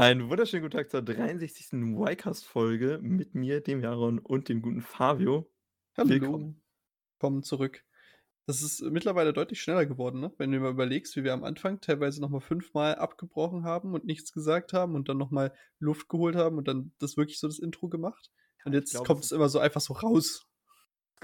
Einen 0.00 0.30
wunderschönen 0.30 0.62
guten 0.62 0.78
Tag 0.78 0.90
zur 0.90 1.02
63. 1.02 1.74
Y-Cast-Folge 1.74 3.00
mit 3.02 3.34
mir, 3.34 3.60
dem 3.60 3.82
Jaron 3.82 4.18
und 4.18 4.48
dem 4.48 4.62
guten 4.62 4.80
Fabio. 4.80 5.52
Hallo. 5.94 6.08
Willkommen. 6.08 6.62
Kommen 7.18 7.42
zurück. 7.42 7.84
Das 8.46 8.62
ist 8.62 8.80
mittlerweile 8.80 9.34
deutlich 9.34 9.60
schneller 9.60 9.84
geworden, 9.84 10.20
ne? 10.20 10.32
Wenn 10.38 10.52
du 10.52 10.58
mal 10.58 10.70
überlegst, 10.70 11.16
wie 11.16 11.24
wir 11.24 11.34
am 11.34 11.44
Anfang 11.44 11.82
teilweise 11.82 12.22
nochmal 12.22 12.40
fünfmal 12.40 12.94
abgebrochen 12.94 13.64
haben 13.64 13.92
und 13.92 14.06
nichts 14.06 14.32
gesagt 14.32 14.72
haben 14.72 14.94
und 14.94 15.10
dann 15.10 15.18
nochmal 15.18 15.52
Luft 15.78 16.08
geholt 16.08 16.34
haben 16.34 16.56
und 16.56 16.66
dann 16.66 16.94
das 16.98 17.18
wirklich 17.18 17.38
so 17.38 17.46
das 17.46 17.58
Intro 17.58 17.90
gemacht. 17.90 18.30
Und 18.64 18.72
jetzt 18.72 18.92
glaub, 18.92 19.06
kommt 19.06 19.24
es 19.24 19.32
immer 19.32 19.50
so 19.50 19.58
einfach 19.58 19.82
so 19.82 19.92
raus. 19.92 20.46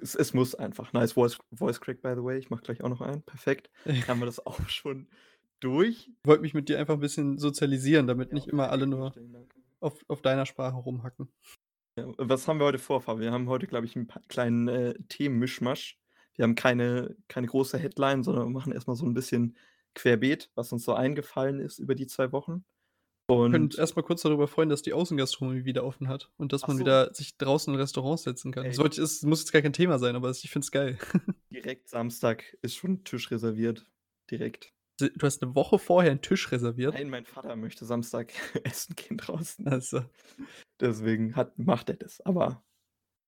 Es, 0.02 0.14
es, 0.14 0.34
muss 0.34 0.54
einfach. 0.54 0.92
Nice 0.92 1.12
Voice, 1.12 1.38
Voice 1.50 1.80
Crack, 1.80 2.02
by 2.02 2.12
the 2.14 2.22
way. 2.22 2.36
Ich 2.36 2.50
mach 2.50 2.60
gleich 2.60 2.84
auch 2.84 2.90
noch 2.90 3.00
einen. 3.00 3.22
Perfekt. 3.22 3.70
haben 4.06 4.20
wir 4.20 4.26
das 4.26 4.44
auch 4.44 4.68
schon 4.68 5.08
durch. 5.60 6.08
Ich 6.08 6.14
wollte 6.24 6.42
mich 6.42 6.54
mit 6.54 6.68
dir 6.68 6.78
einfach 6.78 6.94
ein 6.94 7.00
bisschen 7.00 7.38
sozialisieren, 7.38 8.06
damit 8.06 8.30
ja, 8.30 8.34
nicht 8.34 8.48
immer 8.48 8.70
alle 8.70 8.86
nur 8.86 9.14
auf, 9.80 10.04
auf 10.08 10.22
deiner 10.22 10.46
Sprache 10.46 10.76
rumhacken. 10.76 11.28
Ja, 11.98 12.06
was 12.18 12.46
haben 12.46 12.58
wir 12.58 12.66
heute 12.66 12.78
vor, 12.78 13.00
Fabi? 13.00 13.22
Wir 13.22 13.32
haben 13.32 13.48
heute, 13.48 13.66
glaube 13.66 13.86
ich, 13.86 13.96
einen 13.96 14.08
kleinen 14.28 14.68
äh, 14.68 14.94
Themenmischmasch. 15.08 15.98
Wir 16.34 16.42
haben 16.42 16.54
keine, 16.54 17.16
keine 17.28 17.46
große 17.46 17.78
Headline, 17.78 18.22
sondern 18.22 18.46
wir 18.46 18.52
machen 18.52 18.72
erstmal 18.72 18.96
so 18.96 19.06
ein 19.06 19.14
bisschen 19.14 19.56
querbeet, 19.94 20.50
was 20.54 20.72
uns 20.72 20.84
so 20.84 20.92
eingefallen 20.92 21.58
ist 21.58 21.78
über 21.78 21.94
die 21.94 22.06
zwei 22.06 22.32
Wochen. 22.32 22.64
Und 23.28 23.38
wir 23.38 23.50
können 23.50 23.70
erstmal 23.76 24.04
kurz 24.04 24.22
darüber 24.22 24.46
freuen, 24.46 24.68
dass 24.68 24.82
die 24.82 24.92
Außengastronomie 24.92 25.64
wieder 25.64 25.84
offen 25.84 26.08
hat 26.08 26.30
und 26.36 26.52
dass 26.52 26.68
man 26.68 26.76
so. 26.76 26.80
wieder 26.80 27.12
sich 27.12 27.36
draußen 27.38 27.74
in 27.74 27.80
Restaurants 27.80 28.22
setzen 28.22 28.52
kann. 28.52 28.64
Das, 28.64 29.22
muss 29.22 29.40
jetzt 29.40 29.52
gar 29.52 29.62
kein 29.62 29.72
Thema 29.72 29.98
sein, 29.98 30.14
aber 30.14 30.30
ich 30.30 30.50
finde 30.50 30.64
es 30.64 30.70
geil. 30.70 30.98
Direkt 31.50 31.88
Samstag 31.88 32.56
ist 32.62 32.76
schon 32.76 33.02
Tisch 33.02 33.30
reserviert. 33.32 33.84
Direkt. 34.30 34.75
Du 34.98 35.08
hast 35.22 35.42
eine 35.42 35.54
Woche 35.54 35.78
vorher 35.78 36.10
einen 36.10 36.22
Tisch 36.22 36.50
reserviert? 36.52 36.94
Nein, 36.94 37.10
mein 37.10 37.26
Vater 37.26 37.54
möchte 37.56 37.84
Samstag 37.84 38.32
essen 38.64 38.96
gehen 38.96 39.18
draußen. 39.18 39.66
Also. 39.68 40.02
Deswegen 40.80 41.36
hat, 41.36 41.58
macht 41.58 41.90
er 41.90 41.96
das. 41.96 42.20
Aber 42.22 42.64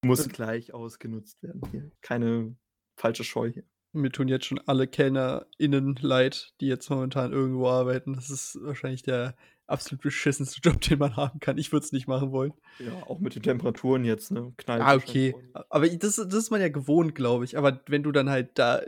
muss 0.04 0.28
gleich 0.28 0.72
ausgenutzt 0.72 1.42
werden 1.42 1.60
hier. 1.70 1.90
Keine 2.00 2.56
falsche 2.96 3.24
Scheu 3.24 3.52
hier. 3.52 3.64
Mir 3.92 4.12
tun 4.12 4.28
jetzt 4.28 4.46
schon 4.46 4.60
alle 4.66 4.86
KellnerInnen 4.86 5.96
leid, 6.00 6.54
die 6.60 6.66
jetzt 6.66 6.88
momentan 6.90 7.32
irgendwo 7.32 7.68
arbeiten. 7.68 8.14
Das 8.14 8.30
ist 8.30 8.58
wahrscheinlich 8.62 9.02
der 9.02 9.34
absolut 9.66 10.02
beschissenste 10.02 10.60
Job, 10.64 10.80
den 10.80 10.98
man 10.98 11.16
haben 11.16 11.40
kann. 11.40 11.58
Ich 11.58 11.72
würde 11.72 11.84
es 11.84 11.92
nicht 11.92 12.06
machen 12.06 12.32
wollen. 12.32 12.52
Ja, 12.78 12.92
auch 13.06 13.18
mit 13.18 13.34
den 13.34 13.42
Temperaturen 13.42 14.04
jetzt, 14.04 14.30
ne? 14.30 14.52
Knallt 14.56 14.82
ah, 14.82 14.94
okay. 14.94 15.34
Aber 15.68 15.88
das, 15.88 16.16
das 16.16 16.34
ist 16.34 16.50
man 16.50 16.60
ja 16.60 16.68
gewohnt, 16.68 17.14
glaube 17.14 17.44
ich. 17.44 17.56
Aber 17.56 17.80
wenn 17.86 18.02
du 18.02 18.12
dann 18.12 18.30
halt 18.30 18.58
da 18.58 18.82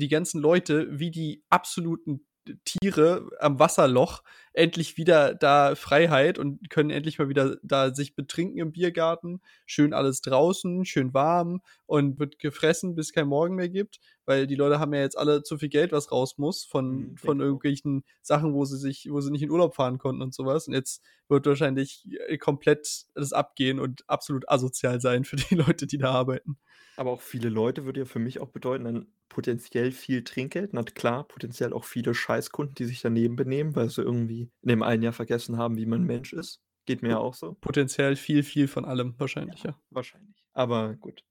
die 0.00 0.08
ganzen 0.08 0.40
Leute 0.40 0.88
wie 0.90 1.10
die 1.10 1.44
absoluten 1.48 2.26
Tiere 2.64 3.28
am 3.38 3.58
Wasserloch 3.58 4.22
endlich 4.52 4.96
wieder 4.96 5.34
da 5.34 5.74
Freiheit 5.74 6.38
und 6.38 6.70
können 6.70 6.90
endlich 6.90 7.18
mal 7.18 7.28
wieder 7.28 7.56
da 7.62 7.94
sich 7.94 8.16
betrinken 8.16 8.58
im 8.58 8.72
Biergarten. 8.72 9.40
Schön 9.66 9.92
alles 9.92 10.22
draußen, 10.22 10.84
schön 10.84 11.14
warm 11.14 11.60
und 11.86 12.18
wird 12.18 12.38
gefressen, 12.38 12.94
bis 12.94 13.12
kein 13.12 13.28
Morgen 13.28 13.54
mehr 13.54 13.68
gibt, 13.68 14.00
weil 14.24 14.46
die 14.46 14.56
Leute 14.56 14.80
haben 14.80 14.94
ja 14.94 15.00
jetzt 15.00 15.18
alle 15.18 15.42
zu 15.42 15.58
viel 15.58 15.68
Geld, 15.68 15.92
was 15.92 16.10
raus 16.10 16.38
muss 16.38 16.64
von, 16.64 17.10
mhm, 17.10 17.16
von 17.16 17.40
irgendwelchen 17.40 18.04
Sachen, 18.22 18.54
wo 18.54 18.64
sie 18.64 18.78
sich, 18.78 19.08
wo 19.10 19.20
sie 19.20 19.30
nicht 19.30 19.42
in 19.42 19.50
Urlaub 19.50 19.74
fahren 19.74 19.98
konnten 19.98 20.22
und 20.22 20.34
sowas. 20.34 20.66
Und 20.66 20.74
jetzt 20.74 21.02
wird 21.28 21.46
wahrscheinlich 21.46 22.08
äh, 22.26 22.38
komplett 22.38 23.06
das 23.14 23.32
abgehen 23.32 23.78
und 23.78 24.08
absolut 24.08 24.48
asozial 24.48 25.00
sein 25.00 25.24
für 25.24 25.36
die 25.36 25.54
Leute, 25.54 25.86
die 25.86 25.98
da 25.98 26.10
arbeiten. 26.10 26.58
Aber 26.96 27.10
auch 27.12 27.20
viele 27.20 27.48
Leute 27.48 27.84
würde 27.84 28.00
ja 28.00 28.06
für 28.06 28.18
mich 28.18 28.40
auch 28.40 28.48
bedeuten, 28.48 28.84
dann 28.84 29.06
potenziell 29.30 29.92
viel 29.92 30.22
Trinkgeld. 30.22 30.74
Na 30.74 30.82
klar, 30.82 31.24
potenziell 31.24 31.72
auch 31.72 31.84
viele 31.84 32.12
Scheißkunden, 32.12 32.74
die 32.74 32.84
sich 32.84 33.00
daneben 33.00 33.36
benehmen, 33.36 33.74
weil 33.74 33.88
sie 33.88 34.02
irgendwie 34.02 34.50
in 34.60 34.68
dem 34.68 34.82
einen 34.82 35.02
Jahr 35.02 35.14
vergessen 35.14 35.56
haben, 35.56 35.78
wie 35.78 35.86
man 35.86 36.04
Mensch 36.04 36.34
ist. 36.34 36.60
Geht 36.84 37.00
mir 37.00 37.10
ja 37.10 37.18
auch 37.18 37.34
so. 37.34 37.54
Potenziell 37.60 38.16
viel, 38.16 38.42
viel 38.42 38.68
von 38.68 38.84
allem, 38.84 39.14
wahrscheinlich, 39.18 39.62
ja. 39.62 39.70
ja. 39.70 39.80
Wahrscheinlich. 39.90 40.44
Aber 40.52 40.94
gut. 40.96 41.24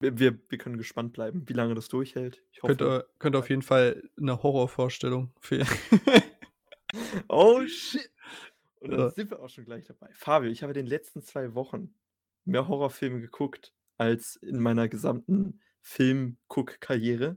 Wir, 0.00 0.18
wir, 0.18 0.38
wir, 0.48 0.58
können 0.58 0.78
gespannt 0.78 1.12
bleiben, 1.12 1.48
wie 1.48 1.52
lange 1.52 1.74
das 1.74 1.88
durchhält. 1.88 2.42
Ich 2.50 2.62
hoffe, 2.62 2.76
könnte, 2.76 3.08
könnte 3.18 3.38
auf 3.38 3.50
jeden 3.50 3.62
Fall 3.62 4.02
eine 4.18 4.42
Horrorvorstellung 4.42 5.32
fehlen. 5.40 5.68
oh 7.28 7.64
shit. 7.66 8.10
Und 8.80 8.90
dann 8.90 9.00
ja. 9.00 9.10
sind 9.10 9.30
wir 9.30 9.40
auch 9.40 9.48
schon 9.48 9.64
gleich 9.64 9.84
dabei. 9.84 10.08
Fabio, 10.14 10.50
ich 10.50 10.62
habe 10.62 10.72
in 10.72 10.78
den 10.78 10.86
letzten 10.86 11.22
zwei 11.22 11.54
Wochen 11.54 11.94
mehr 12.44 12.66
Horrorfilme 12.66 13.20
geguckt 13.20 13.72
als 13.96 14.36
in 14.36 14.60
meiner 14.60 14.88
gesamten 14.88 15.60
Film-Guck-Karriere. 15.82 17.36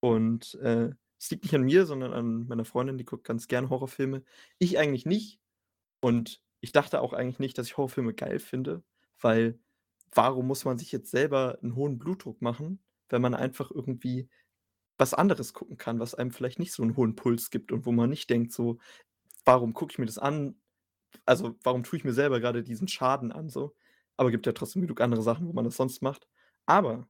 Und 0.00 0.54
äh, 0.62 0.90
es 1.18 1.30
liegt 1.30 1.44
nicht 1.44 1.54
an 1.54 1.62
mir, 1.62 1.86
sondern 1.86 2.12
an 2.12 2.46
meiner 2.48 2.64
Freundin, 2.64 2.98
die 2.98 3.04
guckt 3.04 3.24
ganz 3.24 3.46
gern 3.46 3.70
Horrorfilme. 3.70 4.24
Ich 4.58 4.78
eigentlich 4.78 5.06
nicht. 5.06 5.38
Und 6.00 6.40
ich 6.60 6.72
dachte 6.72 7.00
auch 7.00 7.12
eigentlich 7.12 7.38
nicht, 7.38 7.58
dass 7.58 7.66
ich 7.66 7.76
Horrorfilme 7.76 8.14
geil 8.14 8.38
finde, 8.40 8.82
weil 9.20 9.58
warum 10.12 10.46
muss 10.46 10.64
man 10.64 10.78
sich 10.78 10.92
jetzt 10.92 11.10
selber 11.10 11.58
einen 11.62 11.76
hohen 11.76 11.98
Blutdruck 11.98 12.42
machen, 12.42 12.82
wenn 13.08 13.22
man 13.22 13.34
einfach 13.34 13.70
irgendwie 13.70 14.28
was 14.98 15.14
anderes 15.14 15.52
gucken 15.52 15.76
kann, 15.76 16.00
was 16.00 16.14
einem 16.14 16.30
vielleicht 16.30 16.58
nicht 16.58 16.72
so 16.72 16.82
einen 16.82 16.96
hohen 16.96 17.16
Puls 17.16 17.50
gibt 17.50 17.72
und 17.72 17.86
wo 17.86 17.92
man 17.92 18.10
nicht 18.10 18.30
denkt, 18.30 18.52
so, 18.52 18.78
warum 19.44 19.74
gucke 19.74 19.92
ich 19.92 19.98
mir 19.98 20.06
das 20.06 20.18
an? 20.18 20.56
Also, 21.26 21.56
warum 21.62 21.82
tue 21.82 21.98
ich 21.98 22.04
mir 22.04 22.12
selber 22.12 22.40
gerade 22.40 22.62
diesen 22.62 22.88
Schaden 22.88 23.32
an? 23.32 23.48
So. 23.48 23.74
Aber 24.16 24.30
gibt 24.30 24.46
ja 24.46 24.52
trotzdem 24.52 24.82
genug 24.82 25.00
andere 25.00 25.22
Sachen, 25.22 25.48
wo 25.48 25.52
man 25.52 25.64
das 25.64 25.76
sonst 25.76 26.02
macht. 26.02 26.28
Aber 26.66 27.08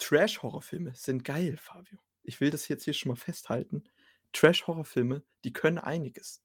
Trash-Horrorfilme 0.00 0.94
sind 0.94 1.24
geil, 1.24 1.56
Fabio. 1.56 1.98
Ich 2.22 2.40
will 2.40 2.50
das 2.50 2.68
jetzt 2.68 2.84
hier 2.84 2.94
schon 2.94 3.10
mal 3.10 3.16
festhalten. 3.16 3.84
Trash-Horrorfilme, 4.32 5.22
die 5.44 5.52
können 5.52 5.78
einiges. 5.78 6.42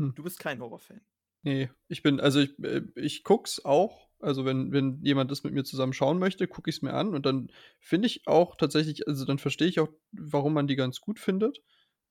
Hm. 0.00 0.14
Du 0.14 0.22
bist 0.22 0.38
kein 0.38 0.60
Horrorfan. 0.60 1.00
Nee, 1.42 1.70
ich 1.88 2.02
bin, 2.02 2.20
also 2.20 2.40
ich, 2.40 2.58
äh, 2.60 2.82
ich 2.94 3.22
guck's 3.22 3.64
auch. 3.64 4.08
Also 4.20 4.46
wenn, 4.46 4.72
wenn 4.72 5.02
jemand 5.02 5.30
das 5.30 5.44
mit 5.44 5.52
mir 5.52 5.64
zusammen 5.64 5.92
schauen 5.92 6.18
möchte, 6.18 6.48
gucke 6.48 6.70
ich 6.70 6.76
es 6.76 6.82
mir 6.82 6.94
an 6.94 7.14
und 7.14 7.26
dann 7.26 7.50
finde 7.80 8.06
ich 8.06 8.26
auch 8.26 8.56
tatsächlich, 8.56 9.06
also 9.06 9.26
dann 9.26 9.38
verstehe 9.38 9.68
ich 9.68 9.80
auch, 9.80 9.90
warum 10.12 10.54
man 10.54 10.66
die 10.66 10.76
ganz 10.76 11.00
gut 11.00 11.18
findet. 11.18 11.62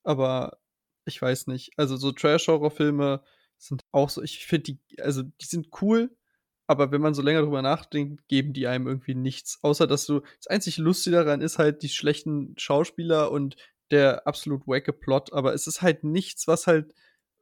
Aber 0.04 0.60
ich 1.06 1.20
weiß 1.20 1.48
nicht. 1.48 1.72
Also 1.78 1.98
so 1.98 2.12
Trash-Horrorfilme 2.12 3.24
sind 3.58 3.82
auch 3.92 4.10
so, 4.10 4.22
ich 4.22 4.46
finde 4.46 4.74
die, 4.74 5.02
also 5.02 5.24
die 5.24 5.46
sind 5.46 5.70
cool, 5.82 6.16
aber 6.68 6.92
wenn 6.92 7.02
man 7.02 7.14
so 7.14 7.22
länger 7.22 7.42
drüber 7.42 7.62
nachdenkt, 7.62 8.28
geben 8.28 8.54
die 8.54 8.68
einem 8.68 8.88
irgendwie 8.88 9.16
nichts. 9.16 9.60
Außer 9.62 9.88
dass 9.88 10.06
du, 10.06 10.22
das 10.38 10.48
einzig 10.48 10.78
Lustige 10.78 11.18
daran 11.18 11.42
ist 11.42 11.60
halt 11.60 11.84
die 11.84 11.90
schlechten 11.90 12.54
Schauspieler 12.58 13.32
und 13.32 13.56
der 13.92 14.26
absolut 14.28 14.68
wacke 14.68 14.94
Plot, 14.94 15.34
aber 15.34 15.54
es 15.54 15.68
ist 15.68 15.82
halt 15.82 16.04
nichts, 16.04 16.48
was 16.48 16.68
halt 16.68 16.94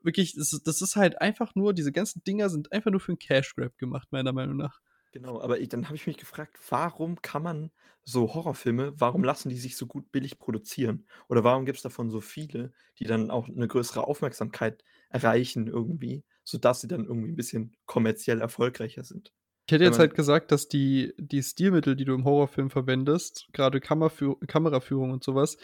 wirklich, 0.03 0.33
das 0.33 0.53
ist, 0.53 0.67
das 0.67 0.81
ist 0.81 0.95
halt 0.95 1.21
einfach 1.21 1.55
nur, 1.55 1.73
diese 1.73 1.91
ganzen 1.91 2.23
Dinger 2.23 2.49
sind 2.49 2.71
einfach 2.71 2.91
nur 2.91 2.99
für 2.99 3.11
einen 3.11 3.19
Cash 3.19 3.55
Grab 3.55 3.77
gemacht, 3.77 4.07
meiner 4.11 4.33
Meinung 4.33 4.57
nach. 4.57 4.81
Genau, 5.11 5.41
aber 5.41 5.59
ich, 5.59 5.69
dann 5.69 5.85
habe 5.85 5.95
ich 5.95 6.07
mich 6.07 6.17
gefragt, 6.17 6.57
warum 6.69 7.21
kann 7.21 7.43
man 7.43 7.71
so 8.03 8.33
Horrorfilme, 8.33 8.93
warum 8.99 9.23
lassen 9.23 9.49
die 9.49 9.57
sich 9.57 9.77
so 9.77 9.85
gut 9.85 10.11
billig 10.11 10.39
produzieren? 10.39 11.05
Oder 11.27 11.43
warum 11.43 11.65
gibt 11.65 11.77
es 11.77 11.83
davon 11.83 12.09
so 12.09 12.21
viele, 12.21 12.71
die 12.97 13.03
dann 13.03 13.29
auch 13.29 13.47
eine 13.47 13.67
größere 13.67 14.07
Aufmerksamkeit 14.07 14.83
erreichen 15.09 15.67
irgendwie, 15.67 16.23
sodass 16.51 16.81
sie 16.81 16.87
dann 16.87 17.05
irgendwie 17.05 17.31
ein 17.31 17.35
bisschen 17.35 17.75
kommerziell 17.85 18.41
erfolgreicher 18.41 19.03
sind? 19.03 19.31
Ich 19.67 19.73
hätte 19.73 19.85
jetzt 19.85 19.99
halt 19.99 20.15
gesagt, 20.15 20.51
dass 20.51 20.67
die, 20.67 21.13
die 21.17 21.41
Stilmittel, 21.41 21.95
die 21.95 22.03
du 22.03 22.13
im 22.13 22.25
Horrorfilm 22.25 22.69
verwendest, 22.69 23.47
gerade 23.53 23.79
Kameraführung 23.79 25.11
und 25.11 25.23
sowas, 25.23 25.57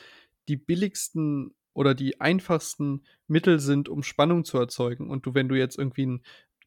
die 0.48 0.56
billigsten 0.56 1.54
oder 1.74 1.94
die 1.94 2.22
einfachsten 2.22 3.04
Mittel 3.28 3.60
sind, 3.60 3.90
um 3.90 4.04
Spannung 4.04 4.46
zu 4.46 4.58
erzeugen. 4.58 5.10
Und 5.10 5.26
du, 5.26 5.34
wenn 5.34 5.50
du 5.50 5.56
jetzt 5.56 5.78
irgendwie 5.78 6.04
einen 6.04 6.24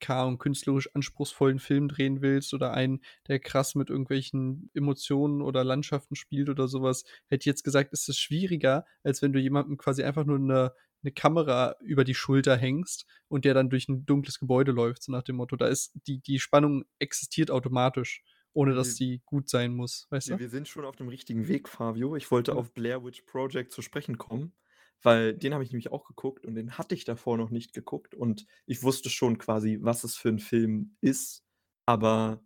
und 0.08 0.38
künstlerisch 0.38 0.94
anspruchsvollen 0.94 1.58
Film 1.58 1.88
drehen 1.88 2.22
willst 2.22 2.54
oder 2.54 2.72
einen, 2.72 3.00
der 3.28 3.38
krass 3.38 3.74
mit 3.74 3.90
irgendwelchen 3.90 4.70
Emotionen 4.72 5.42
oder 5.42 5.64
Landschaften 5.64 6.14
spielt 6.14 6.48
oder 6.48 6.68
sowas, 6.68 7.04
hätte 7.28 7.42
ich 7.42 7.46
jetzt 7.46 7.64
gesagt, 7.64 7.92
ist 7.92 8.08
es 8.08 8.18
schwieriger, 8.18 8.86
als 9.02 9.20
wenn 9.20 9.32
du 9.32 9.38
jemandem 9.38 9.76
quasi 9.76 10.02
einfach 10.02 10.24
nur 10.24 10.38
eine, 10.38 10.72
eine 11.02 11.12
Kamera 11.12 11.76
über 11.80 12.04
die 12.04 12.14
Schulter 12.14 12.56
hängst 12.56 13.06
und 13.28 13.44
der 13.44 13.54
dann 13.54 13.70
durch 13.70 13.88
ein 13.88 14.04
dunkles 14.06 14.38
Gebäude 14.38 14.72
läuft, 14.72 15.02
so 15.02 15.12
nach 15.12 15.22
dem 15.22 15.36
Motto. 15.36 15.56
Da 15.56 15.68
ist 15.68 15.92
die, 16.06 16.20
die 16.20 16.38
Spannung 16.38 16.84
existiert 16.98 17.50
automatisch 17.50 18.22
ohne 18.52 18.74
dass 18.74 18.96
sie 18.96 19.22
gut 19.26 19.48
sein 19.48 19.74
muss, 19.74 20.06
weißt 20.10 20.30
du? 20.30 20.38
Wir 20.38 20.48
sind 20.48 20.66
schon 20.66 20.84
auf 20.84 20.96
dem 20.96 21.08
richtigen 21.08 21.46
Weg, 21.46 21.68
Fabio. 21.68 22.16
Ich 22.16 22.30
wollte 22.30 22.50
ja. 22.50 22.56
auf 22.56 22.74
Blair 22.74 23.04
Witch 23.04 23.22
Project 23.22 23.72
zu 23.72 23.80
sprechen 23.80 24.18
kommen. 24.18 24.54
Weil 25.02 25.34
den 25.34 25.54
habe 25.54 25.64
ich 25.64 25.70
nämlich 25.70 25.90
auch 25.90 26.04
geguckt 26.04 26.44
und 26.44 26.54
den 26.54 26.76
hatte 26.76 26.94
ich 26.94 27.04
davor 27.04 27.38
noch 27.38 27.50
nicht 27.50 27.72
geguckt 27.72 28.14
und 28.14 28.46
ich 28.66 28.82
wusste 28.82 29.08
schon 29.08 29.38
quasi, 29.38 29.78
was 29.80 30.04
es 30.04 30.16
für 30.16 30.28
ein 30.28 30.38
Film 30.38 30.96
ist, 31.00 31.42
aber 31.86 32.44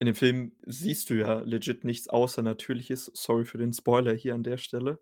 in 0.00 0.06
dem 0.06 0.16
Film 0.16 0.56
siehst 0.66 1.10
du 1.10 1.14
ja 1.14 1.40
legit 1.42 1.84
nichts 1.84 2.08
außer 2.08 2.42
Natürliches. 2.42 3.12
Sorry 3.14 3.44
für 3.44 3.58
den 3.58 3.72
Spoiler 3.72 4.14
hier 4.14 4.34
an 4.34 4.42
der 4.42 4.56
Stelle. 4.56 5.00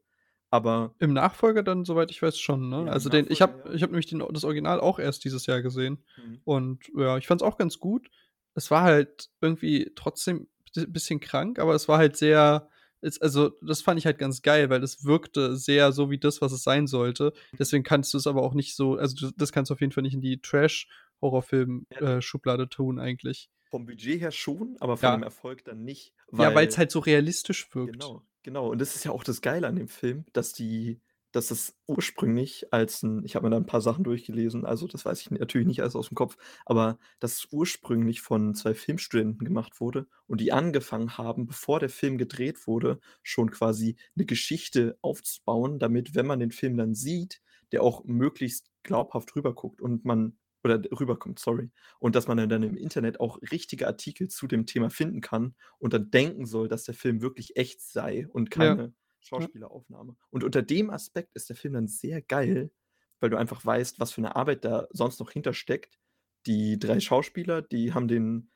Aber 0.50 0.94
Im 0.98 1.12
Nachfolger 1.12 1.62
dann, 1.62 1.84
soweit 1.84 2.10
ich 2.10 2.20
weiß, 2.20 2.38
schon, 2.38 2.68
ne? 2.68 2.86
Ja, 2.86 2.92
also 2.92 3.08
den, 3.08 3.26
ich 3.30 3.40
habe 3.40 3.62
ja. 3.66 3.72
ich 3.72 3.82
hab 3.82 3.90
nämlich 3.90 4.06
den, 4.06 4.22
das 4.32 4.44
Original 4.44 4.80
auch 4.80 4.98
erst 4.98 5.24
dieses 5.24 5.46
Jahr 5.46 5.62
gesehen. 5.62 6.02
Mhm. 6.16 6.40
Und 6.44 6.90
ja, 6.96 7.16
ich 7.18 7.26
fand 7.28 7.40
es 7.40 7.46
auch 7.46 7.56
ganz 7.56 7.78
gut. 7.78 8.10
Es 8.54 8.70
war 8.70 8.82
halt 8.82 9.30
irgendwie 9.40 9.92
trotzdem 9.94 10.48
ein 10.76 10.92
bisschen 10.92 11.20
krank, 11.20 11.58
aber 11.60 11.74
es 11.74 11.88
war 11.88 11.98
halt 11.98 12.16
sehr, 12.16 12.68
ist, 13.00 13.22
also 13.22 13.52
das 13.62 13.80
fand 13.80 13.98
ich 14.00 14.06
halt 14.06 14.18
ganz 14.18 14.42
geil, 14.42 14.70
weil 14.70 14.82
es 14.82 15.04
wirkte 15.04 15.56
sehr 15.56 15.92
so 15.92 16.10
wie 16.10 16.18
das, 16.18 16.40
was 16.40 16.50
es 16.50 16.64
sein 16.64 16.88
sollte. 16.88 17.32
Deswegen 17.56 17.84
kannst 17.84 18.12
du 18.12 18.18
es 18.18 18.26
aber 18.26 18.42
auch 18.42 18.54
nicht 18.54 18.74
so, 18.74 18.96
also 18.96 19.30
das 19.36 19.52
kannst 19.52 19.70
du 19.70 19.74
auf 19.74 19.80
jeden 19.80 19.92
Fall 19.92 20.02
nicht 20.02 20.14
in 20.14 20.20
die 20.20 20.40
Trash 20.40 20.88
Horrorfilm, 21.20 21.86
Ja. 21.92 22.18
äh, 22.18 22.66
tun 22.68 22.98
eigentlich. 22.98 23.50
Vom 23.70 23.86
Budget 23.86 24.20
her 24.20 24.32
schon, 24.32 24.76
aber 24.80 24.96
von 24.96 25.06
Ja. 25.08 25.16
dem 25.16 25.22
Erfolg 25.22 25.64
dann 25.64 25.84
nicht, 25.84 26.12
Ja, 26.32 26.54
weil 26.54 26.68
halt 26.68 26.90
so 26.90 26.98
realistisch 26.98 27.72
wirkt. 27.74 27.92
Genau, 27.92 28.22
genau. 28.44 28.68
Und 28.70 28.80
das 28.80 28.96
ist 28.96 29.04
ja 29.04 29.10
auch 29.12 29.24
das 29.24 29.40
Geile 29.42 29.66
an 29.68 29.76
dem 29.76 29.88
Film, 29.88 30.24
dass 30.32 30.52
die 30.52 31.00
dass 31.32 31.52
es 31.52 31.76
ursprünglich 31.86 32.72
als 32.72 33.04
'n 33.04 33.22
ich 33.24 33.36
habe 33.36 33.46
mir 33.46 33.50
da 33.50 33.56
'n 33.58 33.66
paar 33.66 33.80
Sachen 33.80 34.02
durchgelesen, 34.02 34.64
also, 34.66 34.88
das 34.88 35.04
weiß 35.04 35.20
ich 35.20 35.30
natürlich 35.30 35.66
nicht 35.68 35.80
alles 35.80 35.94
aus'm 35.94 36.14
Kopf, 36.16 36.36
aber 36.66 36.98
dass 37.20 37.34
es 37.36 37.48
ursprünglich 37.52 38.20
von 38.20 38.52
2 38.56 38.74
Filmstudenten 38.74 39.44
gemacht 39.46 39.80
wurde 39.80 40.08
und 40.26 40.40
die 40.40 40.50
angefangen 40.52 41.16
haben, 41.18 41.46
bevor 41.46 41.78
der 41.78 41.88
Film 41.88 42.18
gedreht 42.18 42.66
wurde, 42.66 42.98
schon 43.22 43.52
quasi 43.52 43.96
'ne 44.16 44.24
Geschichte 44.26 44.98
aufzubauen, 45.02 45.78
damit, 45.78 46.16
wenn 46.16 46.26
man 46.26 46.40
den 46.40 46.50
Film 46.50 46.76
dann 46.76 46.94
sieht, 46.96 47.40
der 47.70 47.84
auch 47.84 48.02
möglichst 48.04 48.68
glaubhaft 48.82 49.36
rüberguckt 49.36 49.80
und 49.80 50.04
man 50.04 50.36
oder 50.64 50.80
rüberkommt, 50.98 51.38
sorry. 51.38 51.70
Und 52.00 52.14
dass 52.16 52.28
man 52.28 52.48
dann 52.48 52.62
im 52.62 52.76
Internet 52.76 53.20
auch 53.20 53.40
richtige 53.52 53.86
Artikel 53.86 54.28
zu 54.28 54.46
dem 54.46 54.66
Thema 54.66 54.90
finden 54.90 55.20
kann 55.20 55.54
und 55.78 55.92
dann 55.94 56.10
denken 56.10 56.46
soll, 56.46 56.68
dass 56.68 56.84
der 56.84 56.94
Film 56.94 57.22
wirklich 57.22 57.56
echt 57.56 57.80
sei 57.82 58.28
und 58.28 58.50
Ja. 58.56 58.80
keine 58.80 58.94
Schauspieleraufnahme. 59.20 60.16
Und 60.30 60.44
unter 60.44 60.62
dem 60.62 60.90
Aspekt 60.90 61.34
ist 61.34 61.48
der 61.48 61.56
Film 61.56 61.74
dann 61.74 61.88
sehr 61.88 62.22
geil, 62.22 62.72
weil 63.20 63.30
du 63.30 63.36
einfach 63.38 63.64
weißt, 63.64 64.00
was 64.00 64.12
für 64.12 64.20
'ne 64.22 64.36
Arbeit 64.36 64.64
da 64.64 64.86
sonst 64.92 65.20
noch 65.20 65.30
hintersteckt. 65.30 65.98
Die 66.46 66.78
3 66.78 67.00
Schauspieler, 67.00 67.62
die 67.62 67.92
haben 67.94 68.08
den 68.08 68.50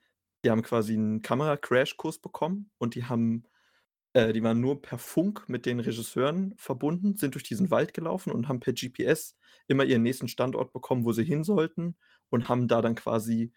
die 0.45 0.51
haben 0.51 0.63
quasi 0.63 0.95
'n 0.95 1.23
Kamera-Crashkurs 1.23 2.19
bekommen 2.21 2.71
und 2.79 2.95
die 2.95 3.05
haben 3.07 3.45
äh, 4.15 4.33
die 4.33 4.43
waren 4.43 4.61
nur 4.61 4.83
per 4.83 4.99
Funk 4.99 5.49
mit 5.49 5.67
den 5.67 5.81
Regisseuren 5.81 6.55
verbunden, 6.59 7.17
sind 7.17 7.35
durch 7.35 7.45
diesen 7.45 7.71
Wald 7.71 7.95
gelaufen 7.95 8.33
und 8.33 8.49
haben 8.49 8.61
per 8.61 8.75
GPS 8.75 9.37
immer 9.69 9.85
ihren 9.85 10.03
nächsten 10.03 10.29
Standort 10.29 10.73
bekommen, 10.73 11.05
wo 11.05 11.13
sie 11.13 11.25
hin 11.25 11.45
sollten 11.45 11.97
und 12.31 12.49
haben 12.49 12.69
da 12.69 12.83
dann 12.83 12.95
quasi 12.97 13.53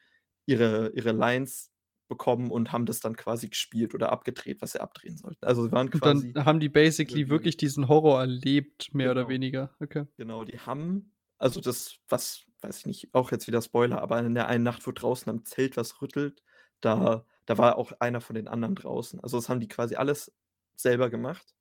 ihre 0.48 0.92
ihre 0.95 1.12
Lines 1.13 1.71
bekommen 2.09 2.51
und 2.51 2.71
haben 2.71 2.86
das 2.86 3.01
dann 3.01 3.15
quasi 3.18 3.50
gespielt 3.50 3.94
oder 3.95 4.12
abgedreht, 4.12 4.62
was 4.62 4.74
sie 4.74 4.81
abdrehen 4.81 5.18
sollten. 5.18 5.45
Also, 5.45 5.65
sie 5.65 5.71
waren 5.74 5.89
Und 5.94 6.04
quasi 6.04 6.36
dann 6.36 6.45
haben 6.45 6.60
die 6.60 6.69
basically 6.69 7.30
wirklich 7.30 7.57
diesen 7.57 7.88
Horror 7.88 8.19
erlebt, 8.21 8.94
mehr 8.94 9.12
oder 9.12 9.27
Genau. 9.27 9.27
weniger. 9.27 9.75
Okay. 9.80 10.06
Genau, 10.18 10.44
die 10.45 10.60
haben 10.60 11.13
also, 11.39 11.62
das 11.62 12.00
was 12.10 12.45
weiß 12.62 12.80
ich 12.80 12.86
nicht, 12.88 13.13
auch 13.13 13.31
jetzt 13.31 13.48
wieder 13.48 13.62
Spoiler, 13.62 14.01
aber 14.01 14.19
in 14.19 14.36
der 14.36 14.48
einen 14.48 14.63
Nacht, 14.63 14.88
wo 14.88 14.92
draußen 14.92 15.30
am 15.30 15.45
Zelt 15.45 15.77
was 15.77 16.01
rüttelt, 16.01 16.44
da 16.81 17.25
da 17.45 17.57
war 17.57 17.77
auch 17.77 17.94
einer 18.01 18.21
von 18.21 18.36
den 18.36 18.48
anderen 18.50 18.75
draußen. 18.75 19.19
Also, 19.21 19.38
das 19.38 19.50
haben 19.50 19.60
die 19.62 19.68
quasi 19.69 19.95
alles 19.95 20.33
selber 20.79 21.09
gemacht. 21.09 21.53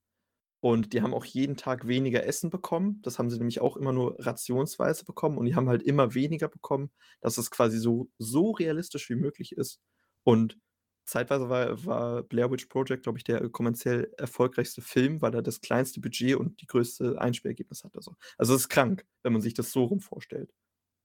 Und 0.61 0.93
die 0.93 1.03
haben 1.03 1.15
auch 1.15 1.25
jeden 1.25 1.57
Tag 1.57 1.87
weniger 1.87 2.25
Essen 2.27 2.51
bekommen. 2.51 3.01
Das 3.03 3.19
haben 3.19 3.31
sie 3.31 3.39
nämlich 3.39 3.61
auch 3.61 3.77
immer 3.77 3.93
nur 3.93 4.17
rationsweise 4.19 5.05
bekommen 5.05 5.39
und 5.39 5.47
die 5.47 5.55
haben 5.55 5.69
halt 5.69 5.83
immer 5.83 6.15
weniger 6.15 6.49
bekommen, 6.49 6.91
dass 7.21 7.39
es 7.39 7.51
quasi 7.51 7.79
so 7.79 8.09
so 8.19 8.53
realistisch 8.53 9.09
wie 9.11 9.15
möglich 9.17 9.53
ist. 9.57 9.81
Und 10.25 10.59
zeitweise 11.05 11.49
war 11.49 11.85
war 11.85 12.23
Blair 12.25 12.51
Witch 12.51 12.67
Project, 12.67 13.05
glaube 13.05 13.19
ich, 13.19 13.25
der 13.25 13.49
kommerziell 13.51 14.13
erfolgreichste 14.19 14.83
Film, 14.83 15.23
weil 15.23 15.35
er 15.35 15.43
das 15.43 15.61
kleinste 15.61 16.01
Budget 16.01 16.37
und 16.37 16.61
die 16.63 16.67
größte 16.67 17.21
Einspielergebnis 17.21 17.85
hatte 17.85 18.03
so. 18.03 18.17
Also, 18.39 18.55
das 18.55 18.63
ist 18.63 18.69
krank, 18.71 19.07
wenn 19.23 19.33
man 19.33 19.43
sich 19.43 19.55
das 19.55 19.73
so 19.73 19.85
rum 19.85 20.01
vorstellt. 20.01 20.53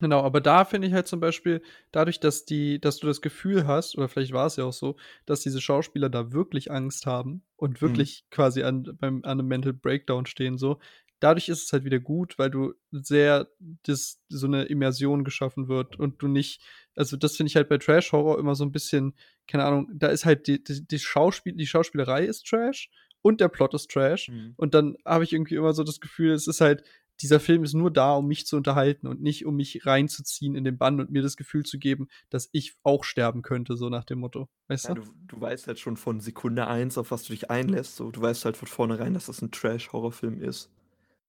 Genau, 0.02 0.22
aber 0.24 0.42
da 0.42 0.66
finde 0.66 0.88
ich 0.88 0.94
halt 0.94 1.06
zum 1.08 1.20
Beispiel, 1.20 1.62
dadurch, 1.92 2.20
dass 2.20 2.44
die 2.46 2.82
dass 2.82 2.98
du 2.98 3.06
das 3.06 3.22
Gefühl 3.22 3.68
hast, 3.68 3.96
oder 3.96 4.10
vielleicht 4.10 4.34
war's 4.34 4.56
ja 4.56 4.64
auch 4.64 4.74
so, 4.74 4.96
dass 5.28 5.42
diese 5.42 5.62
Schauspieler 5.62 6.10
da 6.10 6.32
wirklich 6.34 6.72
Angst 6.72 7.06
haben 7.06 7.44
und 7.56 7.84
Mhm. 7.84 7.84
wirklich 7.84 8.26
quasi 8.32 8.64
an 8.64 8.82
beim 9.00 9.22
an 9.24 9.38
'nem 9.38 9.48
Mental 9.48 9.74
Breakdown 9.74 10.26
stehen 10.26 10.58
so. 10.58 10.80
Dadurch 11.20 11.50
ist 11.50 11.66
es 11.66 11.72
halt 11.72 11.84
wieder 11.86 12.00
gut, 12.00 12.40
weil 12.40 12.50
du 12.50 12.74
sehr 12.92 13.48
das 13.84 14.24
so 14.28 14.48
'ne 14.48 14.64
Immersion 14.64 15.24
geschaffen 15.24 15.68
wird 15.68 16.00
und 16.00 16.20
du 16.24 16.28
nicht 16.28 16.64
also, 16.96 17.16
das 17.16 17.38
finde 17.38 17.50
ich 17.50 17.56
halt 17.56 17.70
bei 17.70 17.78
Trash-Horror 17.78 18.40
immer 18.40 18.56
so 18.56 18.64
'n 18.64 18.72
bisschen 18.72 19.14
keine 19.48 19.66
Ahnung, 19.66 19.88
da 19.94 20.08
ist 20.08 20.26
halt 20.26 20.48
die 20.48 20.64
die 20.64 20.88
die 20.88 20.98
Schauspiel 20.98 21.54
die 21.54 21.68
Schauspielerei 21.68 22.26
ist 22.26 22.48
Trash 22.48 22.90
und 23.22 23.40
der 23.40 23.50
Plot 23.50 23.76
ist 23.76 23.92
Trash. 23.92 24.30
Mhm. 24.30 24.56
Und 24.56 24.74
dann 24.74 24.98
habe 25.06 25.24
ich 25.24 25.32
irgendwie 25.34 25.56
immer 25.56 25.74
so 25.74 25.84
das 25.84 26.00
Gefühl, 26.00 26.32
es 26.32 26.48
ist 26.48 26.60
halt 26.60 26.84
dieser 27.22 27.40
Film 27.40 27.64
ist 27.64 27.74
nur 27.74 27.92
da, 27.92 28.14
um 28.16 28.28
mich 28.28 28.46
zu 28.48 28.58
unterhalten 28.58 29.08
und 29.08 29.22
nicht, 29.22 29.46
um 29.46 29.56
mich 29.56 29.86
reinzuziehen 29.86 30.56
in 30.56 30.64
den 30.66 30.78
Bann 30.78 31.00
und 31.00 31.12
mir 31.12 31.22
das 31.22 31.38
Gefühl 31.38 31.64
zu 31.66 31.80
geben, 31.80 32.08
dass 32.30 32.50
ich 32.54 32.76
auch 32.84 33.04
sterben 33.06 33.42
könnte, 33.44 33.78
so 33.78 33.90
nach 33.90 34.06
dem 34.06 34.20
Motto. 34.20 34.50
Weißt 34.68 34.88
Ja, 34.88 34.90
du? 34.90 34.96
du 34.96 35.04
du 35.28 35.40
weißt 35.40 35.68
halt 35.68 35.80
schon 35.80 35.96
von 35.96 36.20
Sekunde 36.20 36.66
1, 36.68 36.98
auf 36.98 37.12
was 37.12 37.24
du 37.24 37.34
dich 37.34 37.52
einlässt, 37.52 37.96
so. 37.98 38.10
Du 38.10 38.20
weißt 38.22 38.46
halt 38.46 38.58
von 38.58 38.68
vornherein, 38.68 39.14
dass 39.14 39.28
das 39.28 39.42
'n 39.42 39.52
Trash-Horrorfilm 39.52 40.42
ist. 40.42 40.72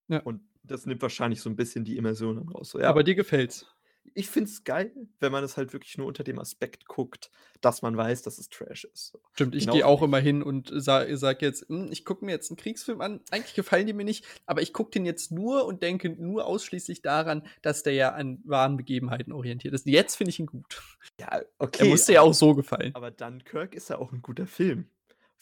Ja. 0.08 0.22
Und 0.24 0.42
das 0.64 0.86
nimmt 0.86 1.02
wahrscheinlich 1.02 1.40
so 1.42 1.50
'n 1.50 1.56
bisschen 1.56 1.84
die 1.84 1.96
Immersion 1.98 2.38
raus, 2.38 2.70
so, 2.70 2.80
ja. 2.80 2.90
Aber 2.90 3.02
dir 3.04 3.14
gefällt's? 3.14 3.66
Ich 4.14 4.28
finde 4.28 4.50
es 4.50 4.64
geil, 4.64 4.92
wenn 5.20 5.32
man 5.32 5.44
es 5.44 5.56
halt 5.56 5.72
wirklich 5.72 5.96
nur 5.96 6.06
unter 6.06 6.24
dem 6.24 6.38
Aspekt 6.38 6.86
guckt, 6.86 7.30
dass 7.60 7.82
man 7.82 7.96
weiß, 7.96 8.22
dass 8.22 8.38
es 8.38 8.48
Trash 8.48 8.84
ist. 8.84 9.16
Stimmt, 9.34 9.54
ich 9.54 9.70
gehe 9.70 9.86
auch 9.86 10.02
immer 10.02 10.18
hin 10.18 10.42
und 10.42 10.70
sa 10.74 11.06
sage 11.16 11.46
jetzt: 11.46 11.66
„Hm, 11.68 11.88
ich 11.90 12.04
gucke 12.04 12.24
mir 12.24 12.32
jetzt 12.32 12.50
'n 12.50 12.56
Kriegsfilm 12.56 13.00
an. 13.00 13.20
Eigentlich 13.30 13.54
gefallen 13.54 13.86
die 13.86 13.94
mir 13.94 14.04
nicht, 14.04 14.26
aber 14.46 14.60
ich 14.60 14.72
gucke 14.74 14.90
den 14.90 15.06
jetzt 15.06 15.30
nur 15.32 15.64
und 15.66 15.82
denke 15.82 16.10
nur 16.10 16.46
ausschließlich 16.46 17.00
daran, 17.02 17.46
dass 17.62 17.82
der 17.82 17.94
ja 17.94 18.10
an 18.12 18.40
wahren 18.44 18.76
Begebenheiten 18.76 19.32
orientiert 19.32 19.72
ist. 19.74 19.86
Jetzt 19.86 20.16
finde 20.16 20.30
ich 20.30 20.38
ihn 20.40 20.46
gut.“ 20.46 20.82
Ja, 21.18 21.42
Der 21.78 21.86
okay, 21.86 21.86
muss 21.86 22.04
dir 22.06 22.14
ja 22.14 22.22
auch 22.22 22.34
so 22.34 22.54
gefallen. 22.54 22.94
aber 22.94 23.10
Dunkirk 23.10 23.74
ist 23.74 23.90
ja 23.90 23.98
auch 23.98 24.12
'n 24.12 24.22
guter 24.22 24.46
Film, 24.46 24.90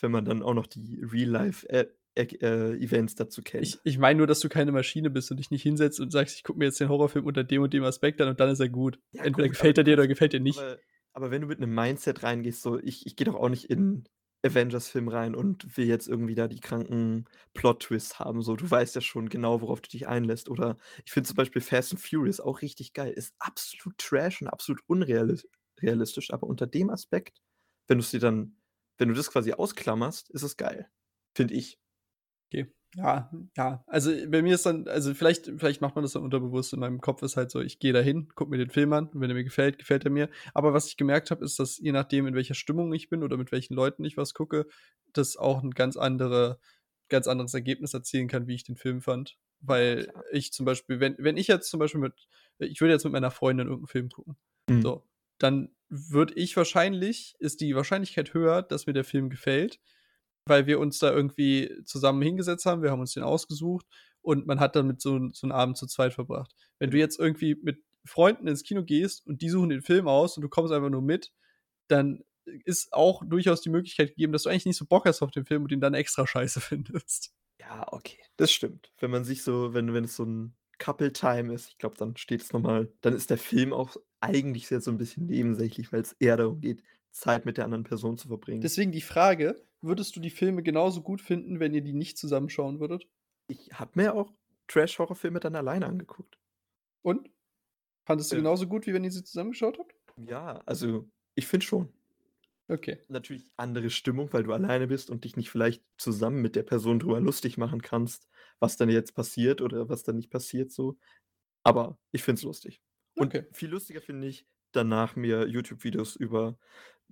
wenn 0.01 0.13
man 0.13 0.25
dann 0.25 0.43
auch 0.43 0.55
noch 0.55 0.67
die 0.67 1.01
Real 1.03 1.29
Life, 1.31 1.69
äh, 2.17 2.75
Events 2.77 3.15
dazu 3.15 3.43
kennt. 3.43 3.65
Ich 3.65 3.79
ich 3.85 3.99
meine 3.99 4.19
nur, 4.19 4.27
dass 4.27 4.41
du 4.41 4.49
keine 4.49 4.73
Maschine 4.73 5.11
bist 5.11 5.31
und 5.31 5.37
dich 5.39 5.51
nicht 5.51 5.63
hinsetzt 5.63 6.01
und 6.01 6.11
sagst: 6.11 6.37
„Ich 6.37 6.43
gucke 6.45 6.59
mir 6.59 6.67
jetzt 6.67 6.81
den 6.81 6.89
Horrorfilm 6.89 7.27
unter 7.27 7.45
dem 7.45 7.63
und 7.63 7.73
dem 7.73 7.85
Aspekt 7.85 8.21
an 8.21 8.29
und 8.29 8.41
dann 8.41 8.51
ist 8.51 8.61
er 8.61 8.69
gut.“ 8.69 8.99
Ja 9.13 9.25
Entweder 9.25 9.49
gut, 9.49 9.49
gefällt 9.49 9.79
er 9.79 9.85
du 9.85 9.85
dir 9.85 9.95
oder 9.95 10.09
gefällt 10.09 10.33
dir 10.33 10.41
nicht. 10.41 10.67
aber 10.67 10.81
aber 11.13 11.31
wenn 11.31 11.43
du 11.43 11.49
mit 11.49 11.61
'nem 11.61 11.75
Mindset 11.75 12.23
reingehst, 12.23 12.63
so 12.63 12.79
ich 12.79 13.07
ich 13.07 13.17
gehe 13.17 13.25
doch 13.27 13.35
auch 13.35 13.49
nicht 13.49 13.65
in 13.71 14.05
Avengers-Film 14.45 15.09
rein 15.09 15.35
und 15.35 15.77
will 15.77 15.87
jetzt 15.87 16.09
irgendwie 16.09 16.35
da 16.35 16.49
die 16.49 16.61
kranken 16.61 17.27
Plot-Twists 17.55 18.19
haben, 18.21 18.43
so. 18.43 18.57
Du 18.57 18.71
weißt 18.71 18.95
ja 18.95 19.01
schon 19.03 19.29
genau, 19.29 19.61
worauf 19.61 19.81
du 19.83 19.91
dich 19.91 20.09
einlässt. 20.09 20.49
Oder 20.49 20.79
ich 21.05 21.13
finde 21.13 21.29
zum 21.29 21.37
Beispiel 21.37 21.61
Fast 21.63 21.93
and 21.93 22.01
Furious 22.03 22.41
auch 22.41 22.63
richtig 22.63 22.95
geil. 22.95 23.13
Ist 23.13 23.35
absolut 23.39 23.99
Trash 23.99 24.41
und 24.43 24.49
absolut 24.49 24.81
unrealis 24.87 25.47
realistisch, 25.83 26.33
aber 26.33 26.47
unter 26.47 26.67
dem 26.67 26.91
Aspekt, 26.91 27.41
wenn 27.89 27.99
du's 27.99 28.11
dir 28.13 28.21
dann 28.21 28.57
wenn 28.99 29.09
du 29.09 29.15
das 29.15 29.31
quasi 29.31 29.53
ausklammerst, 29.55 30.31
ist 30.31 30.43
es 30.43 30.57
geil, 30.59 30.91
finde 31.35 31.55
ich. 31.55 31.80
Okay. 32.53 32.73
Ja, 32.97 33.31
ja. 33.57 33.85
Also, 33.87 34.11
bei 34.29 34.43
mir 34.43 34.57
ist 34.57 34.67
dann 34.67 34.89
also, 34.89 35.15
vielleicht 35.15 35.47
vielleicht 35.59 35.81
macht 35.81 35.95
man 35.95 36.03
das 36.03 36.13
dann 36.13 36.25
unterbewusst. 36.25 36.73
In 36.73 36.81
meinem 36.81 37.01
Kopf 37.01 37.23
ist 37.23 37.37
halt 37.37 37.51
so, 37.53 37.61
ich 37.61 37.79
gehe 37.79 37.93
dahin, 37.93 38.29
gucke 38.35 38.51
mir 38.51 38.59
den 38.59 38.71
Film 38.71 38.93
an 38.93 39.07
und 39.09 39.21
wenn 39.21 39.31
er 39.31 39.35
mir 39.37 39.45
gefällt, 39.45 39.79
gefällt 39.79 40.05
er 40.05 40.11
mir. 40.11 40.29
Aber 40.55 40.73
was 40.75 40.89
ich 40.89 40.97
gemerkt 40.97 41.31
habe, 41.31 41.45
ist, 41.45 41.61
dass 41.61 41.79
je 41.79 41.93
nachdem, 41.93 42.27
in 42.27 42.35
welcher 42.35 42.55
Stimmung 42.55 42.93
ich 42.93 43.09
bin 43.09 43.23
oder 43.23 43.37
mit 43.37 43.53
welchen 43.53 43.75
Leuten 43.75 44.05
ich 44.05 44.17
was 44.17 44.35
gucke, 44.35 44.67
das 45.13 45.37
auch 45.37 45.63
'n 45.63 45.71
ganz 45.71 45.97
andere 45.97 46.59
ganz 47.09 47.29
anderes 47.29 47.55
Ergebnis 47.55 47.95
erzielen 47.95 48.27
kann, 48.29 48.47
wie 48.49 48.55
ich 48.55 48.65
den 48.65 48.77
Film 48.77 49.01
fand. 49.03 49.37
Weil 49.61 50.13
klar. 50.13 50.23
ich 50.33 50.53
zum 50.53 50.67
Beispiel 50.67 50.99
wenn 50.99 51.15
wenn 51.19 51.37
ich 51.37 51.47
jetzt 51.47 51.71
zum 51.71 51.79
Beispiel 51.79 52.01
mit 52.01 52.15
ich 52.59 52.81
würde 52.81 52.93
jetzt 52.95 53.05
mit 53.05 53.13
meiner 53.13 53.31
Freundin 53.31 53.69
irgend 53.69 53.85
'n 53.85 53.87
Film 53.89 54.09
gucken, 54.11 54.37
Mhm. 54.69 54.91
so, 54.91 55.07
dann 55.39 55.77
würde 55.89 56.35
ich 56.35 56.57
wahrscheinlich 56.57 57.37
ist 57.39 57.61
die 57.61 57.75
Wahrscheinlichkeit 57.77 58.35
höher, 58.35 58.63
dass 58.63 58.87
mir 58.89 58.95
der 58.95 59.05
Film 59.05 59.31
gefällt, 59.31 59.79
weil 60.51 60.67
wir 60.69 60.81
uns 60.81 61.01
da 61.01 61.13
irgendwie 61.13 61.83
zusammen 61.87 62.23
hingesetzt 62.23 62.67
haben. 62.67 62.83
Wir 62.83 62.93
haben 62.93 63.01
uns 63.01 63.15
den 63.15 63.25
ausgesucht 63.25 63.87
und 64.23 64.47
man 64.49 64.61
hat 64.61 64.77
damit 64.77 65.03
so 65.03 65.19
so 65.33 65.47
'n 65.49 65.53
Abend 65.53 65.79
zu 65.79 65.87
zweit 65.89 66.15
verbracht. 66.15 66.55
Wenn 66.81 66.93
du 66.93 66.99
Genau. 66.99 67.01
jetzt 67.01 67.19
irgendwie 67.21 67.57
mit 67.57 67.83
Freunden 68.07 68.49
ins 68.49 68.65
Kino 68.65 68.85
gehst 68.85 69.27
und 69.27 69.43
die 69.43 69.51
suchen 69.51 69.71
den 69.71 69.83
Film 69.83 70.09
aus 70.09 70.37
und 70.39 70.43
du 70.43 70.51
kommst 70.51 70.73
einfach 70.75 70.91
nur 70.91 71.03
mit, 71.03 71.33
dann 71.89 72.25
ist 72.65 72.93
auch 72.93 73.23
durchaus 73.27 73.61
die 73.63 73.71
Möglichkeit 73.71 74.11
gegeben, 74.11 74.33
dass 74.33 74.45
du 74.45 74.51
eigentlich 74.51 74.67
nicht 74.67 74.79
so 74.79 74.87
Bock 74.87 75.07
hast 75.07 75.23
auf 75.23 75.31
den 75.31 75.47
Film 75.47 75.65
und 75.65 75.73
ihn 75.73 75.81
dann 75.81 75.95
extra 75.95 76.27
scheiße 76.27 76.61
findest. 76.63 77.33
Ja, 77.61 77.87
okay, 77.93 78.19
das 78.37 78.53
stimmt. 78.53 78.93
Wenn 78.99 79.11
man 79.11 79.25
sich 79.25 79.43
so 79.43 79.75
wenn 79.75 79.93
wenn 79.93 80.05
es 80.05 80.17
so 80.17 80.25
'n 80.25 80.57
Couple-Time 80.79 81.53
ist, 81.53 81.69
ich 81.69 81.79
glaube, 81.79 81.97
dann 81.97 82.17
steht 82.17 82.41
es 82.43 82.53
noch 82.53 82.61
mal 82.61 82.91
dann 83.03 83.13
ist 83.15 83.29
der 83.31 83.37
Film 83.39 83.73
auch 83.75 83.97
eigentlich 84.21 84.67
sehr 84.67 84.81
so 84.81 84.91
'n 84.91 84.97
bisschen 84.99 85.27
nebensächlich, 85.27 85.93
weil's 85.93 86.13
eher 86.19 86.37
darum 86.39 86.61
geht, 86.61 86.83
Zeit 87.13 87.45
mit 87.47 87.57
der 87.57 87.65
anderen 87.65 87.85
Person 87.85 88.17
zu 88.19 88.29
verbringen. 88.29 88.63
Deswegen 88.63 88.93
die 88.93 89.01
Frage: 89.01 89.67
Würdest 89.81 90.17
du 90.17 90.21
die 90.21 90.31
Filme 90.31 90.63
genauso 90.63 91.03
gut 91.03 91.21
finden, 91.23 91.61
wenn 91.61 91.75
ihr 91.75 91.81
die 91.83 91.93
nicht 91.95 92.19
zusammen 92.19 92.51
schauen 92.51 92.79
würdet? 92.81 93.09
Ich 93.49 93.71
habe 93.73 93.91
mir 93.97 94.15
auch 94.15 94.33
Trash-Horrorfilme 94.69 95.41
dann 95.41 95.57
alleine 95.57 95.87
angeguckt. 95.87 96.39
Und? 97.05 97.31
Fandest 98.07 98.33
du 98.33 98.37
Äh 98.37 98.39
genauso 98.39 98.67
gut, 98.69 98.87
wie 98.87 98.95
wenn 98.95 99.05
ihr 99.05 99.13
sie 99.13 99.25
zusammen 99.25 99.53
geschaut 99.53 99.79
habt? 99.79 99.95
Ja, 100.19 100.63
also, 100.67 101.11
ich 101.35 101.47
finde 101.47 101.67
schon. 101.67 101.93
Okay. 102.69 103.01
Natürlich 103.09 103.51
andere 103.57 103.91
Stimmung, 103.91 104.33
weil 104.33 104.45
du 104.45 104.53
alleine 104.53 104.87
bist 104.87 105.11
und 105.11 105.25
dich 105.25 105.37
nicht 105.37 105.51
vielleicht 105.51 105.85
zusammen 105.99 106.41
mit 106.43 106.55
der 106.55 106.63
Person 106.63 107.01
drüber 107.01 107.21
lustig 107.21 107.59
machen 107.59 107.83
kannst, 107.83 108.29
was 108.61 108.77
dann 108.77 108.89
jetzt 108.89 109.15
passiert 109.15 109.61
oder 109.61 109.89
was 109.89 110.05
dann 110.05 110.15
nicht 110.17 110.31
passiert 110.31 110.71
so. 110.71 110.97
Aber 111.65 111.99
ich 112.13 112.23
finde 112.23 112.41
es 112.41 112.45
lustig. 112.45 112.83
Und 113.19 113.35
Okay. 113.35 113.45
viel 113.53 113.71
lustiger 113.71 114.01
finde 114.03 114.29
ich, 114.29 114.47
danach 114.73 115.17
mir 115.17 115.49
YouTube-Videos 115.49 116.17
über 116.17 116.59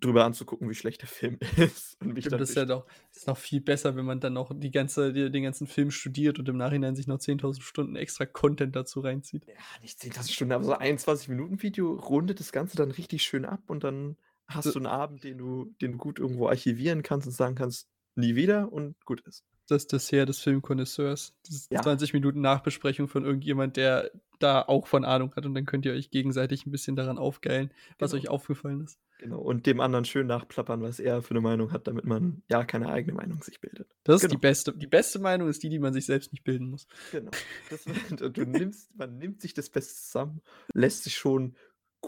drüber 0.00 0.24
anzugucken, 0.24 0.68
wie 0.68 0.74
schlecht 0.74 1.02
der 1.02 1.08
Film 1.08 1.38
ist. 1.56 2.00
Und 2.00 2.14
mich 2.14 2.26
Stimmt, 2.26 2.40
das 2.40 2.50
ist 2.50 2.56
ja 2.56 2.64
doch 2.64 2.86
ist 3.14 3.26
noch 3.26 3.36
viel 3.36 3.60
besser, 3.60 3.96
wenn 3.96 4.04
man 4.04 4.20
dann 4.20 4.34
noch 4.34 4.52
die 4.54 4.70
ganze, 4.70 5.12
die, 5.12 5.30
den 5.30 5.42
ganzen 5.42 5.66
Film 5.66 5.90
studiert 5.90 6.38
und 6.38 6.48
im 6.48 6.56
Nachhinein 6.56 6.96
sich 6.96 7.06
noch 7.06 7.18
10.000 7.18 7.60
Stunden 7.60 7.96
extra 7.96 8.26
Content 8.26 8.74
dazu 8.76 9.00
reinzieht. 9.00 9.46
Ja, 9.46 9.54
nicht 9.82 9.98
10.000 10.00 10.32
Stunden, 10.32 10.52
aber 10.52 10.64
so 10.64 10.74
21 10.74 11.28
Minuten 11.28 11.62
Video 11.62 11.94
rundet 11.94 12.40
das 12.40 12.52
Ganze 12.52 12.76
dann 12.76 12.90
richtig 12.90 13.22
schön 13.22 13.44
ab 13.44 13.62
und 13.66 13.84
dann 13.84 14.16
hast 14.46 14.64
so. 14.64 14.72
du 14.72 14.78
einen 14.78 14.86
Abend, 14.86 15.24
den 15.24 15.38
du, 15.38 15.74
den 15.80 15.92
du 15.92 15.98
gut 15.98 16.18
irgendwo 16.18 16.48
archivieren 16.48 17.02
kannst 17.02 17.26
und 17.26 17.32
sagen 17.32 17.54
kannst, 17.54 17.88
nie 18.14 18.34
wieder 18.34 18.72
und 18.72 18.96
gut 19.04 19.20
ist 19.22 19.44
das 19.70 19.86
Dessert 19.86 20.28
des 20.28 20.40
Filmkonnoisseurs. 20.40 21.34
Das 21.46 21.54
ist 21.54 21.72
ja. 21.72 21.82
20 21.82 22.12
Minuten 22.12 22.40
Nachbesprechung 22.40 23.08
von 23.08 23.24
irgendjemand, 23.24 23.76
der 23.76 24.10
da 24.38 24.62
auch 24.62 24.86
von 24.86 25.04
Ahnung 25.04 25.34
hat 25.34 25.46
und 25.46 25.54
dann 25.54 25.66
könnt 25.66 25.84
ihr 25.84 25.92
euch 25.92 26.10
gegenseitig 26.10 26.66
ein 26.66 26.70
bisschen 26.70 26.96
daran 26.96 27.18
aufgeilen, 27.18 27.70
was 27.98 28.12
genau. 28.12 28.22
euch 28.22 28.28
aufgefallen 28.28 28.82
ist. 28.82 28.98
Genau, 29.18 29.40
und 29.40 29.66
dem 29.66 29.80
anderen 29.80 30.04
schön 30.04 30.28
nachplappern, 30.28 30.80
was 30.80 31.00
er 31.00 31.22
für 31.22 31.32
eine 31.32 31.40
Meinung 31.40 31.72
hat, 31.72 31.88
damit 31.88 32.04
man 32.04 32.42
ja 32.48 32.64
keine 32.64 32.88
eigene 32.88 33.14
Meinung 33.14 33.42
sich 33.42 33.60
bildet. 33.60 33.88
Das 34.04 34.20
genau. 34.20 34.28
ist 34.28 34.32
die 34.32 34.40
beste. 34.40 34.72
Die 34.72 34.86
beste 34.86 35.18
Meinung 35.18 35.48
ist 35.48 35.62
die, 35.64 35.68
die 35.68 35.80
man 35.80 35.92
sich 35.92 36.06
selbst 36.06 36.32
nicht 36.32 36.44
bilden 36.44 36.70
muss. 36.70 36.86
Genau. 37.10 37.32
Das, 37.68 37.84
du 38.32 38.44
nimmst, 38.44 38.96
man 38.96 39.18
nimmt 39.18 39.40
sich 39.42 39.54
das 39.54 39.70
Beste 39.70 39.92
zusammen, 39.94 40.40
lässt 40.72 41.02
sich 41.02 41.16
schon 41.16 41.56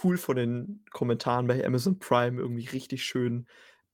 cool 0.05 0.19
von 0.19 0.37
den 0.37 0.85
Kommentaren 0.91 1.49
bei 1.49 1.65
Amazon 1.67 1.99
Prime 1.99 2.41
irgendwie 2.41 2.69
richtig 2.69 3.03
schön 3.03 3.47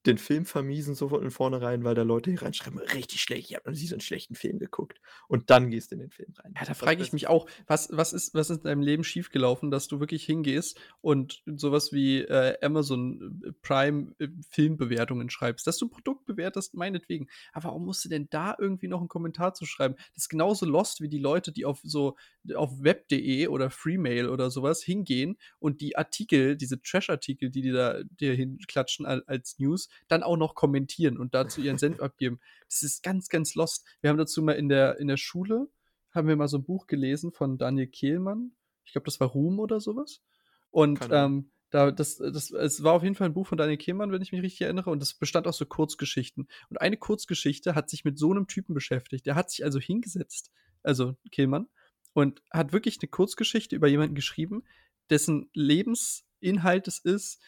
den 0.06 0.18
Film 0.18 0.44
vermiesen 0.44 0.94
so 0.94 1.08
von 1.08 1.30
vornherein, 1.30 1.84
weil 1.84 1.94
da 1.94 2.02
Leute 2.02 2.30
hier 2.30 2.42
reinschreiben, 2.42 2.78
richtig 2.78 3.20
schlecht, 3.20 3.50
ich 3.50 3.56
habe 3.56 3.70
noch 3.70 3.78
nie 3.78 3.86
so 3.86 3.94
einen 3.94 4.00
schlechten 4.00 4.34
Film 4.34 4.58
geguckt. 4.58 5.00
Und 5.28 5.50
dann 5.50 5.70
gehst 5.70 5.90
du 5.90 5.96
in 5.96 6.00
den 6.00 6.10
Film 6.10 6.32
rein. 6.38 6.54
Ja, 6.56 6.64
da 6.64 6.74
frage 6.74 7.02
ich 7.02 7.12
mich 7.12 7.28
auch, 7.28 7.48
was, 7.66 7.88
was, 7.92 8.12
ist, 8.12 8.34
was 8.34 8.50
ist 8.50 8.58
in 8.58 8.64
deinem 8.64 8.82
Leben 8.82 9.04
schiefgelaufen, 9.04 9.70
dass 9.70 9.88
du 9.88 10.00
wirklich 10.00 10.24
hingehst 10.24 10.78
und 11.00 11.42
sowas 11.46 11.92
wie 11.92 12.20
äh, 12.20 12.56
Amazon 12.62 13.42
äh, 13.44 13.52
Prime 13.62 14.14
äh, 14.18 14.28
Filmbewertungen 14.50 15.30
schreibst, 15.30 15.66
dass 15.66 15.78
du 15.78 15.86
ein 15.86 15.90
Produkt 15.90 16.26
bewertest, 16.26 16.74
meinetwegen. 16.74 17.28
Aber 17.52 17.66
warum 17.66 17.84
musst 17.84 18.04
du 18.04 18.08
denn 18.08 18.28
da 18.30 18.56
irgendwie 18.58 18.88
noch 18.88 19.00
einen 19.00 19.08
Kommentar 19.08 19.54
zu 19.54 19.66
schreiben? 19.66 19.96
Das 20.14 20.24
ist 20.24 20.28
genauso 20.28 20.66
lost 20.66 21.00
wie 21.00 21.08
die 21.08 21.18
Leute, 21.18 21.52
die 21.52 21.64
auf 21.64 21.80
so 21.82 22.16
auf 22.54 22.82
web.de 22.82 23.48
oder 23.48 23.70
Freemail 23.70 24.28
oder 24.28 24.50
sowas 24.50 24.82
hingehen 24.82 25.36
und 25.58 25.80
die 25.80 25.96
Artikel, 25.96 26.56
diese 26.56 26.80
Trash-Artikel, 26.80 27.50
die 27.50 27.62
die 27.62 27.72
da 27.72 28.02
dir 28.04 28.34
hinklatschen 28.34 29.06
als 29.06 29.58
News, 29.58 29.88
dann 30.08 30.22
auch 30.22 30.36
noch 30.36 30.54
kommentieren 30.54 31.18
und 31.18 31.34
dazu 31.34 31.60
ihren 31.60 31.78
Senf 31.78 32.00
abgeben. 32.00 32.40
Das 32.68 32.82
ist 32.82 33.02
ganz, 33.02 33.28
ganz 33.28 33.54
lost. 33.54 33.86
Wir 34.00 34.10
haben 34.10 34.18
dazu 34.18 34.42
mal 34.42 34.52
in 34.52 34.68
der, 34.68 34.98
in 34.98 35.08
der 35.08 35.16
Schule, 35.16 35.68
haben 36.10 36.28
wir 36.28 36.36
mal 36.36 36.48
so 36.48 36.58
ein 36.58 36.64
Buch 36.64 36.86
gelesen 36.86 37.32
von 37.32 37.58
Daniel 37.58 37.86
Kehlmann. 37.86 38.52
Ich 38.84 38.92
glaube, 38.92 39.04
das 39.04 39.20
war 39.20 39.28
Ruhm 39.28 39.60
oder 39.60 39.80
sowas. 39.80 40.22
Und 40.70 41.00
ähm, 41.10 41.50
da, 41.70 41.90
das, 41.90 42.16
das, 42.16 42.50
es 42.50 42.82
war 42.82 42.92
auf 42.92 43.02
jeden 43.02 43.14
Fall 43.14 43.28
ein 43.28 43.34
Buch 43.34 43.46
von 43.46 43.58
Daniel 43.58 43.76
Kehlmann, 43.76 44.12
wenn 44.12 44.22
ich 44.22 44.32
mich 44.32 44.42
richtig 44.42 44.62
erinnere, 44.62 44.90
und 44.90 45.00
das 45.00 45.14
bestand 45.14 45.46
aus 45.46 45.58
so 45.58 45.66
Kurzgeschichten. 45.66 46.48
Und 46.70 46.80
eine 46.80 46.96
Kurzgeschichte 46.96 47.74
hat 47.74 47.90
sich 47.90 48.04
mit 48.04 48.18
so 48.18 48.30
einem 48.30 48.46
Typen 48.46 48.74
beschäftigt. 48.74 49.26
Der 49.26 49.34
hat 49.34 49.50
sich 49.50 49.64
also 49.64 49.78
hingesetzt, 49.80 50.50
also 50.82 51.16
Kehlmann, 51.30 51.68
und 52.12 52.42
hat 52.50 52.72
wirklich 52.72 52.98
eine 53.00 53.08
Kurzgeschichte 53.08 53.76
über 53.76 53.88
jemanden 53.88 54.14
geschrieben, 54.14 54.64
dessen 55.10 55.50
Lebensinhalt 55.52 56.88
es 56.88 56.98
ist, 56.98 57.42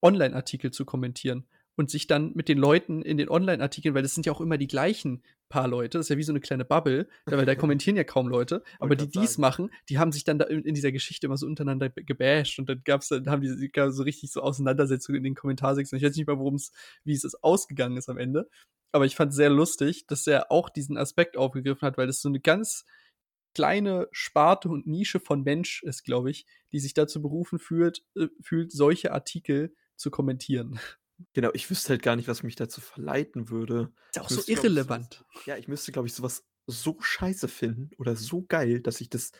Online-Artikel 0.00 0.70
zu 0.70 0.84
kommentieren 0.84 1.48
und 1.78 1.90
sich 1.90 2.08
dann 2.08 2.32
mit 2.34 2.48
den 2.48 2.58
Leuten 2.58 3.02
in 3.02 3.18
den 3.18 3.28
Online-Artikeln, 3.28 3.94
weil 3.94 4.02
das 4.02 4.12
sind 4.12 4.26
ja 4.26 4.32
auch 4.32 4.40
immer 4.40 4.58
die 4.58 4.66
gleichen 4.66 5.22
paar 5.48 5.68
Leute, 5.68 5.96
das 5.96 6.06
ist 6.06 6.10
ja 6.10 6.16
wie 6.16 6.24
so 6.24 6.32
eine 6.32 6.40
kleine 6.40 6.64
Bubble, 6.64 7.08
weil 7.24 7.46
da 7.46 7.54
kommentieren 7.54 7.96
ja 7.96 8.02
kaum 8.02 8.26
Leute, 8.26 8.64
aber 8.80 8.96
die 8.96 9.08
dies 9.08 9.34
sagen. 9.34 9.40
machen, 9.40 9.70
die 9.88 9.96
haben 9.96 10.10
sich 10.10 10.24
dann 10.24 10.40
da 10.40 10.46
in, 10.46 10.64
in, 10.64 10.74
dieser 10.74 10.90
Geschichte 10.90 11.26
immer 11.26 11.36
so 11.36 11.46
untereinander 11.46 11.88
gebasht 11.88 12.58
und 12.58 12.68
dann 12.68 12.82
gab's 12.84 13.08
dann 13.08 13.30
haben 13.30 13.42
die 13.42 13.68
gab 13.68 13.92
so 13.92 14.02
richtig 14.02 14.32
so 14.32 14.42
Auseinandersetzungen 14.42 15.18
in 15.18 15.22
den 15.22 15.34
Kommentarsektionen. 15.36 16.02
Ich 16.02 16.10
weiß 16.10 16.16
nicht 16.16 16.26
mal, 16.26 16.38
worum 16.40 16.56
es, 16.56 16.72
wie 17.04 17.12
es 17.12 17.22
ist 17.22 17.42
ausgegangen 17.44 17.96
ist 17.96 18.08
am 18.08 18.18
Ende, 18.18 18.50
aber 18.90 19.06
ich 19.06 19.14
fand 19.14 19.32
sehr 19.32 19.48
lustig, 19.48 20.08
dass 20.08 20.26
er 20.26 20.50
auch 20.50 20.70
diesen 20.70 20.96
Aspekt 20.96 21.36
aufgegriffen 21.36 21.86
hat, 21.86 21.96
weil 21.96 22.08
das 22.08 22.20
so 22.20 22.28
eine 22.28 22.40
ganz 22.40 22.84
kleine 23.54 24.08
Sparte 24.10 24.68
und 24.68 24.88
Nische 24.88 25.20
von 25.20 25.44
Mensch 25.44 25.84
ist, 25.84 26.02
glaube 26.02 26.30
ich, 26.32 26.44
die 26.72 26.80
sich 26.80 26.94
dazu 26.94 27.22
berufen 27.22 27.60
fühlt, 27.60 28.04
äh, 28.16 28.26
fühlt, 28.40 28.72
solche 28.72 29.12
Artikel 29.12 29.74
zu 29.96 30.10
kommentieren. 30.10 30.80
Genau, 31.34 31.50
ich 31.52 31.68
wüsste 31.70 31.90
halt 31.90 32.02
gar 32.02 32.16
nicht, 32.16 32.28
was 32.28 32.42
mich 32.42 32.56
dazu 32.56 32.80
verleiten 32.80 33.48
würde. 33.50 33.92
Ist 34.10 34.16
ja 34.16 34.22
auch 34.22 34.30
so 34.30 34.42
irrelevant. 34.46 35.24
Ich, 35.30 35.34
sowas, 35.34 35.46
ja, 35.46 35.56
ich 35.56 35.68
müsste, 35.68 35.92
glaube 35.92 36.08
ich, 36.08 36.14
sowas 36.14 36.44
so 36.66 36.96
scheiße 37.00 37.48
finden 37.48 37.90
oder 37.98 38.14
so 38.16 38.44
geil, 38.46 38.80
dass 38.80 39.00
ich 39.00 39.08
das 39.10 39.32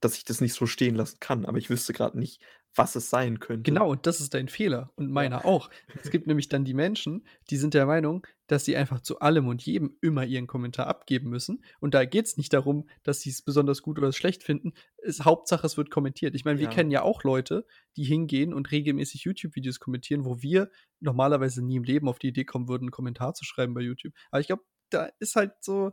dass 0.00 0.18
ich 0.18 0.24
das 0.24 0.42
nicht 0.42 0.52
so 0.52 0.66
stehen 0.66 0.96
lassen 0.96 1.16
kann, 1.18 1.46
aber 1.46 1.56
ich 1.56 1.70
wüsste 1.70 1.94
gerade 1.94 2.18
nicht, 2.18 2.42
was 2.74 2.96
es 2.96 3.08
sein 3.10 3.38
könnte. 3.38 3.70
Genau, 3.70 3.90
und 3.90 4.06
das 4.06 4.20
ist 4.20 4.34
dein 4.34 4.48
Fehler 4.48 4.90
und 4.96 5.10
meiner 5.10 5.38
ja. 5.38 5.44
auch. 5.44 5.70
Es 6.02 6.10
gibt 6.10 6.26
nämlich 6.26 6.48
dann 6.48 6.64
die 6.64 6.74
Menschen, 6.74 7.26
die 7.50 7.56
sind 7.56 7.74
der 7.74 7.86
Meinung, 7.86 8.26
dass 8.46 8.64
sie 8.64 8.76
einfach 8.76 9.00
zu 9.00 9.20
allem 9.20 9.46
und 9.46 9.62
jedem 9.62 9.96
immer 10.00 10.24
ihren 10.24 10.46
Kommentar 10.46 10.86
abgeben 10.86 11.30
müssen. 11.30 11.64
Und 11.80 11.94
da 11.94 12.04
geht 12.04 12.26
es 12.26 12.36
nicht 12.36 12.52
darum, 12.52 12.88
dass 13.02 13.20
sie 13.20 13.30
es 13.30 13.42
besonders 13.42 13.80
gut 13.80 13.98
oder 13.98 14.12
schlecht 14.12 14.42
finden. 14.42 14.72
Es, 14.98 15.24
Hauptsache, 15.24 15.66
es 15.66 15.76
wird 15.76 15.90
kommentiert. 15.90 16.34
Ich 16.34 16.44
meine, 16.44 16.58
wir 16.58 16.66
ja. 16.66 16.72
kennen 16.72 16.90
ja 16.90 17.02
auch 17.02 17.22
Leute, 17.22 17.66
die 17.96 18.04
hingehen 18.04 18.52
und 18.52 18.70
regelmäßig 18.70 19.24
YouTube-Videos 19.24 19.78
kommentieren, 19.78 20.24
wo 20.24 20.42
wir 20.42 20.70
normalerweise 21.00 21.64
nie 21.64 21.76
im 21.76 21.84
Leben 21.84 22.08
auf 22.08 22.18
die 22.18 22.28
Idee 22.28 22.44
kommen 22.44 22.68
würden, 22.68 22.84
einen 22.84 22.90
Kommentar 22.90 23.34
zu 23.34 23.44
schreiben 23.44 23.74
bei 23.74 23.80
YouTube. 23.80 24.12
Aber 24.30 24.40
ich 24.40 24.48
glaube, 24.48 24.64
da 24.90 25.08
ist 25.20 25.36
halt 25.36 25.52
so, 25.60 25.92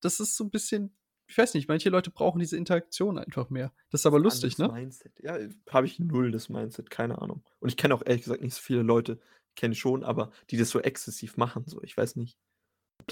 das 0.00 0.20
ist 0.20 0.36
so 0.36 0.44
ein 0.44 0.50
bisschen 0.50 0.97
ich 1.28 1.36
weiß 1.36 1.54
nicht, 1.54 1.68
manche 1.68 1.90
Leute 1.90 2.10
brauchen 2.10 2.38
diese 2.38 2.56
Interaktion 2.56 3.18
einfach 3.18 3.50
mehr. 3.50 3.72
Das 3.90 4.00
ist 4.00 4.06
aber 4.06 4.18
lustig, 4.18 4.56
ne? 4.56 4.68
Mindset. 4.68 5.12
Ja, 5.20 5.38
habe 5.70 5.86
ich 5.86 5.98
null 5.98 6.32
das 6.32 6.48
Mindset, 6.48 6.88
keine 6.88 7.20
Ahnung. 7.20 7.42
Und 7.60 7.68
ich 7.68 7.76
kenne 7.76 7.94
auch 7.94 8.02
ehrlich 8.04 8.22
gesagt 8.22 8.42
nicht 8.42 8.54
so 8.54 8.62
viele 8.62 8.82
Leute, 8.82 9.20
kenne 9.54 9.74
schon, 9.74 10.04
aber 10.04 10.32
die 10.50 10.56
das 10.56 10.70
so 10.70 10.80
exzessiv 10.80 11.36
machen, 11.36 11.64
so, 11.66 11.82
ich 11.82 11.96
weiß 11.96 12.16
nicht. 12.16 12.38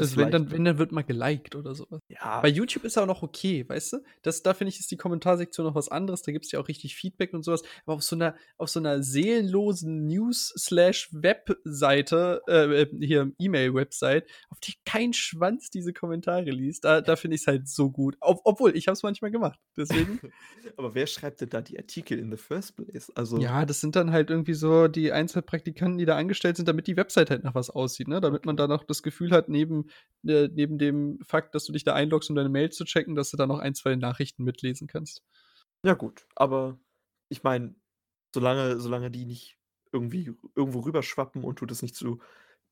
Das 0.01 0.17
wenn, 0.17 0.31
dann, 0.31 0.51
wenn, 0.51 0.65
dann 0.65 0.79
wird 0.79 0.93
mal 0.93 1.03
geliked 1.03 1.55
oder 1.55 1.75
sowas. 1.75 2.01
Ja. 2.09 2.41
Bei 2.41 2.49
YouTube 2.49 2.85
ist 2.85 2.97
auch 2.99 3.07
noch 3.07 3.23
okay, 3.23 3.69
weißt 3.69 3.95
du? 3.95 3.99
Das, 4.23 4.43
da 4.43 4.55
finde 4.55 4.71
ich, 4.71 4.81
ist 4.81 4.91
die 4.91 4.97
Kommentarsektion 4.97 5.67
noch 5.67 5.75
was 5.75 5.89
anderes. 5.89 6.23
Da 6.23 6.33
gibt 6.33 6.47
es 6.47 6.53
ja 6.53 6.61
auch 6.61 6.69
richtig 6.69 6.97
Feedback 6.97 7.33
und 7.33 7.45
sowas. 7.45 7.63
Aber 7.85 7.95
auf 7.95 8.03
so 8.03 8.17
einer, 8.17 8.35
auf 8.57 8.69
so 8.69 8.81
einer 8.81 9.03
seelenlosen 9.03 10.07
News-Slash-Webseite, 10.07 12.43
äh, 12.47 12.87
hier 12.99 13.33
E-Mail-Website, 13.39 14.29
auf 14.51 14.61
die 14.61 14.75
kein 14.85 15.13
Schwanz 15.13 15.71
diese 15.71 15.93
Kommentare 15.93 16.51
liest, 16.51 16.85
da, 16.85 17.01
da 17.01 17.17
finde 17.17 17.37
ich 17.37 17.43
es 17.43 17.47
halt 17.47 17.69
so 17.69 17.91
gut. 17.91 18.17
Ob, 18.21 18.41
obwohl, 18.45 18.77
ich 18.77 18.89
habe 18.89 18.95
es 18.95 19.03
manchmal 19.03 19.31
gemacht. 19.31 19.59
Deswegen. 19.77 20.21
Aber 20.77 20.95
wer 20.95 21.07
schreibt 21.07 21.41
denn 21.41 21.51
da 21.51 21.61
die 21.61 21.79
Artikel 21.79 22.19
in 22.19 22.31
the 22.31 22.37
first 22.37 22.77
place? 22.77 23.11
Also 23.15 23.39
ja, 23.39 23.65
das 23.65 23.81
sind 23.81 23.97
dann 23.97 24.13
halt 24.13 24.31
irgendwie 24.31 24.55
so 24.55 24.89
die 24.89 25.13
Einzelpraktikanten, 25.13 25.99
die 25.99 26.05
da 26.05 26.17
angestellt 26.17 26.57
sind, 26.57 26.69
damit 26.69 26.87
die 26.87 26.97
Website 26.97 27.31
halt 27.31 27.45
nach 27.45 27.55
was 27.55 27.71
aussieht, 27.71 28.09
ne? 28.09 28.21
Damit 28.21 28.47
man 28.47 28.57
da 28.57 28.67
noch 28.67 28.85
das 28.85 29.03
Gefühl 29.03 29.31
hat, 29.31 29.49
neben 29.49 29.86
äh, 30.27 30.49
neben 30.53 30.79
dem 30.79 31.19
Fakt, 31.23 31.55
dass 31.55 31.65
du 31.65 31.73
dich 31.73 31.85
da 31.85 31.95
einloggst, 31.95 32.31
um 32.31 32.37
deine 32.37 32.49
Mail 32.49 32.71
zu 32.71 32.85
checken, 32.85 33.15
dass 33.15 33.31
du 33.31 33.37
da 33.37 33.47
noch 33.47 33.59
ein, 33.59 33.75
zwei 33.75 33.97
Nachrichten 33.97 34.45
mitlesen 34.45 34.87
kannst. 34.87 35.23
Ja, 35.85 35.95
gut, 35.95 36.27
aber 36.35 36.79
ich 37.29 37.43
meine, 37.43 37.75
solange, 38.35 38.81
solange 38.81 39.11
die 39.11 39.27
nicht 39.27 39.59
irgendwie 39.93 40.35
irgendwo 40.55 40.81
rüberschwappen 40.81 41.45
und 41.45 41.61
du 41.61 41.67
das 41.67 41.83
nicht 41.83 41.95
zu 41.95 42.21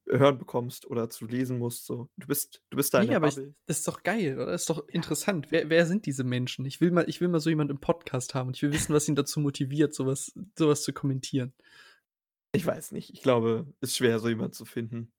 hören 0.07 0.39
bekommst 0.39 0.87
oder 0.87 1.09
zu 1.09 1.27
lesen 1.27 1.59
musst. 1.59 1.87
So. 1.87 2.09
Du 2.17 2.27
bist, 2.27 2.63
du 2.71 2.77
bist 2.77 2.93
da 2.93 2.99
nee, 2.99 3.05
in 3.05 3.11
der 3.11 3.17
aber 3.19 3.29
Bubble. 3.29 3.49
Ich, 3.49 3.55
das 3.67 3.79
ist 3.79 3.89
doch 3.89 4.03
geil, 4.03 4.35
oder? 4.35 4.53
Das 4.53 4.63
ist 4.63 4.71
doch 4.71 4.87
ja. 4.89 4.95
interessant. 4.95 5.47
Wer, 5.51 5.71
wer 5.71 5.87
sind 5.87 6.07
diese 6.07 6.25
Menschen? 6.25 6.65
Ich 6.67 6.81
will 6.81 6.91
mal, 6.91 7.09
ich 7.09 7.21
will 7.21 7.29
mal 7.29 7.41
so 7.41 7.51
jemanden 7.51 7.73
im 7.73 7.81
Podcast 7.81 8.35
haben 8.35 8.49
und 8.49 8.57
ich 8.57 8.63
will 8.63 8.73
wissen, 8.73 8.95
was 8.95 9.09
ihn 9.09 9.15
dazu 9.15 9.41
motiviert, 9.41 9.95
sowas, 9.95 10.33
sowas 10.59 10.83
zu 10.83 10.93
kommentieren. 10.93 11.55
Ich 12.53 12.67
weiß 12.67 12.93
nicht. 12.93 13.11
Ich 13.11 13.23
glaube, 13.23 13.67
es 13.81 13.91
ist 13.91 13.97
schwer, 13.97 14.19
so 14.19 14.29
jemanden 14.29 14.53
zu 14.53 14.65
finden. 14.65 15.13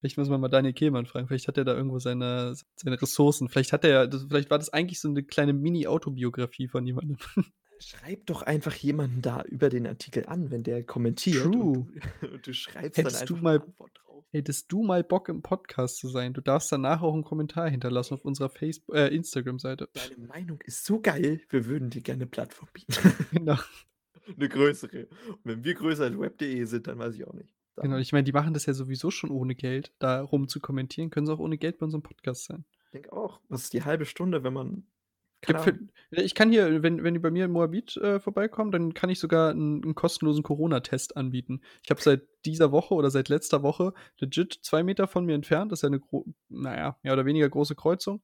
Vielleicht 0.00 0.16
muss 0.16 0.30
man 0.30 0.40
mal 0.40 0.48
Daniel 0.48 0.72
Kehlmann 0.72 1.04
fragen. 1.04 1.28
Vielleicht 1.28 1.46
hat 1.46 1.58
er 1.58 1.64
da 1.64 1.74
irgendwo 1.74 1.98
seine, 1.98 2.54
seine 2.74 3.00
Ressourcen. 3.00 3.50
Vielleicht 3.50 3.72
hat 3.72 3.84
er, 3.84 4.10
vielleicht 4.10 4.50
war 4.50 4.58
das 4.58 4.70
eigentlich 4.70 4.98
so 4.98 5.08
eine 5.08 5.22
kleine 5.22 5.52
Mini-Autobiografie 5.52 6.68
von 6.68 6.86
jemandem. 6.86 7.18
Schreib 7.80 8.26
doch 8.26 8.42
einfach 8.42 8.74
jemanden 8.74 9.22
da 9.22 9.42
über 9.42 9.68
den 9.68 9.86
Artikel 9.86 10.26
an, 10.26 10.50
wenn 10.50 10.62
der 10.62 10.84
kommentiert. 10.84 11.44
True. 11.44 11.52
Und 11.52 11.94
du, 12.20 12.26
und 12.34 12.46
du 12.46 12.52
schreibst 12.52 12.98
Hättest 12.98 13.16
dann 13.16 13.22
einfach 13.22 13.36
du 13.36 13.42
mal, 13.42 13.58
drauf. 13.58 14.24
Hättest 14.32 14.72
du 14.72 14.82
mal 14.82 15.02
Bock 15.02 15.28
im 15.28 15.42
Podcast 15.42 15.98
zu 15.98 16.08
sein? 16.08 16.32
Du 16.32 16.40
darfst 16.40 16.70
danach 16.72 17.02
auch 17.02 17.14
einen 17.14 17.24
Kommentar 17.24 17.68
hinterlassen 17.68 18.14
auf 18.14 18.24
unserer 18.24 18.48
Facebook, 18.48 18.94
äh, 18.94 19.08
Instagram-Seite. 19.08 19.88
Deine 19.92 20.26
Meinung 20.26 20.60
ist 20.64 20.84
so 20.84 21.00
geil, 21.00 21.40
wir 21.48 21.66
würden 21.66 21.90
dir 21.90 22.00
gerne 22.00 22.22
eine 22.22 22.26
Plattform 22.26 22.68
bieten. 22.72 22.92
genau. 23.32 23.58
eine 24.34 24.48
größere. 24.48 25.08
Und 25.28 25.40
wenn 25.44 25.64
wir 25.64 25.74
größer 25.74 26.04
als 26.04 26.18
web.de 26.18 26.64
sind, 26.64 26.86
dann 26.86 26.98
weiß 26.98 27.14
ich 27.14 27.26
auch 27.26 27.34
nicht. 27.34 27.54
Genau, 27.76 27.96
ich 27.96 28.12
meine, 28.12 28.24
die 28.24 28.32
machen 28.32 28.52
das 28.52 28.66
ja 28.66 28.74
sowieso 28.74 29.10
schon 29.10 29.30
ohne 29.30 29.54
Geld, 29.54 29.92
da 29.98 30.22
rum 30.22 30.48
zu 30.48 30.60
kommentieren, 30.60 31.10
können 31.10 31.26
sie 31.26 31.32
auch 31.32 31.38
ohne 31.38 31.58
Geld 31.58 31.78
bei 31.78 31.84
unserem 31.84 32.02
Podcast 32.02 32.44
sein. 32.44 32.64
Ich 32.86 32.90
denke 32.90 33.12
auch. 33.12 33.40
Was 33.48 33.62
ist 33.62 33.72
die 33.72 33.84
halbe 33.84 34.04
Stunde, 34.04 34.42
wenn 34.44 34.52
man. 34.52 34.86
Für, 35.42 35.78
ich 36.10 36.34
kann 36.34 36.50
hier, 36.50 36.82
wenn, 36.82 37.02
wenn 37.02 37.14
die 37.14 37.20
bei 37.20 37.30
mir 37.30 37.46
in 37.46 37.50
Moabit 37.50 37.96
äh, 37.96 38.20
vorbeikommen, 38.20 38.72
dann 38.72 38.92
kann 38.92 39.08
ich 39.08 39.18
sogar 39.18 39.52
einen, 39.52 39.82
einen 39.82 39.94
kostenlosen 39.94 40.42
Corona-Test 40.42 41.16
anbieten. 41.16 41.62
Ich 41.82 41.90
habe 41.90 42.02
seit 42.02 42.22
dieser 42.44 42.72
Woche 42.72 42.92
oder 42.92 43.10
seit 43.10 43.30
letzter 43.30 43.62
Woche 43.62 43.94
legit 44.18 44.58
zwei 44.60 44.82
Meter 44.82 45.06
von 45.06 45.24
mir 45.24 45.34
entfernt, 45.34 45.72
das 45.72 45.78
ist 45.78 45.82
ja 45.84 45.86
eine, 45.88 46.02
naja, 46.50 46.98
mehr 47.02 47.14
oder 47.14 47.24
weniger 47.24 47.48
große 47.48 47.74
Kreuzung. 47.74 48.22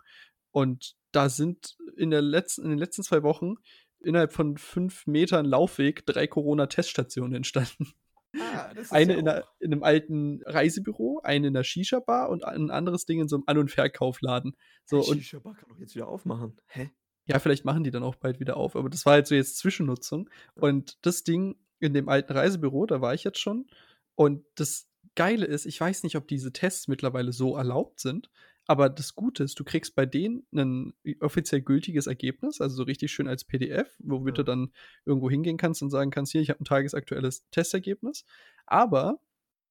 Und 0.51 0.95
da 1.13 1.31
sind 1.31 1.79
in, 1.97 2.11
der 2.11 2.21
letzten, 2.21 2.65
in 2.65 2.71
den 2.71 2.79
letzten 2.79 3.03
zwei 3.03 3.23
Wochen 3.23 3.55
innerhalb 4.01 4.35
von 4.35 4.59
fünf 4.59 5.07
Metern 5.07 5.47
Laufweg 5.47 6.05
drei 6.05 6.27
Corona-Teststationen 6.27 7.35
entstanden. 7.35 7.95
Ah, 8.41 8.73
eine 8.91 9.13
ja 9.15 9.19
in, 9.19 9.29
einer, 9.29 9.45
in, 9.59 9.73
einem 9.73 9.83
alten 9.83 10.43
Reisebüro, 10.45 11.21
eine 11.23 11.49
in 11.49 11.55
der 11.55 11.65
Shisha-Bar 11.65 12.29
und 12.29 12.45
ein 12.45 12.71
anderes 12.71 13.07
Ding 13.07 13.21
in 13.21 13.29
so 13.29 13.37
einem 13.37 13.45
An- 13.47 13.59
und 13.59 13.71
Verkaufladen. 13.71 14.57
So, 14.85 15.03
die 15.13 15.23
Shisha-Bar 15.23 15.55
kann 15.55 15.69
doch 15.69 15.79
jetzt 15.79 15.95
wieder 15.95 16.09
aufmachen. 16.09 16.57
Hä? 16.69 16.91
Ja, 17.27 17.39
vielleicht 17.39 17.65
machen 17.65 17.85
die 17.85 17.91
dann 17.91 18.05
auch 18.05 18.15
bald 18.15 18.39
wieder 18.39 18.57
auf, 18.57 18.77
aber 18.77 18.89
das 18.89 19.05
war 19.05 19.15
halt 19.15 19.27
so 19.27 19.35
jetzt 19.35 19.59
Zwischennutzung. 19.59 20.31
Und 20.55 20.99
das 21.03 21.25
Ding 21.25 21.57
in 21.81 21.93
dem 21.93 22.09
alten 22.09 22.33
Reisebüro, 22.33 22.87
da 22.87 23.01
war 23.01 23.15
ich 23.15 23.25
jetzt 23.25 23.41
schon. 23.41 23.67
Und 24.15 24.45
das 24.55 24.89
Geile 25.15 25.47
ist, 25.47 25.67
ich 25.67 25.81
weiß 25.81 26.05
nicht, 26.05 26.17
ob 26.17 26.29
diese 26.29 26.53
Tests 26.53 26.89
mittlerweile 26.89 27.33
so 27.33 27.57
erlaubt 27.57 28.01
sind, 28.01 28.31
aber 28.67 28.89
das 28.89 29.15
Gute 29.15 29.45
ist, 29.45 29.59
du 29.59 29.65
kriegst 29.65 29.95
bei 29.95 30.07
denen 30.07 30.47
ein 30.53 30.95
offiziell 31.21 31.63
gültiges 31.63 32.07
Ergebnis, 32.07 32.61
also 32.61 32.77
so 32.77 32.83
richtig 32.83 33.13
schön 33.13 33.29
als 33.29 33.45
PDF, 33.45 33.97
womit 33.99 34.39
ja. 34.39 34.43
du 34.43 34.51
dann 34.51 34.73
irgendwo 35.05 35.31
hingehen 35.31 35.57
kannst 35.57 35.83
und 35.83 35.91
sagen 35.91 36.11
kannst, 36.11 36.33
hier, 36.33 36.41
ich 36.41 36.51
habe 36.51 36.61
ein 36.61 36.65
tagesaktuelles 36.65 37.49
Testergebnis. 37.51 38.25
Aber 38.67 39.21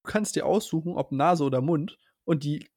du 0.03 0.11
kannst 0.11 0.35
dir 0.35 0.45
aussuchen, 0.45 0.93
ob 0.93 1.11
Nase 1.11 1.43
oder 1.43 1.61
Mund 1.61 1.97
und 2.23 2.43
die 2.43 2.69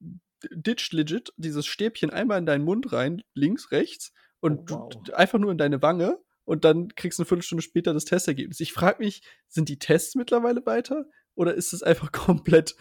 ditcht 0.51 0.93
legit 0.93 1.33
dieses 1.37 1.65
Stäbchen 1.65 2.09
einmal 2.09 2.39
in 2.39 2.45
deinen 2.45 2.63
Mund 2.63 2.91
rein, 2.91 3.23
links, 3.33 3.71
rechts 3.71 4.13
und 4.39 4.71
oh, 4.71 4.89
wow. 4.91 5.13
einfach 5.13 5.39
nur 5.39 5.51
in 5.51 5.57
deine 5.57 5.81
Wange 5.81 6.19
und 6.43 6.65
dann 6.65 6.89
kriegst 6.95 7.19
du 7.19 7.23
eine 7.23 7.27
Viertelstunde 7.27 7.61
später 7.61 7.93
das 7.93 8.05
Testergebnis. 8.05 8.59
Ich 8.59 8.73
frage 8.73 9.03
mich, 9.03 9.21
sind 9.47 9.69
die 9.69 9.79
Tests 9.79 10.15
mittlerweile 10.15 10.65
weiter? 10.65 11.05
Oder 11.39 11.53
ist 11.55 11.71
es 11.71 11.83
einfach 11.83 12.11
komplett, 12.11 12.75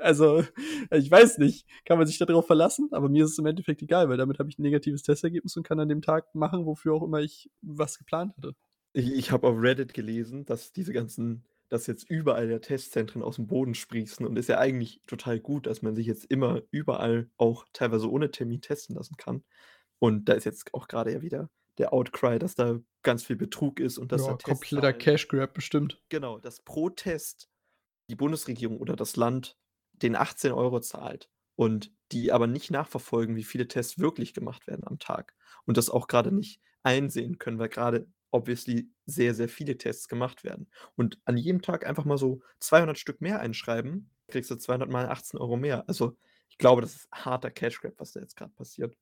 also 0.00 0.44
ich 0.92 1.10
weiß 1.10 1.38
nicht, 1.38 1.66
kann 1.84 1.98
man 1.98 2.06
sich 2.06 2.16
darauf 2.16 2.46
verlassen, 2.46 2.88
aber 2.92 3.08
mir 3.08 3.24
ist 3.24 3.32
es 3.32 3.38
im 3.38 3.46
Endeffekt 3.46 3.82
egal, 3.82 4.08
weil 4.08 4.16
damit 4.16 4.38
habe 4.38 4.48
ich 4.48 4.60
ein 4.60 4.62
negatives 4.62 5.02
Testergebnis 5.02 5.56
und 5.56 5.64
kann 5.64 5.80
an 5.80 5.88
dem 5.88 6.00
Tag 6.00 6.32
machen, 6.36 6.66
wofür 6.66 6.94
auch 6.94 7.02
immer 7.02 7.18
ich 7.18 7.50
was 7.60 7.98
geplant 7.98 8.36
hatte. 8.36 8.54
Ich, 8.92 9.12
ich 9.12 9.32
habe 9.32 9.48
auf 9.48 9.60
Reddit 9.60 9.92
gelesen, 9.92 10.44
dass 10.44 10.72
diese 10.72 10.92
ganzen, 10.92 11.48
dass 11.68 11.88
jetzt 11.88 12.08
überall 12.08 12.46
der 12.46 12.60
Testzentren 12.60 13.24
aus 13.24 13.34
dem 13.36 13.48
Boden 13.48 13.74
sprießen 13.74 14.24
und 14.24 14.38
ist 14.38 14.48
ja 14.48 14.58
eigentlich 14.58 15.02
total 15.08 15.40
gut, 15.40 15.66
dass 15.66 15.82
man 15.82 15.96
sich 15.96 16.06
jetzt 16.06 16.26
immer 16.26 16.62
überall 16.70 17.28
auch 17.38 17.66
teilweise 17.72 18.08
ohne 18.08 18.30
Termin 18.30 18.60
testen 18.60 18.94
lassen 18.94 19.16
kann. 19.16 19.42
Und 19.98 20.28
da 20.28 20.34
ist 20.34 20.44
jetzt 20.44 20.72
auch 20.74 20.86
gerade 20.86 21.12
ja 21.12 21.22
wieder 21.22 21.50
der 21.78 21.92
Outcry, 21.92 22.38
dass 22.38 22.54
da 22.54 22.78
ganz 23.02 23.24
viel 23.24 23.36
Betrug 23.36 23.80
ist 23.80 23.98
und 23.98 24.12
dass 24.12 24.26
ja, 24.26 24.32
da 24.32 24.36
kompletter 24.36 24.92
Cash 24.92 25.28
Grab 25.28 25.54
bestimmt. 25.54 26.02
Genau, 26.08 26.38
dass 26.38 26.60
pro 26.60 26.90
Test 26.90 27.48
die 28.10 28.16
Bundesregierung 28.16 28.78
oder 28.78 28.96
das 28.96 29.16
Land 29.16 29.56
den 29.92 30.16
18 30.16 30.52
Euro 30.52 30.80
zahlt 30.80 31.30
und 31.56 31.92
die 32.12 32.32
aber 32.32 32.46
nicht 32.46 32.70
nachverfolgen, 32.70 33.36
wie 33.36 33.44
viele 33.44 33.68
Tests 33.68 33.98
wirklich 33.98 34.34
gemacht 34.34 34.66
werden 34.66 34.86
am 34.86 34.98
Tag 34.98 35.34
und 35.64 35.76
das 35.76 35.90
auch 35.90 36.08
gerade 36.08 36.32
nicht 36.32 36.60
einsehen 36.82 37.38
können, 37.38 37.58
weil 37.58 37.68
gerade 37.68 38.06
obviously 38.30 38.90
sehr, 39.06 39.34
sehr 39.34 39.48
viele 39.48 39.78
Tests 39.78 40.08
gemacht 40.08 40.44
werden. 40.44 40.70
Und 40.96 41.18
an 41.24 41.36
jedem 41.36 41.62
Tag 41.62 41.86
einfach 41.86 42.04
mal 42.04 42.18
so 42.18 42.42
200 42.60 42.98
Stück 42.98 43.20
mehr 43.20 43.40
einschreiben, 43.40 44.10
kriegst 44.28 44.50
du 44.50 44.56
200 44.56 44.90
mal 44.90 45.08
18 45.08 45.40
Euro 45.40 45.56
mehr. 45.56 45.88
Also 45.88 46.16
ich 46.48 46.58
glaube, 46.58 46.82
das 46.82 46.94
ist 46.94 47.08
harter 47.12 47.50
Cash 47.50 47.80
Grab, 47.80 47.94
was 47.98 48.12
da 48.12 48.20
jetzt 48.20 48.36
gerade 48.36 48.52
passiert. 48.52 48.96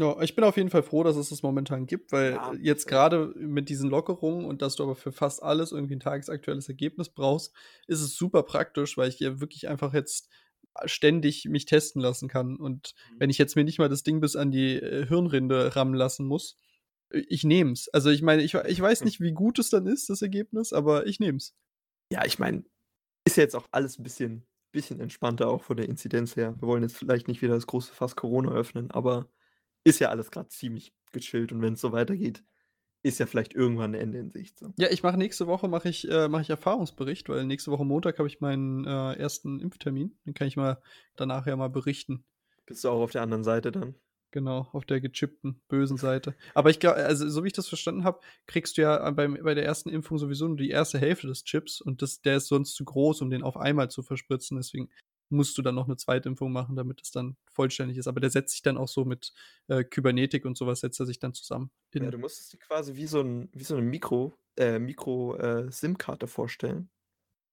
Ja, 0.00 0.20
ich 0.22 0.34
bin 0.34 0.44
auf 0.44 0.56
jeden 0.56 0.70
Fall 0.70 0.82
froh, 0.82 1.04
dass 1.04 1.16
es 1.16 1.28
das 1.28 1.42
momentan 1.42 1.86
gibt, 1.86 2.10
weil 2.10 2.32
ja, 2.32 2.54
jetzt 2.58 2.86
gerade 2.86 3.34
mit 3.36 3.68
diesen 3.68 3.90
Lockerungen 3.90 4.46
und 4.46 4.62
dass 4.62 4.76
du 4.76 4.82
aber 4.82 4.94
für 4.94 5.12
fast 5.12 5.42
alles 5.42 5.72
irgendwie 5.72 5.96
ein 5.96 6.00
tagesaktuelles 6.00 6.68
Ergebnis 6.68 7.10
brauchst, 7.10 7.52
ist 7.86 8.00
es 8.00 8.16
super 8.16 8.42
praktisch, 8.42 8.96
weil 8.96 9.10
ich 9.10 9.20
ja 9.20 9.40
wirklich 9.40 9.68
einfach 9.68 9.92
jetzt 9.92 10.30
ständig 10.86 11.44
mich 11.44 11.66
testen 11.66 12.00
lassen 12.00 12.28
kann. 12.28 12.56
Und 12.56 12.94
mhm. 13.12 13.16
wenn 13.18 13.30
ich 13.30 13.36
jetzt 13.36 13.56
mir 13.56 13.64
nicht 13.64 13.78
mal 13.78 13.90
das 13.90 14.02
Ding 14.02 14.20
bis 14.20 14.36
an 14.36 14.50
die 14.50 14.76
äh, 14.76 15.06
Hirnrinde 15.06 15.76
rammen 15.76 15.94
lassen 15.94 16.26
muss, 16.26 16.56
äh, 17.10 17.22
ich 17.28 17.44
nehme 17.44 17.72
es. 17.72 17.88
Also 17.88 18.08
ich 18.08 18.22
meine, 18.22 18.42
ich, 18.42 18.54
ich 18.54 18.80
weiß 18.80 19.04
nicht, 19.04 19.20
wie 19.20 19.32
gut 19.32 19.58
es 19.58 19.68
dann 19.68 19.86
ist, 19.86 20.08
das 20.08 20.22
Ergebnis, 20.22 20.72
aber 20.72 21.06
ich 21.06 21.20
nehme 21.20 21.36
es. 21.36 21.54
Ja, 22.10 22.24
ich 22.24 22.38
meine, 22.38 22.64
ist 23.26 23.36
ja 23.36 23.42
jetzt 23.42 23.56
auch 23.56 23.68
alles 23.70 23.98
ein 23.98 24.02
bisschen, 24.02 24.46
bisschen 24.72 24.98
entspannter 24.98 25.48
auch 25.48 25.62
von 25.62 25.76
der 25.76 25.88
Inzidenz 25.88 26.36
her. 26.36 26.54
Wir 26.58 26.68
wollen 26.68 26.82
jetzt 26.82 26.96
vielleicht 26.96 27.28
nicht 27.28 27.42
wieder 27.42 27.54
das 27.54 27.66
große 27.66 27.92
Fass 27.92 28.16
Corona 28.16 28.52
öffnen, 28.52 28.90
aber 28.90 29.28
ist 29.84 29.98
ja 29.98 30.08
alles 30.08 30.30
gerade 30.30 30.48
ziemlich 30.48 30.94
gechillt 31.12 31.52
und 31.52 31.62
wenn 31.62 31.74
es 31.74 31.80
so 31.80 31.92
weitergeht, 31.92 32.44
ist 33.02 33.18
ja 33.18 33.26
vielleicht 33.26 33.54
irgendwann 33.54 33.94
ein 33.94 34.00
Ende 34.00 34.18
in 34.18 34.30
Sicht. 34.30 34.58
So. 34.58 34.72
Ja, 34.78 34.90
ich 34.90 35.02
mache 35.02 35.16
nächste 35.16 35.46
Woche 35.46 35.68
mache 35.68 35.88
ich, 35.88 36.08
äh, 36.10 36.28
mach 36.28 36.40
ich 36.40 36.50
Erfahrungsbericht, 36.50 37.28
weil 37.28 37.44
nächste 37.44 37.70
Woche 37.70 37.84
Montag 37.84 38.18
habe 38.18 38.28
ich 38.28 38.40
meinen 38.40 38.84
äh, 38.84 39.14
ersten 39.14 39.58
Impftermin. 39.58 40.18
Den 40.26 40.34
kann 40.34 40.48
ich 40.48 40.56
mal 40.56 40.82
danach 41.16 41.46
ja 41.46 41.56
mal 41.56 41.70
berichten. 41.70 42.24
Bist 42.66 42.84
du 42.84 42.90
auch 42.90 43.00
auf 43.00 43.12
der 43.12 43.22
anderen 43.22 43.44
Seite 43.44 43.72
dann? 43.72 43.94
Genau, 44.32 44.68
auf 44.72 44.84
der 44.84 45.00
gechippten, 45.00 45.60
bösen 45.66 45.96
Seite. 45.96 46.36
Aber 46.54 46.70
ich 46.70 46.78
glaube, 46.78 46.96
also 46.96 47.28
so 47.28 47.42
wie 47.42 47.48
ich 47.48 47.52
das 47.52 47.68
verstanden 47.68 48.04
habe, 48.04 48.20
kriegst 48.46 48.78
du 48.78 48.82
ja 48.82 49.10
beim, 49.10 49.36
bei 49.42 49.54
der 49.54 49.64
ersten 49.64 49.88
Impfung 49.88 50.18
sowieso 50.18 50.46
nur 50.46 50.56
die 50.56 50.70
erste 50.70 50.98
Hälfte 50.98 51.26
des 51.26 51.42
Chips 51.42 51.80
und 51.80 52.00
das, 52.00 52.20
der 52.20 52.36
ist 52.36 52.46
sonst 52.46 52.74
zu 52.74 52.84
groß, 52.84 53.22
um 53.22 53.30
den 53.30 53.42
auf 53.42 53.56
einmal 53.56 53.90
zu 53.90 54.02
verspritzen. 54.02 54.56
Deswegen 54.56 54.88
musst 55.30 55.56
du 55.56 55.62
dann 55.62 55.74
noch 55.74 55.86
eine 55.86 55.96
Zweitimpfung 55.96 56.52
machen, 56.52 56.76
damit 56.76 57.00
es 57.02 57.10
dann 57.10 57.36
vollständig 57.52 57.96
ist. 57.96 58.06
Aber 58.06 58.20
der 58.20 58.30
setzt 58.30 58.52
sich 58.52 58.62
dann 58.62 58.76
auch 58.76 58.88
so 58.88 59.04
mit 59.04 59.32
äh, 59.68 59.84
Kybernetik 59.84 60.44
und 60.44 60.56
sowas, 60.56 60.80
setzt 60.80 61.00
er 61.00 61.06
sich 61.06 61.18
dann 61.18 61.34
zusammen. 61.34 61.70
Ja, 61.94 62.10
du 62.10 62.18
musst 62.18 62.40
es 62.40 62.58
quasi 62.60 62.94
wie 62.96 63.06
so, 63.06 63.20
ein, 63.20 63.48
wie 63.52 63.64
so 63.64 63.76
eine 63.76 63.84
Mikro, 63.84 64.34
äh, 64.56 64.78
Mikro-SIM-Karte 64.78 66.26
äh, 66.26 66.28
vorstellen. 66.28 66.90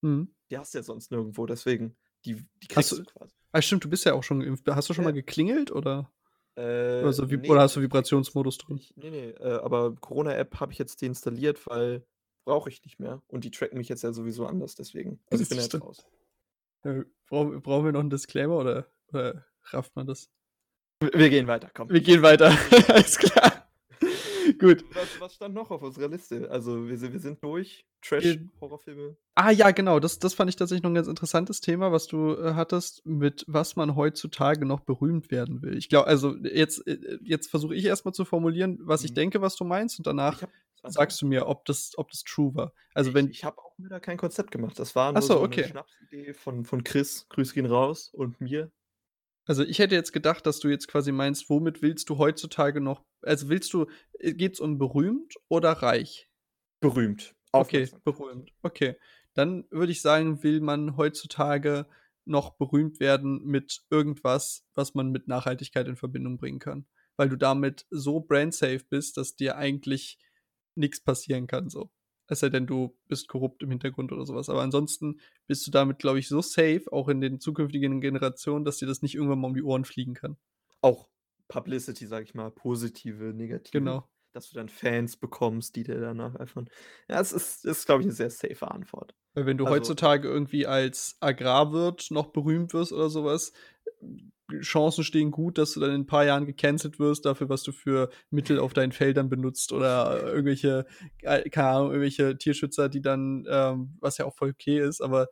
Mhm. 0.02 0.34
Die 0.50 0.58
hast 0.58 0.74
du 0.74 0.80
ja 0.80 0.84
sonst 0.84 1.12
nirgendwo, 1.12 1.46
deswegen, 1.46 1.96
die, 2.26 2.36
die 2.62 2.68
kriegst 2.68 2.92
du, 2.92 2.98
du 2.98 3.04
quasi. 3.06 3.34
Ah, 3.52 3.62
stimmt, 3.62 3.84
du 3.84 3.90
bist 3.90 4.06
ja 4.06 4.14
auch 4.14 4.24
schon 4.24 4.42
geimpft. 4.42 4.68
Hast 4.68 4.90
du 4.90 4.94
schon 4.94 5.04
ja. 5.04 5.10
mal 5.10 5.14
geklingelt 5.14 5.72
oder? 5.72 6.12
Äh, 6.56 7.02
oder, 7.02 7.14
so 7.14 7.26
nee, 7.26 7.50
oder, 7.50 7.62
hast 7.62 7.76
du 7.76 7.82
Vibrationsmodus 7.82 8.58
drin? 8.58 8.78
Ich, 8.78 8.94
nee, 8.96 9.12
nee, 9.12 9.30
äh, 9.30 9.60
aber 9.62 9.96
Corona-App 9.96 10.60
habe 10.60 10.72
ich 10.72 10.80
jetzt 10.80 11.02
deinstalliert, 11.02 11.66
weil 11.68 12.04
brauche 12.46 12.70
ich 12.70 12.84
nicht 12.84 13.00
mehr. 13.00 13.22
Und 13.28 13.44
die 13.44 13.52
tracken 13.52 13.78
mich 13.78 13.90
jetzt 13.90 14.04
ja 14.04 14.14
sowieso 14.14 14.46
anders, 14.46 14.74
deswegen. 14.74 15.20
Also 15.30 15.44
ich 15.44 15.50
bin 15.50 15.60
jetzt 15.60 15.80
raus. 15.82 16.06
Ja, 16.88 17.04
brauchen, 17.30 17.62
brauchen 17.62 17.86
wir 17.86 17.92
noch 17.92 18.00
einen 18.00 18.10
Disclaimer 18.10 18.58
oder, 18.58 18.88
oder 19.10 19.46
rafft 19.66 19.96
man 19.96 20.08
das? 20.08 20.30
Wir 21.02 21.30
gehen 21.30 21.48
weiter, 21.48 21.70
komm. 21.74 21.90
Wir 21.90 22.02
gehen 22.02 22.22
weiter. 22.22 22.58
Alles 22.88 23.18
klar. 23.18 23.68
Gut. 24.60 24.84
Was, 24.94 25.20
was, 25.20 25.36
stand 25.36 25.54
noch 25.54 25.70
auf 25.70 25.84
unserer 25.84 26.08
Liste? 26.08 26.50
Also, 26.50 26.88
wir, 26.88 27.00
wir 27.02 27.20
sind 27.20 27.44
durch. 27.44 27.86
Trash-Horrorfilme. 28.02 29.18
Ah, 29.36 29.52
ja, 29.52 29.72
genau. 29.72 30.00
Das, 30.00 30.20
das 30.20 30.34
fand 30.34 30.50
ich 30.50 30.56
tatsächlich 30.56 30.84
noch 30.84 30.92
ein 30.92 30.96
ganz 30.96 31.08
interessantes 31.08 31.60
Thema, 31.60 31.92
was 31.92 32.08
du 32.08 32.36
äh, 32.36 32.54
hattest, 32.54 33.06
mit 33.06 33.44
was 33.48 33.76
man 33.76 33.96
heutzutage 33.96 34.66
noch 34.66 34.80
berühmt 34.80 35.30
werden 35.30 35.62
will. 35.62 35.78
Ich 35.78 35.90
glaube, 35.90 36.08
also, 36.08 36.36
jetzt, 36.38 36.88
äh, 36.88 37.20
jetzt 37.22 37.50
versuche 37.50 37.76
ich 37.76 37.86
erstmal 37.86 38.14
zu 38.14 38.24
formulieren, 38.24 38.80
was 38.82 39.02
mhm. 39.02 39.06
ich 39.06 39.14
denke, 39.14 39.42
was 39.42 39.58
du 39.58 39.66
meinst, 39.66 40.00
und 40.00 40.08
danach 40.08 40.44
sagst 40.90 41.22
du 41.22 41.28
mir, 41.28 41.48
ob 41.48 41.66
das, 41.66 41.92
ob 41.98 42.12
das 42.12 42.24
true 42.24 42.54
war. 42.56 42.74
Also, 42.94 43.10
ich, 43.10 43.16
wenn. 43.16 43.30
Ich 43.30 43.44
habe 43.44 43.58
auch 43.60 43.78
wieder 43.78 44.00
kein 44.00 44.18
Konzept 44.18 44.52
gemacht. 44.52 44.78
Das 44.80 44.96
war 44.96 45.12
nur 45.12 45.22
so, 45.22 45.36
so 45.36 45.42
okay. 45.42 45.64
eine 45.64 45.72
Schnapsidee 45.72 46.34
von, 46.34 46.66
von 46.66 46.84
Chris. 46.84 47.28
Grüß 47.30 47.54
gehen 47.54 47.66
raus 47.66 48.10
und 48.14 48.42
mir. 48.42 48.72
Also 49.48 49.64
ich 49.64 49.80
hätte 49.80 49.96
jetzt 49.96 50.12
gedacht, 50.12 50.46
dass 50.46 50.60
du 50.60 50.68
jetzt 50.68 50.90
quasi 50.90 51.14
meinst, 51.14 51.50
womit 51.50 51.82
willst 51.82 52.10
du 52.10 52.18
heutzutage 52.18 52.82
noch, 52.82 53.06
also 53.22 53.48
willst 53.48 53.74
du, 53.74 53.88
äh, 54.20 54.34
geht 54.34 54.56
es 54.56 54.60
um 54.60 54.78
berühmt 54.78 55.36
oder 55.48 55.72
reich? 55.72 56.30
Berühmt. 56.82 57.34
Okay, 57.54 57.90
berühmt. 58.04 58.52
Okay. 58.62 58.98
Dann 59.34 59.66
würde 59.70 59.94
ich 59.94 60.02
sagen, 60.02 60.44
will 60.44 60.60
man 60.60 60.98
heutzutage 60.98 61.88
noch 62.26 62.58
berühmt 62.58 63.00
werden 63.00 63.42
mit 63.46 63.84
irgendwas, 63.90 64.66
was 64.76 64.96
man 64.96 65.12
mit 65.12 65.28
Nachhaltigkeit 65.28 65.88
in 65.88 65.96
Verbindung 65.96 66.38
bringen 66.38 66.60
kann. 66.60 66.86
Weil 67.16 67.30
du 67.30 67.38
damit 67.38 67.86
so 67.90 68.20
brandsafe 68.20 68.84
bist, 68.90 69.16
dass 69.16 69.36
dir 69.36 69.56
eigentlich 69.56 70.20
nichts 70.78 71.02
passieren 71.02 71.48
kann, 71.48 71.70
so. 71.70 71.90
Es 72.30 72.42
sei 72.42 72.50
denn, 72.50 72.68
du 72.68 72.94
bist 73.08 73.30
korrupt 73.30 73.64
im 73.64 73.70
Hintergrund 73.70 74.12
oder 74.12 74.26
sowas. 74.26 74.50
Aber 74.50 74.62
ansonsten 74.62 75.20
bist 75.48 75.66
du 75.66 75.72
damit, 75.72 76.00
glaube 76.00 76.20
ich, 76.20 76.28
so 76.28 76.42
safe, 76.42 76.84
auch 76.92 77.08
in 77.08 77.22
den 77.22 77.40
zukünftigen 77.40 78.02
Generationen, 78.02 78.66
dass 78.66 78.78
dir 78.78 78.86
das 78.86 79.02
nicht 79.02 79.16
irgendwann 79.16 79.40
mal 79.40 79.48
um 79.48 79.54
die 79.54 79.64
Ohren 79.64 79.86
fliegen 79.86 80.14
kann. 80.14 80.38
Auch 80.82 81.08
Publicity, 81.48 82.06
sag 82.06 82.24
ich 82.24 82.36
mal, 82.36 82.52
positive, 82.52 83.34
negative. 83.34 83.72
Genau. 83.72 84.10
Dass 84.34 84.50
du 84.50 84.56
dann 84.56 84.70
Fans 84.70 85.16
bekommst, 85.16 85.76
die 85.76 85.84
dir 85.84 86.00
danach 86.00 86.36
einfach. 86.36 86.64
Ja, 87.08 87.22
es 87.22 87.32
ist, 87.32 87.66
ist 87.66 87.86
glaube 87.86 88.02
ich, 88.02 88.08
eine 88.08 88.14
sehr 88.14 88.30
safe 88.30 88.70
Antwort. 88.70 89.16
Weil 89.34 89.46
wenn 89.46 89.58
du 89.58 89.66
also, 89.66 89.76
heutzutage 89.76 90.28
irgendwie 90.28 90.68
als 90.68 91.16
Agrarwirt 91.22 92.12
noch 92.12 92.28
berühmt 92.28 92.74
wirst 92.74 92.92
oder 92.92 93.10
sowas, 93.10 93.54
Chancen 94.62 95.04
stehen 95.04 95.32
gut, 95.32 95.58
dass 95.58 95.74
du 95.74 95.80
dann 95.80 95.90
in 95.92 96.02
ein 96.02 96.06
paar 96.06 96.26
Jahren 96.26 96.46
gecancelt 96.46 97.00
wirst 97.00 97.26
dafür, 97.26 97.50
was 97.50 97.64
du 97.64 97.72
für 97.72 98.10
Mittel 98.30 98.60
auf 98.60 98.74
deinen 98.74 98.92
Feldern 98.92 99.30
benutzt 99.30 99.74
oder 99.74 100.24
irgendwelche, 100.26 100.86
äh, 101.22 101.50
keine 101.50 101.68
Ahnung, 101.70 101.88
irgendwelche 101.90 102.38
Tierschützer, 102.38 102.90
die 102.90 103.02
dann, 103.02 103.46
ähm, 103.50 103.98
was 104.00 104.18
ja 104.18 104.26
auch 104.26 104.36
voll 104.36 104.52
okay 104.52 104.80
ist, 104.80 105.02
aber 105.02 105.28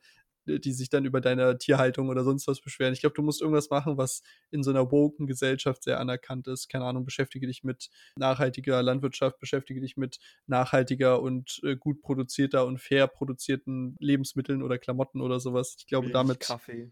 die 0.48 0.74
sich 0.74 0.90
dann 0.90 1.06
über 1.06 1.22
deine 1.22 1.58
Tierhaltung 1.58 2.10
oder 2.10 2.24
sonst 2.24 2.48
was 2.48 2.62
beschweren. 2.62 2.94
Ich 2.94 3.02
glaube, 3.02 3.16
du 3.16 3.24
musst 3.24 3.42
irgendwas 3.42 3.70
machen, 3.70 3.98
was 3.98 4.22
in 4.52 4.64
so 4.64 4.70
einer 4.70 4.92
woken 4.92 5.28
Gesellschaft 5.28 5.84
sehr 5.84 6.00
anerkannt 6.00 6.48
ist. 6.48 6.70
Keine 6.70 6.86
Ahnung, 6.86 7.04
beschäftige 7.04 7.48
dich 7.48 7.64
mit 7.64 7.90
nachhaltiger 8.16 8.84
Landwirtschaft, 8.84 9.40
beschäftige 9.40 9.82
dich 9.82 9.98
mit 9.98 10.20
nachhaltiger 10.46 11.22
und 11.22 11.60
äh, 11.64 11.76
gut 11.76 12.02
produzierter 12.02 12.66
und 12.66 12.80
fair 12.80 13.08
produzierten 13.08 13.96
Lebensmitteln 14.00 14.62
oder 14.62 14.78
Klamotten 14.78 15.22
oder 15.22 15.40
sowas. 15.40 15.76
Ich 15.80 15.88
glaube, 15.88 16.12
damit. 16.12 16.42
Kaffee. 16.42 16.92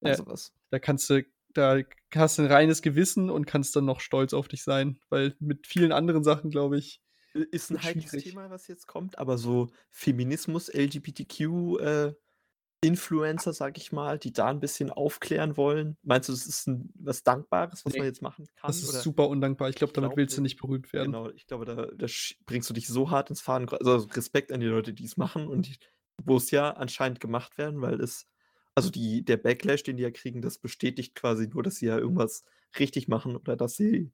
Also 0.00 0.22
ja, 0.22 0.30
was. 0.30 0.52
Da 0.70 0.78
kannst 0.78 1.10
du 1.10 1.24
da 1.58 1.82
hast 2.14 2.38
du 2.38 2.42
ein 2.42 2.52
reines 2.52 2.82
Gewissen 2.82 3.30
und 3.30 3.46
kannst 3.46 3.76
dann 3.76 3.84
noch 3.86 4.00
stolz 4.00 4.32
auf 4.34 4.48
dich 4.48 4.62
sein, 4.64 5.00
weil 5.10 5.36
mit 5.40 5.66
vielen 5.66 5.92
anderen 5.92 6.24
Sachen, 6.24 6.50
glaube 6.50 6.78
ich, 6.78 7.02
ist 7.34 7.70
'n 7.70 7.82
wird 7.82 7.82
heikles. 7.82 8.14
Thema, 8.16 8.50
was 8.50 8.66
jetzt 8.68 8.86
kommt, 8.86 9.18
aber 9.18 9.38
so 9.38 9.68
Feminismus, 9.90 10.68
LGBTQ, 10.68 11.78
äh, 11.80 12.14
sage 13.52 13.80
ich 13.80 13.92
mal, 13.92 14.18
die 14.18 14.32
da 14.32 14.50
'n 14.50 14.60
bisschen 14.60 14.90
aufklären 14.90 15.56
wollen. 15.56 15.98
Meinst 16.02 16.28
du, 16.28 16.32
das 16.32 16.46
ist 16.46 16.68
'n 16.68 16.92
was 16.96 17.22
Dankbares, 17.24 17.84
was 17.86 17.96
Ne, 17.96 17.98
man 17.98 18.06
jetzt 18.06 18.22
machen 18.22 18.46
kann, 18.56 18.80
das 18.80 18.84
ist 18.84 19.00
oder? 19.00 19.02
super 19.02 19.28
undankbar. 19.28 19.68
Ich 19.70 19.76
glaube, 19.76 19.92
damit 19.94 20.16
glaube 20.16 20.16
willst 20.16 20.36
du 20.38 20.42
nicht. 20.42 20.58
berühmt 20.60 20.92
werden. 20.92 21.16
Genau, 21.16 21.30
ich 21.30 21.46
glaube, 21.46 21.64
da 21.66 21.86
da 21.88 22.06
bringst 22.46 22.70
du 22.70 22.74
dich 22.74 22.88
so 22.88 23.10
hart 23.10 23.30
ins 23.30 23.40
Fadenkreuz 23.42 23.80
also, 23.86 24.08
Respekt 24.14 24.52
an 24.52 24.60
die 24.60 24.66
Leute, 24.66 24.94
die's 24.94 25.16
machen 25.18 25.48
und 25.48 25.66
die 25.68 25.76
wo's 26.24 26.50
ja 26.52 26.72
anscheinend 26.72 27.20
gemacht 27.20 27.58
werden, 27.58 27.82
weil 27.82 28.00
es 28.00 28.26
also, 28.78 28.90
die 28.90 29.24
der 29.24 29.36
Backlash, 29.38 29.82
den 29.82 29.96
die 29.96 30.02
ja 30.04 30.10
kriegen, 30.10 30.42
das 30.42 30.58
bestätigt 30.58 31.14
quasi 31.14 31.48
nur, 31.48 31.62
dass 31.62 31.76
sie 31.76 31.86
ja 31.86 31.98
irgendwas 31.98 32.44
richtig 32.78 33.08
machen 33.08 33.36
oder 33.36 33.56
dass 33.56 33.76
sie 33.76 34.12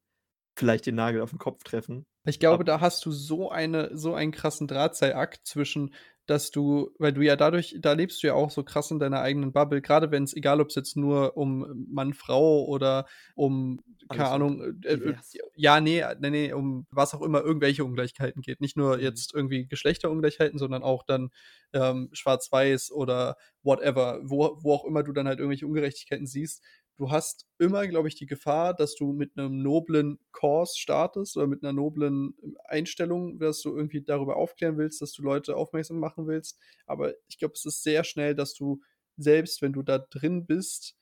vielleicht 0.56 0.86
den 0.86 0.96
Nagel 0.96 1.22
auf 1.22 1.32
'n 1.34 1.38
Kopf 1.38 1.64
treffen. 1.64 2.06
Ich 2.26 2.40
glaube, 2.40 2.64
Ab 2.64 2.64
da 2.64 2.80
hast 2.80 3.04
du 3.04 3.12
so 3.12 3.50
eine 3.50 3.90
so 3.96 4.14
einen 4.14 4.32
krassen 4.32 4.66
Drahtseilakt 4.66 5.46
zwischen 5.46 5.92
dass 6.26 6.50
du 6.50 6.90
weil 6.98 7.12
du 7.12 7.22
ja 7.22 7.36
dadurch 7.36 7.76
da 7.80 7.92
lebst 7.92 8.22
du 8.22 8.26
ja 8.28 8.34
auch 8.34 8.50
so 8.50 8.64
krass 8.64 8.90
in 8.90 8.98
deiner 8.98 9.20
eigenen 9.20 9.52
Bubble, 9.52 9.82
grade 9.82 10.10
wenn's 10.10 10.34
egal 10.34 10.60
ob's 10.60 10.74
jetzt 10.74 10.96
nur 10.96 11.36
um 11.36 11.86
Mann, 11.90 12.14
Frau 12.14 12.64
oder 12.64 13.06
um, 13.34 13.80
keine 14.10 14.28
Alles 14.28 14.30
Ahnung, 14.30 14.80
äh, 14.84 14.94
äh, 14.94 15.14
ja, 15.56 15.80
ne, 15.80 16.16
ne, 16.20 16.30
ne, 16.30 16.52
um 16.54 16.86
was 16.90 17.14
auch 17.14 17.22
immer, 17.22 17.42
irgendwelche 17.42 17.84
Ungleichheiten 17.84 18.42
geht. 18.42 18.60
Nicht 18.60 18.76
nur 18.76 19.00
Mhm. 19.00 19.00
jetzt 19.00 19.34
irgendwie 19.34 19.66
Geschlechterungleichheiten, 19.66 20.58
sondern 20.58 20.82
auch 20.82 21.02
dann, 21.04 21.30
ähm, 21.72 22.08
schwarz-weiß 22.12 22.92
oder 22.92 23.36
whatever, 23.62 24.20
wo 24.24 24.58
wo 24.62 24.72
auch 24.74 24.84
immer 24.84 25.02
du 25.02 25.12
dann 25.12 25.26
halt 25.28 25.38
irgendwelche 25.40 25.66
Ungerechtigkeiten 25.66 26.26
siehst. 26.26 26.62
Du 26.98 27.10
hast 27.10 27.46
immer, 27.58 27.86
glaube 27.88 28.06
ich, 28.08 28.14
die 28.14 28.26
Gefahr, 28.26 28.72
dass 28.72 28.94
du 28.94 29.12
mit 29.12 29.36
'nem 29.36 29.62
noblen 29.62 30.18
Cause 30.32 30.74
startest 30.78 31.36
oder 31.36 31.48
mit 31.48 31.62
'ner 31.62 31.72
noblen 31.72 32.34
Einstellung, 32.66 33.38
dass 33.40 33.62
du 33.62 33.76
irgendwie 33.76 34.02
darüber 34.02 34.36
aufklären 34.36 34.78
willst, 34.78 35.02
dass 35.02 35.12
du 35.12 35.22
Leute 35.22 35.56
aufmerksam 35.56 35.98
machen 35.98 36.28
willst. 36.28 36.58
Aber 36.86 37.12
ich 37.26 37.38
glaube, 37.38 37.54
es 37.54 37.64
ist 37.64 37.82
sehr 37.82 38.04
schnell, 38.04 38.36
dass 38.36 38.54
du, 38.54 38.80
selbst 39.16 39.60
wenn 39.60 39.72
du 39.72 39.82
da 39.82 39.98
drin 39.98 40.46
bist, 40.46 40.96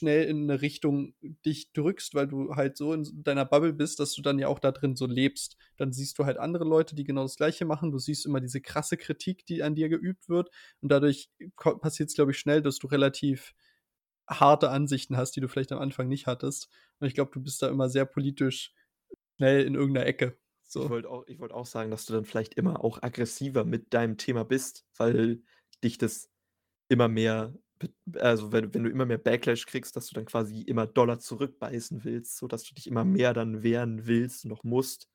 schnell 0.00 0.24
in 0.28 0.46
'ne 0.46 0.62
Richtung 0.62 1.14
dich 1.46 1.72
drückst, 1.72 2.14
weil 2.14 2.28
du 2.28 2.56
halt 2.56 2.76
so 2.76 2.92
in 2.94 3.04
deiner 3.24 3.44
Bubble 3.46 3.72
bist, 3.74 4.00
dass 4.00 4.14
du 4.14 4.22
dann 4.22 4.38
ja 4.38 4.48
auch 4.48 4.60
da 4.60 4.72
drin 4.72 4.96
so 4.96 5.06
lebst. 5.06 5.56
Dann 5.78 5.92
siehst 5.92 6.18
du 6.18 6.26
halt 6.26 6.38
andere 6.38 6.64
Leute, 6.64 6.94
die 6.96 7.04
genau 7.04 7.22
das 7.22 7.36
Gleiche 7.36 7.64
machen. 7.66 7.92
Du 7.92 7.98
siehst 7.98 8.26
immer 8.26 8.40
diese 8.40 8.60
krasse 8.62 8.96
Kritik, 8.98 9.46
die 9.46 9.62
an 9.62 9.74
dir 9.76 9.88
geübt 9.90 10.28
wird 10.28 10.50
und 10.82 10.90
dadurch 10.92 11.30
ko 11.56 11.78
passiert's, 11.78 12.14
glaube 12.14 12.32
ich, 12.32 12.38
schnell, 12.40 12.62
dass 12.62 12.78
du 12.78 12.88
relativ 12.88 13.54
harte 14.40 14.70
Ansichten 14.70 15.16
hast, 15.16 15.32
die 15.36 15.40
du 15.40 15.48
vielleicht 15.48 15.72
am 15.72 15.78
Anfang 15.80 16.08
nicht 16.08 16.26
hattest. 16.26 16.68
Und 17.00 17.06
ich 17.08 17.14
glaube, 17.14 17.30
du 17.32 17.40
bist 17.42 17.62
da 17.62 17.68
immer 17.68 17.88
sehr 17.90 18.04
politisch 18.06 18.74
schnell 19.36 19.64
in 19.66 19.74
irgend 19.74 19.94
'ner 19.94 20.06
Ecke, 20.06 20.38
Ich 20.74 20.88
so. 20.88 20.88
wollte 20.88 21.08
auch 21.10 21.26
ich 21.26 21.38
wollte 21.38 21.54
auch 21.54 21.66
sagen, 21.66 21.90
dass 21.90 22.06
du 22.06 22.12
dann 22.14 22.24
vielleicht 22.24 22.54
immer 22.54 22.82
auch 22.84 23.02
aggressiver 23.02 23.64
mit 23.64 23.92
deinem 23.94 24.16
Thema 24.16 24.44
bist, 24.44 24.86
weil 24.96 25.42
dich 25.84 25.98
das 25.98 26.30
immer 26.88 27.08
mehr 27.08 27.54
also, 28.16 28.52
wenn 28.52 28.74
wenn 28.74 28.84
du 28.84 28.90
immer 28.90 29.06
mehr 29.06 29.18
Backlash 29.18 29.66
kriegst, 29.66 29.96
dass 29.96 30.08
du 30.08 30.14
dann 30.14 30.26
quasi 30.26 30.62
immer 30.62 30.86
doller 30.86 31.18
zurückbeißen 31.20 32.04
willst, 32.04 32.36
sodass 32.38 32.64
du 32.64 32.74
dich 32.74 32.86
immer 32.88 33.04
mehr 33.04 33.34
dann 33.34 33.62
wehren 33.64 34.06
willst, 34.06 34.46
noch 34.46 34.64
musst. 34.64 35.08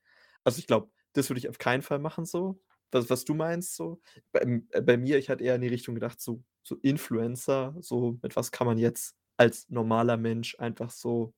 Also, 0.45 0.59
ich 0.59 0.67
glaube, 0.67 0.91
das 1.13 1.29
würde 1.29 1.39
ich 1.39 1.49
auf 1.49 1.57
keinen 1.59 1.81
Fall 1.83 1.99
machen 1.99 2.25
so, 2.25 2.61
was 2.91 3.09
was 3.09 3.25
du 3.25 3.33
meinst 3.35 3.75
so. 3.75 4.01
Beim 4.33 4.67
äh, 4.71 4.81
bei 4.81 4.97
mir 4.97 5.17
ich 5.19 5.29
hatte 5.29 5.43
eher 5.45 5.55
in 5.55 5.61
die 5.61 5.67
Richtung 5.69 5.95
gedacht, 5.95 6.21
so 6.21 6.43
so 6.67 6.75
Influencer, 6.81 7.75
so 7.79 8.17
mit 8.21 8.35
was 8.35 8.51
kann 8.51 8.67
man 8.67 8.77
jetzt 8.77 9.15
als 9.37 9.69
normaler 9.69 10.17
Mensch 10.17 10.55
einfach 10.59 10.89
so 10.91 11.33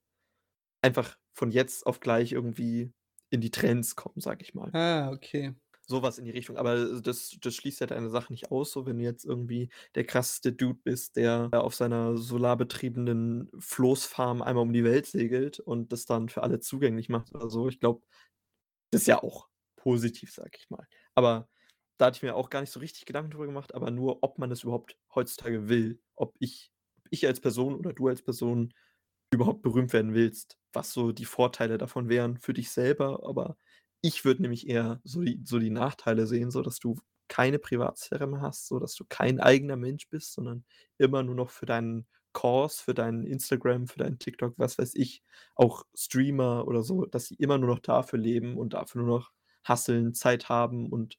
einfach 0.82 1.18
von 1.34 1.52
jetzt 1.52 1.86
auf 1.88 2.00
gleich 2.00 2.32
irgendwie 2.34 2.94
in 3.30 3.42
die 3.42 3.52
Trends 3.52 3.96
kommen, 3.96 4.20
sage 4.22 4.44
ich 4.44 4.54
mal. 4.54 4.72
Ah, 4.74 5.12
okay. 5.12 5.54
So 5.88 6.04
was 6.04 6.20
in 6.20 6.26
die 6.26 6.32
Richtung, 6.32 6.58
aber 6.58 7.02
das 7.02 7.36
das 7.42 7.56
schließt 7.56 7.80
ja 7.80 7.88
deine 7.88 8.10
Sache 8.12 8.32
nicht 8.32 8.52
aus, 8.52 8.72
so 8.72 8.86
wenn 8.86 9.00
du 9.00 9.04
jetzt 9.04 9.26
irgendwie 9.26 9.70
der 9.96 10.06
krasseste 10.06 10.54
Dude 10.54 10.80
bist, 10.84 11.15
der 11.15 11.50
auf 11.54 11.74
seiner 11.74 12.15
solarbetriebenen 12.15 13.50
Floßfarm 13.58 14.44
einmal 14.44 14.62
um 14.63 14.72
die 14.74 14.84
Welt 14.84 15.08
segelt 15.08 15.60
und 15.60 15.92
das 15.92 16.06
dann 16.06 16.30
für 16.30 16.44
alle 16.44 16.60
zugänglich 16.60 17.10
macht 17.10 17.34
oder 17.34 17.50
so. 17.50 17.68
Ich 17.68 17.80
glaube, 17.80 18.04
das 18.92 19.02
ist 19.02 19.08
ja 19.08 19.24
auch 19.24 19.50
positiv, 19.78 20.32
sage 20.34 20.52
ich 20.58 20.70
mal. 20.70 20.88
Aber 21.15 21.50
da 22.00 22.08
hatte 22.08 22.18
ich 22.18 22.24
mir 22.24 22.36
auch 22.36 22.50
gar 22.50 22.62
nicht 22.62 22.72
so 22.72 22.80
richtig 22.82 23.06
Gedanken 23.06 23.32
drüber 23.32 23.48
gemacht, 23.48 23.76
aber 23.76 23.92
nur, 23.92 24.24
ob 24.24 24.40
man 24.40 24.50
das 24.50 24.64
überhaupt 24.64 24.98
heutzutage 25.16 25.70
will. 25.70 26.02
Ob 26.16 26.36
ich 26.40 26.72
ob 27.00 27.08
ich 27.12 27.28
als 27.28 27.40
Person 27.42 27.76
oder 27.76 27.94
du 27.94 28.08
als 28.10 28.22
Person 28.24 28.74
überhaupt 29.32 29.62
berühmt 29.62 29.94
werden 29.94 30.14
willst, 30.14 30.58
was 30.74 30.92
so 30.94 31.12
die 31.12 31.26
Vorteile 31.26 31.78
davon 31.78 32.10
wären 32.10 32.38
für 32.38 32.54
dich 32.54 32.72
selber. 32.72 33.22
Aber 33.28 33.58
ich 34.02 34.26
würde 34.26 34.42
nämlich 34.44 34.68
eher 34.68 35.02
so 35.04 35.22
die 35.22 35.42
so 35.46 35.60
die 35.60 35.70
Nachteile 35.72 36.28
sehen, 36.28 36.52
so 36.52 36.62
dass 36.62 36.80
du 36.80 36.96
keine 37.28 37.60
Privatsphäre 37.60 38.28
mehr 38.28 38.42
hast, 38.42 38.68
so 38.68 38.80
dass 38.80 38.96
du 38.96 39.06
kein 39.08 39.40
eigener 39.40 39.76
Mensch 39.78 40.10
bist, 40.10 40.34
sondern 40.34 40.66
immer 40.98 41.24
nur 41.24 41.36
noch 41.36 41.50
für 41.52 41.66
deinen 41.68 42.08
Cause, 42.34 42.84
für 42.84 42.94
dein 42.94 43.24
Instagram, 43.26 43.88
für 43.88 44.00
dein 44.00 44.20
TikTok, 44.20 44.54
was 44.58 44.78
weiß 44.78 44.96
ich, 44.96 45.24
auch 45.56 45.84
Streamer 45.96 46.68
oder 46.68 46.84
so, 46.84 47.06
dass 47.06 47.26
sie 47.28 47.36
immer 47.36 47.58
nur 47.58 47.70
noch 47.70 47.80
dafür 47.80 48.20
leben 48.20 48.58
und 48.58 48.74
dafür 48.74 49.02
nur 49.04 49.18
noch 49.20 49.32
hustlen, 49.68 50.14
Zeit 50.14 50.50
haben 50.50 50.90
und 50.92 51.18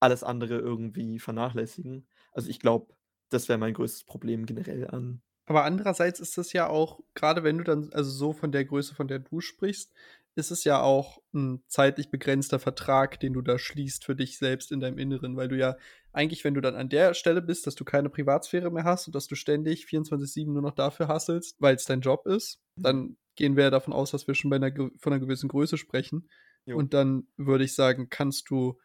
alles 0.00 0.22
andere 0.24 0.58
irgendwie 0.58 1.18
vernachlässigen. 1.18 2.08
Also, 2.32 2.50
ich 2.50 2.60
glaube, 2.60 2.94
das 3.30 3.48
wäre 3.48 3.58
mein 3.58 3.74
größtes 3.74 4.04
Problem 4.04 4.46
generell 4.46 4.88
an 4.88 5.22
Aber 5.48 5.64
andererseits 5.64 6.20
ist 6.20 6.38
das 6.38 6.52
ja 6.54 6.68
auch 6.68 7.00
grade 7.14 7.44
wenn 7.44 7.58
du 7.58 7.64
dann 7.64 7.90
also, 7.92 8.10
so 8.10 8.32
von 8.32 8.50
der 8.50 8.64
Größe, 8.64 8.94
von 8.94 9.08
der 9.08 9.18
du 9.18 9.40
sprichst, 9.40 9.92
ist 10.36 10.50
es 10.50 10.64
ja 10.64 10.80
auch 10.82 11.18
'n 11.34 11.62
zeitlich 11.68 12.10
begrenzter 12.10 12.58
Vertrag, 12.58 13.20
den 13.20 13.34
du 13.34 13.42
da 13.42 13.58
schließt 13.58 14.04
für 14.04 14.16
dich 14.16 14.38
selbst 14.38 14.72
in 14.72 14.80
deinem 14.80 14.98
Inneren, 14.98 15.36
weil 15.36 15.48
du 15.48 15.56
ja 15.56 15.76
eigentlich, 16.12 16.44
wenn 16.44 16.54
du 16.54 16.60
dann 16.62 16.74
an 16.76 16.88
der 16.88 17.12
Stelle 17.14 17.42
bist, 17.42 17.66
dass 17.66 17.74
du 17.74 17.84
keine 17.84 18.08
Privatsphäre 18.08 18.70
mehr 18.70 18.84
hast 18.84 19.06
und 19.06 19.14
dass 19.14 19.26
du 19.28 19.34
ständig 19.36 19.84
24/7 19.86 20.54
nur 20.54 20.62
noch 20.62 20.74
dafür 20.74 21.08
hustlest, 21.08 21.56
weil's 21.60 21.84
dein 21.84 22.00
Job 22.00 22.26
ist, 22.26 22.60
Mhm. 22.78 22.98
dann 22.98 23.16
gehen 23.36 23.54
wir 23.56 23.64
ja 23.64 23.70
davon 23.70 23.92
aus, 23.92 24.10
dass 24.12 24.26
wir 24.26 24.34
schon 24.34 24.50
bei 24.50 24.58
'ner 24.58 24.70
gew 24.70 24.90
von 24.98 25.12
'ner 25.12 25.20
gewissen 25.20 25.48
Größe 25.48 25.76
sprechen. 25.76 26.28
Jo. 26.66 26.84
Und 26.84 26.94
dann 26.94 27.28
würde 27.36 27.64
ich 27.64 27.74
sagen, 27.74 28.08
kannst 28.08 28.48
du 28.50 28.78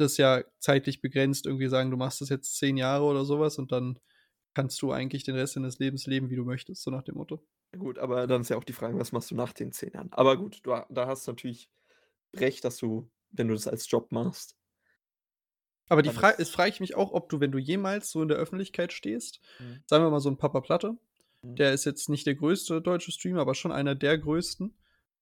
das 0.00 0.16
ja 0.18 0.44
zeitlich 0.58 1.00
begrenzt 1.02 1.46
irgendwie 1.46 1.68
sagen, 1.68 1.90
du 1.90 1.96
machst 1.96 2.20
das 2.20 2.28
jetzt 2.30 2.56
10 2.58 2.76
Jahre 2.76 3.04
oder 3.04 3.24
so 3.24 3.40
was 3.40 3.58
und 3.58 3.72
dann 3.72 3.98
kannst 4.54 4.80
du 4.82 4.92
eigentlich 4.92 5.24
den 5.24 5.36
Rest 5.36 5.56
deines 5.56 5.78
Lebens 5.78 6.06
leben, 6.06 6.30
wie 6.30 6.36
du 6.36 6.44
möchtest, 6.44 6.82
so 6.82 6.90
nach 6.90 7.02
dem 7.04 7.16
Motto. 7.16 7.44
Gut, 7.76 7.98
aber 7.98 8.26
dann 8.26 8.40
ist 8.40 8.48
ja 8.48 8.56
auch 8.56 8.64
die 8.64 8.72
Frage, 8.72 8.98
was 8.98 9.12
machst 9.12 9.30
du 9.30 9.34
nach 9.34 9.52
den 9.52 9.72
10 9.72 9.92
Jahren? 9.92 10.08
Aber 10.12 10.36
gut, 10.38 10.60
du 10.64 10.70
da 10.88 11.06
hast 11.06 11.26
du 11.26 11.32
natürlich 11.32 11.70
recht, 12.34 12.64
dass 12.64 12.78
du, 12.78 13.10
wenn 13.30 13.48
du 13.48 13.54
das 13.54 13.68
als 13.68 13.90
Job 13.90 14.12
machst 14.12 14.54
Aber 15.90 16.02
die 16.02 16.10
dann 16.10 16.10
Fra 16.10 16.30
ist 16.30 16.50
frage 16.52 16.70
ich 16.70 16.80
mich 16.80 16.94
auch, 16.96 17.12
ob 17.12 17.28
du, 17.28 17.40
wenn 17.40 17.52
du 17.52 17.58
jemals 17.58 18.10
so 18.10 18.22
in 18.22 18.28
der 18.28 18.36
Öffentlichkeit 18.36 18.92
stehst, 18.92 19.40
Mhm. 19.60 19.82
sagen 19.86 20.04
wir 20.04 20.10
mal 20.10 20.20
so 20.20 20.28
'n 20.28 20.36
Papa 20.36 20.60
Platte, 20.60 20.98
Mhm. 21.44 21.58
der 21.58 21.72
ist 21.72 21.84
jetzt 21.86 22.08
nicht 22.08 22.26
der 22.26 22.34
größte 22.36 22.82
deutsche 22.82 23.12
Streamer, 23.12 23.40
aber 23.40 23.54
schon 23.54 23.72
einer 23.72 23.94
der 23.94 24.18
größten. 24.18 24.76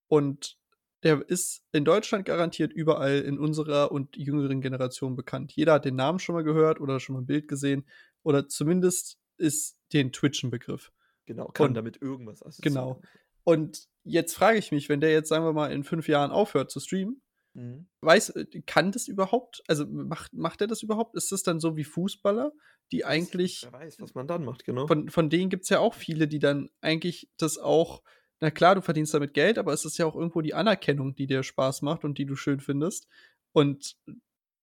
Und 0.08 0.58
der 1.06 1.28
ist 1.28 1.62
in 1.72 1.84
Deutschland 1.86 2.24
garantiert 2.26 2.72
überall 2.72 3.20
in 3.20 3.38
unserer 3.38 3.92
und 3.92 4.16
jüngeren 4.16 4.60
Generation 4.60 5.16
bekannt. 5.16 5.52
Jeder 5.54 5.74
hat 5.74 5.84
den 5.86 5.96
Namen 5.96 6.18
schon 6.20 6.34
mal 6.34 6.44
gehört 6.44 6.80
oder 6.80 7.00
schon 7.00 7.14
mal 7.14 7.22
'n 7.22 7.26
Bild 7.26 7.48
gesehen 7.48 7.86
oder 8.24 8.48
zumindest 8.48 9.18
ist 9.38 9.78
den 9.94 10.12
Twitch 10.12 10.44
'n 10.44 10.50
Begriff. 10.50 10.92
Genau, 11.26 11.46
kann 11.48 11.72
Und 11.72 11.74
damit 11.74 12.02
irgendwas 12.02 12.42
genau. 12.62 13.00
assoziieren. 13.00 13.06
Und 13.44 13.88
jetzt 14.04 14.34
frage 14.34 14.58
ich 14.58 14.72
mich, 14.72 14.88
wenn 14.88 15.00
der 15.00 15.12
jetzt, 15.12 15.28
sagen 15.28 15.44
wir 15.44 15.52
mal, 15.52 15.72
in 15.72 15.84
5 15.84 16.08
Jahren 16.08 16.30
aufhört 16.32 16.70
zu 16.70 16.80
streamen, 16.80 17.22
Mhm. 17.54 17.86
weiß 18.02 18.30
äh, 18.30 18.46
kann 18.66 18.92
das 18.92 19.08
überhaupt? 19.08 19.62
Also, 19.68 19.86
macht 19.86 20.34
macht 20.34 20.60
er 20.62 20.68
das 20.68 20.82
überhaupt? 20.82 21.16
Ist 21.16 21.32
das 21.32 21.42
dann 21.44 21.60
so 21.60 21.76
wie 21.76 21.84
Fußballer, 21.84 22.52
die 22.92 23.04
eigentlich 23.04 23.70
wer 23.70 23.72
weiß, 23.72 24.00
was 24.00 24.14
man 24.14 24.26
dann 24.26 24.44
macht, 24.44 24.64
genau. 24.64 24.88
von 24.88 25.08
von 25.10 25.30
denen 25.30 25.50
gibt's 25.50 25.68
ja 25.68 25.80
auch 25.80 25.94
viele, 25.94 26.28
die 26.28 26.38
dann 26.38 26.70
eigentlich 26.80 27.30
das 27.36 27.58
auch 27.58 28.02
na 28.40 28.50
klar, 28.50 28.74
du 28.74 28.82
verdienst 28.82 29.14
damit 29.14 29.34
Geld, 29.34 29.58
aber 29.58 29.72
es 29.72 29.84
ist 29.84 29.98
ja 29.98 30.06
auch 30.06 30.14
irgendwo 30.14 30.40
die 30.42 30.54
Anerkennung, 30.54 31.14
die 31.14 31.26
dir 31.26 31.42
Spaß 31.42 31.82
macht 31.82 32.04
und 32.04 32.18
die 32.18 32.26
du 32.26 32.36
schön 32.36 32.60
findest. 32.60 33.08
Und 33.52 33.96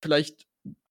vielleicht 0.01 0.47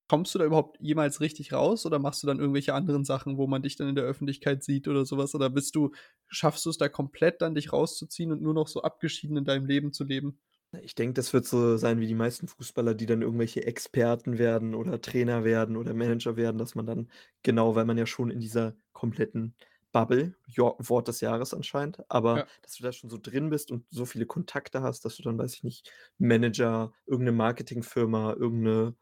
kommst 0.09 0.35
du 0.35 0.38
da 0.38 0.45
überhaupt 0.45 0.79
jemals 0.81 1.21
richtig 1.21 1.53
raus 1.53 1.87
oder 1.87 1.99
machst 1.99 2.23
du 2.23 2.27
dann 2.27 2.38
irgendwelche 2.40 2.75
anderen 2.75 3.05
Sachen, 3.05 3.38
wo 3.38 3.47
man 3.47 3.62
dich 3.62 3.77
dann 3.77 3.88
in 3.88 3.95
der 3.95 4.05
Öffentlichkeit 4.05 4.62
sieht 4.64 4.88
oder 4.88 5.07
so 5.07 5.16
was? 5.18 5.35
Oder 5.35 5.51
bist 5.51 5.75
du 5.77 5.92
schaffst 6.29 6.66
du's 6.66 6.79
da 6.79 6.88
komplett 6.88 7.40
dann, 7.42 7.55
dich 7.55 7.73
rauszuziehen 7.73 8.33
und 8.33 8.42
nur 8.42 8.55
noch 8.55 8.68
so 8.68 8.83
abgeschieden 8.83 9.37
in 9.38 9.45
deinem 9.45 9.66
Leben 9.66 9.92
zu 9.92 10.05
leben? 10.05 10.40
Ich 10.83 10.95
denke, 10.95 11.14
das 11.14 11.33
wird 11.35 11.45
so 11.47 11.77
sein 11.77 12.01
wie 12.01 12.07
die 12.07 12.14
meisten 12.14 12.49
Fußballer, 12.49 12.95
die 12.95 13.05
dann 13.07 13.21
irgendwelche 13.21 13.64
Experten 13.66 14.38
werden 14.38 14.75
oder 14.75 15.01
Trainer 15.03 15.45
werden 15.45 15.77
oder 15.77 15.92
Manager 15.92 16.37
werden, 16.37 16.57
dass 16.57 16.75
man 16.75 16.87
dann 16.87 17.11
genau, 17.42 17.75
weil 17.75 17.85
man 17.85 17.99
ja 17.99 18.07
schon 18.07 18.31
in 18.31 18.40
dieser 18.40 18.75
kompletten 18.92 19.55
Bubble 19.92 20.35
Wort 20.57 21.09
des 21.09 21.20
Jahres 21.20 21.55
anscheinend, 21.55 22.02
aber 22.11 22.42
Ja. 22.42 22.52
dass 22.62 22.74
du 22.76 22.83
da 22.85 22.92
schon 22.92 23.11
so 23.11 23.18
drin 23.18 23.50
bist 23.50 23.70
und 23.70 23.87
so 23.90 24.07
viele 24.07 24.26
Kontakte 24.26 24.83
hast, 24.83 25.05
dass 25.05 25.16
du 25.16 25.22
dann, 25.22 25.38
weiß 25.38 25.55
ich 25.55 25.64
nicht, 25.64 25.92
Manager, 26.18 26.92
irgend 27.07 27.24
'ne 27.26 27.33
Marketingfirma, 27.33 28.35
irgend 28.35 28.62
'ne 28.64 28.96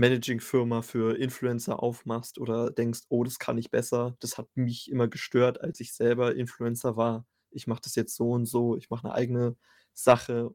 Managing-Firma 0.00 0.82
für 0.82 1.16
Influencer 1.18 1.82
aufmachst 1.82 2.38
oder 2.38 2.70
denkst: 2.70 3.02
„Oh, 3.10 3.24
das 3.24 3.38
kann 3.40 3.58
ich 3.58 3.70
besser. 3.72 4.16
Das 4.20 4.38
hat 4.38 4.48
mich 4.56 4.90
immer 4.90 5.08
gestört, 5.08 5.60
als 5.62 5.80
ich 5.80 5.94
selber 5.94 6.36
Influencer 6.36 6.96
war. 6.96 7.26
Ich 7.50 7.66
mache 7.68 7.82
das 7.84 7.94
jetzt 7.96 8.16
so 8.16 8.32
und 8.32 8.46
so. 8.46 8.76
Ich 8.76 8.90
mache 8.90 9.06
'ne 9.08 9.14
eigene 9.14 9.56
Sache.“ 9.94 10.54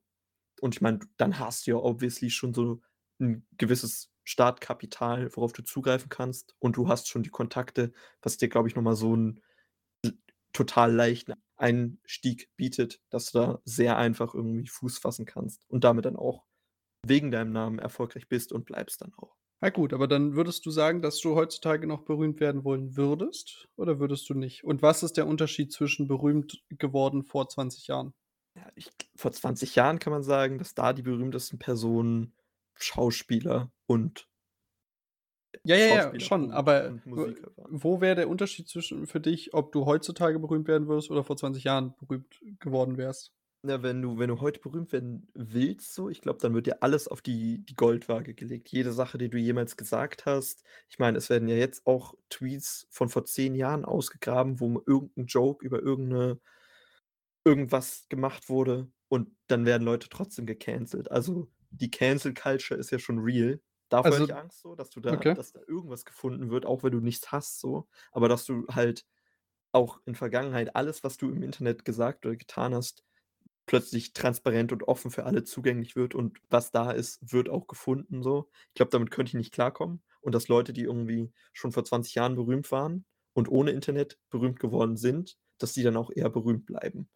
Und 0.61 0.75
ich 0.75 0.81
meine, 0.81 0.99
dann 1.17 1.39
hast 1.39 1.67
du 1.67 1.71
ja 1.71 1.77
obviously 1.77 2.29
schon 2.31 2.53
so 2.55 2.81
ein 3.21 3.47
gewisses 3.57 4.11
Startkapital, 4.25 5.35
worauf 5.35 5.53
du 5.53 5.63
zugreifen 5.63 6.09
kannst. 6.09 6.55
Und 6.59 6.77
du 6.77 6.87
hast 6.89 7.09
schon 7.09 7.23
die 7.23 7.29
Kontakte, 7.31 7.93
was 8.23 8.37
dir, 8.37 8.49
glaube 8.49 8.69
ich, 8.69 8.75
nochmal 8.75 8.95
so 8.97 9.13
einen 9.13 9.41
total 10.53 10.93
leichten 10.93 11.33
Einstieg 11.55 12.49
bietet, 12.55 13.01
dass 13.09 13.31
du 13.31 13.39
da 13.39 13.61
sehr 13.65 13.97
einfach 13.97 14.33
irgendwie 14.33 14.67
Fuß 14.67 14.97
fassen 14.99 15.25
kannst 15.25 15.65
und 15.69 15.83
damit 15.83 16.05
dann 16.05 16.15
auch 16.15 16.45
wegen 17.05 17.31
deinem 17.31 17.51
Namen 17.51 17.79
erfolgreich 17.79 18.27
bist 18.27 18.53
und 18.53 18.65
bleibst 18.65 19.01
dann 19.01 19.13
auch. 19.17 19.35
Na 19.61 19.69
gut, 19.69 19.93
aber 19.93 20.07
dann 20.07 20.35
würdest 20.35 20.65
du 20.65 20.71
sagen, 20.71 21.01
dass 21.01 21.19
du 21.21 21.35
heutzutage 21.35 21.87
noch 21.87 22.03
berühmt 22.03 22.41
werden 22.41 22.65
wollen 22.65 22.97
würdest 22.97 23.69
oder 23.77 23.99
würdest 23.99 24.29
du 24.29 24.33
nicht? 24.33 24.63
Und 24.63 24.81
was 24.81 25.03
ist 25.03 25.15
der 25.15 25.25
Unterschied 25.25 25.71
zwischen 25.71 26.07
berühmt 26.07 26.61
geworden 26.69 27.23
vor 27.23 27.47
20 27.47 27.87
Jahren? 27.87 28.13
Ja, 28.57 28.67
ich, 28.75 28.89
vor 29.15 29.31
20 29.31 29.75
Jahren 29.75 29.99
kann 29.99 30.11
man 30.11 30.23
sagen, 30.23 30.57
dass 30.57 30.75
da 30.75 30.91
die 30.91 31.01
berühmtesten 31.01 31.59
Personen 31.59 32.35
Schauspieler 32.75 33.71
und 33.85 34.27
ja, 35.65 35.75
ja, 35.75 36.13
ja, 36.13 36.19
schon, 36.19 36.51
aber 36.51 36.99
wo 37.05 38.01
wäre 38.01 38.15
der 38.15 38.29
Unterschied 38.29 38.67
zwischen 38.67 39.07
für 39.07 39.19
dich, 39.19 39.53
ob 39.53 39.71
du 39.71 39.85
heutzutage 39.85 40.39
berühmt 40.39 40.67
werden 40.67 40.87
würdest 40.87 41.09
oder 41.09 41.23
vor 41.23 41.37
20 41.37 41.63
Jahren 41.63 41.95
berühmt 41.97 42.39
geworden 42.59 42.97
wärst? 42.97 43.33
Ja, 43.65 43.81
wenn 43.81 44.01
du, 44.01 44.17
wenn 44.19 44.27
du 44.27 44.41
heute 44.41 44.59
berühmt 44.59 44.91
werden 44.91 45.29
willst, 45.33 45.93
so, 45.93 46.09
ich 46.09 46.19
glaube, 46.19 46.39
dann 46.41 46.53
wird 46.53 46.67
dir 46.67 46.83
alles 46.83 47.07
auf 47.07 47.21
die, 47.21 47.63
die 47.65 47.75
Goldwaage 47.75 48.33
gelegt. 48.33 48.67
Jede 48.69 48.91
Sache, 48.91 49.17
die 49.17 49.29
du 49.29 49.37
jemals 49.37 49.77
gesagt 49.77 50.25
hast. 50.25 50.65
Ich 50.89 50.99
meine, 50.99 51.17
es 51.17 51.29
werden 51.29 51.47
ja 51.47 51.55
jetzt 51.55 51.87
auch 51.87 52.13
Tweets 52.29 52.87
von 52.91 53.07
vor 53.07 53.23
zehn 53.23 53.55
Jahren 53.55 53.85
ausgegraben, 53.85 54.59
wo 54.59 54.83
irgendein 54.85 55.27
Joke 55.27 55.65
über 55.65 55.81
irgendeine, 55.81 56.41
irgendwas 57.45 58.07
gemacht 58.09 58.49
wurde 58.49 58.91
und 59.09 59.29
dann 59.47 59.65
werden 59.65 59.83
Leute 59.83 60.09
trotzdem 60.09 60.45
gecancelt. 60.45 61.11
Also 61.11 61.49
die 61.71 61.91
Cancel 61.91 62.33
Culture 62.33 62.79
ist 62.79 62.91
ja 62.91 62.99
schon 62.99 63.19
real. 63.19 63.59
Davor 63.89 64.11
also, 64.11 64.23
ich 64.25 64.35
Angst, 64.35 64.61
so, 64.61 64.75
dass 64.75 64.89
du 64.89 64.99
da, 64.99 65.13
okay. 65.13 65.33
dass 65.33 65.51
da 65.51 65.59
irgendwas 65.67 66.05
gefunden 66.05 66.49
wird, 66.49 66.65
auch 66.65 66.83
wenn 66.83 66.91
du 66.91 66.99
nichts 66.99 67.31
hast, 67.31 67.59
so. 67.59 67.87
Aber 68.11 68.29
dass 68.29 68.45
du 68.45 68.65
halt 68.67 69.05
auch 69.71 69.99
in 70.05 70.15
Vergangenheit 70.15 70.75
alles, 70.75 71.03
was 71.03 71.17
du 71.17 71.29
im 71.29 71.43
Internet 71.43 71.85
gesagt 71.85 72.25
oder 72.25 72.35
getan 72.35 72.73
hast, 72.75 73.03
plötzlich 73.65 74.13
transparent 74.13 74.71
und 74.71 74.83
offen 74.87 75.11
für 75.11 75.25
alle 75.25 75.43
zugänglich 75.43 75.95
wird 75.95 76.15
und 76.15 76.37
was 76.49 76.71
da 76.71 76.91
ist, 76.91 77.31
wird 77.31 77.49
auch 77.49 77.67
gefunden 77.67 78.21
so. 78.21 78.49
Ich 78.69 78.73
glaube, 78.75 78.91
damit 78.91 79.11
könnte 79.11 79.29
ich 79.29 79.35
nicht 79.35 79.53
klarkommen 79.53 80.03
und 80.21 80.35
dass 80.35 80.47
Leute, 80.47 80.73
die 80.73 80.83
irgendwie 80.83 81.31
schon 81.53 81.71
vor 81.71 81.85
20 81.85 82.15
Jahren 82.15 82.35
berühmt 82.35 82.71
waren 82.71 83.05
und 83.33 83.49
ohne 83.49 83.71
Internet 83.71 84.19
berühmt 84.29 84.59
geworden 84.59 84.97
sind, 84.97 85.37
dass 85.59 85.73
die 85.73 85.83
dann 85.83 85.97
auch 85.97 86.11
eher 86.13 86.29
berühmt 86.29 86.65
bleiben. 86.65 87.09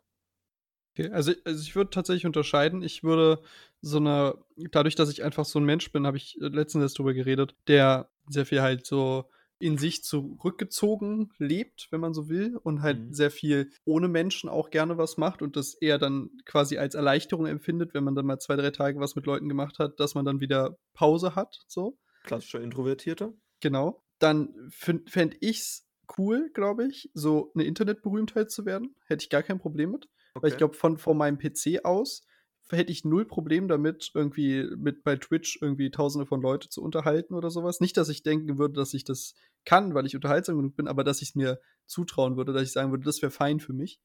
Okay, 0.98 1.12
also, 1.12 1.32
also 1.46 1.62
ich 1.62 1.76
würde 1.76 1.92
tatsächlich 1.92 2.26
unterscheiden. 2.26 2.82
Ich 2.82 3.04
würde 3.04 3.42
so 3.82 3.98
eine, 3.98 4.36
dadurch, 4.72 4.96
dass 4.96 5.12
ich 5.12 5.24
einfach 5.24 5.46
so 5.46 5.60
ein 5.60 5.66
Mensch 5.66 5.92
bin, 5.92 6.08
habe 6.08 6.18
ich 6.18 6.38
letztens 6.40 6.94
drüber 6.96 7.14
geredet, 7.14 7.56
der 7.68 8.10
sehr 8.28 8.48
viel 8.48 8.62
halt 8.62 8.86
so 8.86 9.30
in 9.60 9.78
sich 9.78 10.04
zurückgezogen 10.04 11.32
lebt, 11.38 11.88
wenn 11.92 12.00
man 12.00 12.14
so 12.14 12.30
will, 12.30 12.58
und 12.58 12.82
halt 12.82 13.00
mhm. 13.00 13.14
sehr 13.14 13.32
viel 13.32 13.72
ohne 13.86 14.08
Menschen 14.08 14.50
auch 14.50 14.70
gerne 14.70 14.98
was 14.98 15.18
macht 15.18 15.42
und 15.42 15.56
das 15.56 15.76
eher 15.76 16.00
dann 16.00 16.30
quasi 16.46 16.78
als 16.78 16.96
Erleichterung 16.96 17.46
empfindet, 17.46 17.94
wenn 17.94 18.04
man 18.04 18.16
dann 18.16 18.26
mal 18.26 18.40
zwei, 18.40 18.56
drei 18.56 18.72
Tage 18.72 19.00
was 19.00 19.16
mit 19.16 19.26
Leuten 19.26 19.50
gemacht 19.50 19.80
hat, 19.80 20.00
dass 20.00 20.16
man 20.16 20.26
dann 20.26 20.40
wieder 20.40 20.78
Pause 20.94 21.36
hat, 21.36 21.60
so. 21.68 21.98
Klassischer 22.24 22.62
Introvertierter. 22.62 23.34
Genau. 23.60 24.04
Dann 24.20 24.54
fände 24.70 25.38
ich 25.42 25.60
es 25.60 25.88
cool, 26.18 26.50
glaube 26.54 26.88
ich, 26.88 27.10
so 27.14 27.52
eine 27.54 27.66
Internetberühmtheit 27.66 28.52
zu 28.52 28.66
werden. 28.66 28.96
Hätte 29.06 29.24
ich 29.24 29.30
gar 29.30 29.44
kein 29.44 29.60
Problem 29.60 29.92
mit. 29.92 30.08
Okay. 30.38 30.44
Weil 30.44 30.52
ich 30.52 30.58
glaube, 30.58 30.76
von, 30.76 30.98
von 30.98 31.18
meinem 31.18 31.38
PC 31.38 31.84
aus 31.84 32.26
hätte 32.70 32.92
ich 32.92 33.06
null 33.06 33.26
Problem 33.26 33.68
damit, 33.68 34.12
irgendwie 34.14 34.68
mit 34.76 35.04
bei 35.04 35.16
Twitch 35.16 35.60
irgendwie 35.62 35.90
tausende 35.92 36.26
von 36.26 36.42
Leute 36.42 36.70
zu 36.70 36.82
unterhalten 36.82 37.34
oder 37.34 37.50
sowas. 37.50 37.80
Nicht, 37.80 37.98
dass 37.98 38.10
ich 38.10 38.24
denken 38.24 38.58
würde, 38.58 38.74
dass 38.74 38.94
ich 38.94 39.04
das 39.04 39.36
kann, 39.66 39.94
weil 39.94 40.06
ich 40.06 40.16
unterhaltsam 40.16 40.58
genug 40.58 40.76
bin, 40.76 40.88
aber 40.88 41.04
dass 41.04 41.22
ich 41.22 41.30
es 41.30 41.36
mir 41.36 41.60
zutrauen 41.86 42.38
würde, 42.38 42.54
dass 42.54 42.64
ich 42.64 42.72
sagen 42.72 42.92
würde, 42.92 43.06
das 43.06 43.22
wäre 43.22 43.32
fein 43.32 43.60
für 43.60 43.74
mich. 43.74 44.02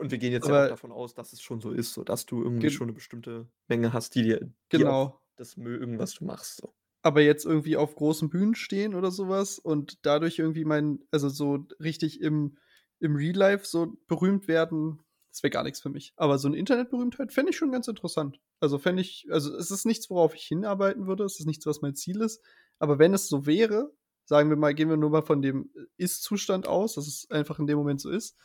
und 0.00 0.10
wir 0.10 0.18
gehen 0.18 0.32
jetzt 0.32 0.46
aber, 0.46 0.58
ja 0.58 0.64
auch 0.64 0.70
davon 0.70 0.92
aus, 0.92 1.14
dass 1.14 1.32
es 1.32 1.40
schon 1.40 1.60
so 1.60 1.70
ist, 1.72 1.92
so 1.92 2.04
dass 2.04 2.26
du 2.26 2.42
irgendwie 2.42 2.70
schon 2.70 2.86
eine 2.86 2.94
bestimmte 2.94 3.48
Menge 3.68 3.92
hast, 3.92 4.14
die 4.14 4.22
dir 4.22 4.40
die 4.40 4.78
genau. 4.78 5.20
das 5.36 5.56
mögen, 5.56 5.98
was 5.98 6.14
du 6.14 6.24
machst. 6.24 6.60
So. 6.62 6.74
Aber 7.02 7.20
jetzt 7.20 7.44
irgendwie 7.44 7.76
auf 7.76 7.94
großen 7.94 8.30
Bühnen 8.30 8.54
stehen 8.54 8.94
oder 8.94 9.10
sowas 9.10 9.58
und 9.58 10.04
dadurch 10.04 10.38
irgendwie 10.38 10.64
mein, 10.64 11.00
also 11.10 11.28
so 11.28 11.66
richtig 11.80 12.20
im, 12.20 12.56
im 12.98 13.16
Real 13.16 13.36
Life 13.36 13.66
so 13.66 13.96
berühmt 14.06 14.48
werden, 14.48 15.00
das 15.36 15.42
wäre 15.42 15.50
gar 15.50 15.64
nichts 15.64 15.80
für 15.80 15.90
mich. 15.90 16.14
Aber 16.16 16.38
so 16.38 16.48
eine 16.48 16.56
Internetberühmtheit 16.56 17.30
fände 17.30 17.50
ich 17.50 17.58
schon 17.58 17.70
ganz 17.70 17.88
interessant. 17.88 18.40
Also 18.58 18.78
fände 18.78 19.02
ich, 19.02 19.26
also 19.30 19.54
es 19.54 19.70
ist 19.70 19.84
nichts, 19.84 20.08
worauf 20.08 20.34
ich 20.34 20.44
hinarbeiten 20.44 21.06
würde, 21.06 21.24
es 21.24 21.38
ist 21.38 21.44
nichts, 21.44 21.66
was 21.66 21.82
mein 21.82 21.94
Ziel 21.94 22.22
ist. 22.22 22.42
Aber 22.78 22.98
wenn 22.98 23.12
es 23.12 23.28
so 23.28 23.44
wäre, 23.44 23.92
sagen 24.24 24.48
wir 24.48 24.56
mal, 24.56 24.74
gehen 24.74 24.88
wir 24.88 24.96
nur 24.96 25.10
mal 25.10 25.20
von 25.20 25.42
dem 25.42 25.70
Ist-Zustand 25.98 26.66
aus, 26.66 26.94
dass 26.94 27.06
es 27.06 27.30
einfach 27.30 27.58
in 27.58 27.66
dem 27.66 27.76
Moment 27.76 28.00
so 28.00 28.08
ist, 28.08 28.38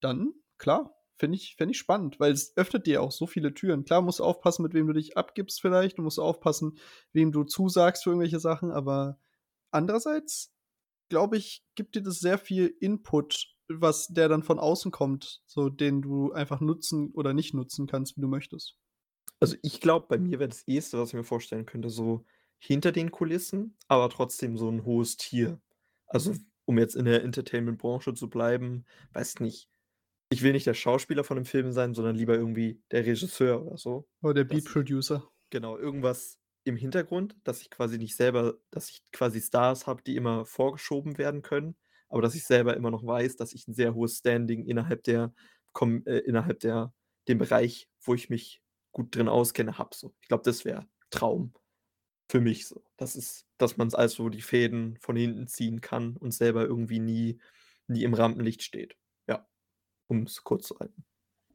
dann, 0.00 0.32
klar, 0.56 0.94
fände 1.16 1.36
ich, 1.36 1.54
fänd 1.56 1.70
ich 1.70 1.78
spannend, 1.78 2.18
weil 2.18 2.32
es 2.32 2.56
öffnet 2.56 2.86
dir 2.86 3.02
auch 3.02 3.12
so 3.12 3.26
viele 3.26 3.52
Türen. 3.52 3.84
Klar, 3.84 4.00
musst 4.00 4.20
du 4.20 4.24
aufpassen, 4.24 4.62
mit 4.62 4.72
wem 4.72 4.86
du 4.86 4.94
dich 4.94 5.18
abgibst 5.18 5.60
vielleicht, 5.60 5.98
du 5.98 6.02
musst 6.02 6.18
aufpassen, 6.18 6.78
wem 7.12 7.30
du 7.30 7.44
zusagst 7.44 8.04
für 8.04 8.10
irgendwelche 8.10 8.40
Sachen, 8.40 8.70
aber 8.70 9.18
andererseits, 9.70 10.54
glaube 11.10 11.36
ich, 11.36 11.62
gibt 11.74 11.94
dir 11.94 12.02
das 12.02 12.20
sehr 12.20 12.38
viel 12.38 12.74
Input 12.80 13.51
was 13.68 14.08
der 14.08 14.28
dann 14.28 14.42
von 14.42 14.58
außen 14.58 14.90
kommt, 14.90 15.42
so 15.46 15.68
den 15.68 16.02
du 16.02 16.32
einfach 16.32 16.60
nutzen 16.60 17.10
oder 17.12 17.32
nicht 17.32 17.54
nutzen 17.54 17.86
kannst, 17.86 18.16
wie 18.16 18.20
du 18.20 18.28
möchtest. 18.28 18.76
Also 19.40 19.56
ich 19.62 19.80
glaube, 19.80 20.06
bei 20.08 20.18
mir 20.18 20.38
wäre 20.38 20.48
das 20.48 20.62
Erste, 20.68 20.98
was 20.98 21.08
ich 21.08 21.14
mir 21.14 21.24
vorstellen 21.24 21.66
könnte, 21.66 21.90
so 21.90 22.24
hinter 22.58 22.92
den 22.92 23.10
Kulissen, 23.10 23.76
aber 23.88 24.08
trotzdem 24.08 24.56
so 24.56 24.68
ein 24.68 24.84
hohes 24.84 25.16
Tier. 25.16 25.60
Also 26.06 26.34
um 26.64 26.78
jetzt 26.78 26.94
in 26.94 27.06
der 27.06 27.24
Entertainment-Branche 27.24 28.14
zu 28.14 28.30
bleiben, 28.30 28.84
weiß 29.12 29.40
nicht. 29.40 29.68
Ich 30.30 30.42
will 30.42 30.52
nicht 30.52 30.66
der 30.66 30.74
Schauspieler 30.74 31.24
von 31.24 31.36
dem 31.36 31.44
Film 31.44 31.72
sein, 31.72 31.92
sondern 31.92 32.16
lieber 32.16 32.34
irgendwie 32.34 32.80
der 32.90 33.04
Regisseur 33.04 33.66
oder 33.66 33.76
so. 33.76 34.08
Oder 34.22 34.34
der 34.34 34.44
Beat-Producer. 34.44 35.28
Genau, 35.50 35.76
irgendwas 35.76 36.38
im 36.64 36.76
Hintergrund, 36.76 37.36
dass 37.44 37.60
ich 37.60 37.70
quasi 37.70 37.98
nicht 37.98 38.16
selber, 38.16 38.54
dass 38.70 38.88
ich 38.88 39.02
quasi 39.10 39.40
Stars 39.40 39.86
habe, 39.86 40.02
die 40.02 40.16
immer 40.16 40.44
vorgeschoben 40.44 41.18
werden 41.18 41.42
können, 41.42 41.76
aber 42.12 42.20
dass 42.20 42.34
ich 42.34 42.44
selber 42.44 42.76
immer 42.76 42.90
noch 42.90 43.06
weiß, 43.06 43.36
dass 43.36 43.54
ich 43.54 43.66
ein 43.66 43.72
sehr 43.72 43.94
hohes 43.94 44.18
Standing 44.18 44.66
innerhalb 44.66 45.02
der, 45.04 45.32
äh, 45.80 46.18
innerhalb 46.18 46.60
der, 46.60 46.92
dem 47.26 47.38
Bereich, 47.38 47.88
wo 48.02 48.12
ich 48.12 48.28
mich 48.28 48.62
gut 48.92 49.16
drin 49.16 49.28
auskenne, 49.28 49.78
habe. 49.78 49.90
So. 49.94 50.14
Ich 50.20 50.28
glaube, 50.28 50.44
das 50.44 50.66
wäre 50.66 50.86
Traum 51.10 51.54
für 52.30 52.42
mich 52.42 52.66
so. 52.66 52.84
Das 52.98 53.16
ist, 53.16 53.46
dass 53.56 53.78
man 53.78 53.88
es 53.88 53.94
also 53.94 54.28
die 54.28 54.42
Fäden 54.42 54.98
von 54.98 55.16
hinten 55.16 55.48
ziehen 55.48 55.80
kann 55.80 56.18
und 56.18 56.32
selber 56.32 56.64
irgendwie 56.66 57.00
nie, 57.00 57.40
nie 57.86 58.04
im 58.04 58.12
Rampenlicht 58.12 58.62
steht. 58.62 58.94
Ja, 59.26 59.48
um 60.08 60.24
es 60.24 60.44
kurz 60.44 60.68
zu 60.68 60.78
halten. 60.78 61.06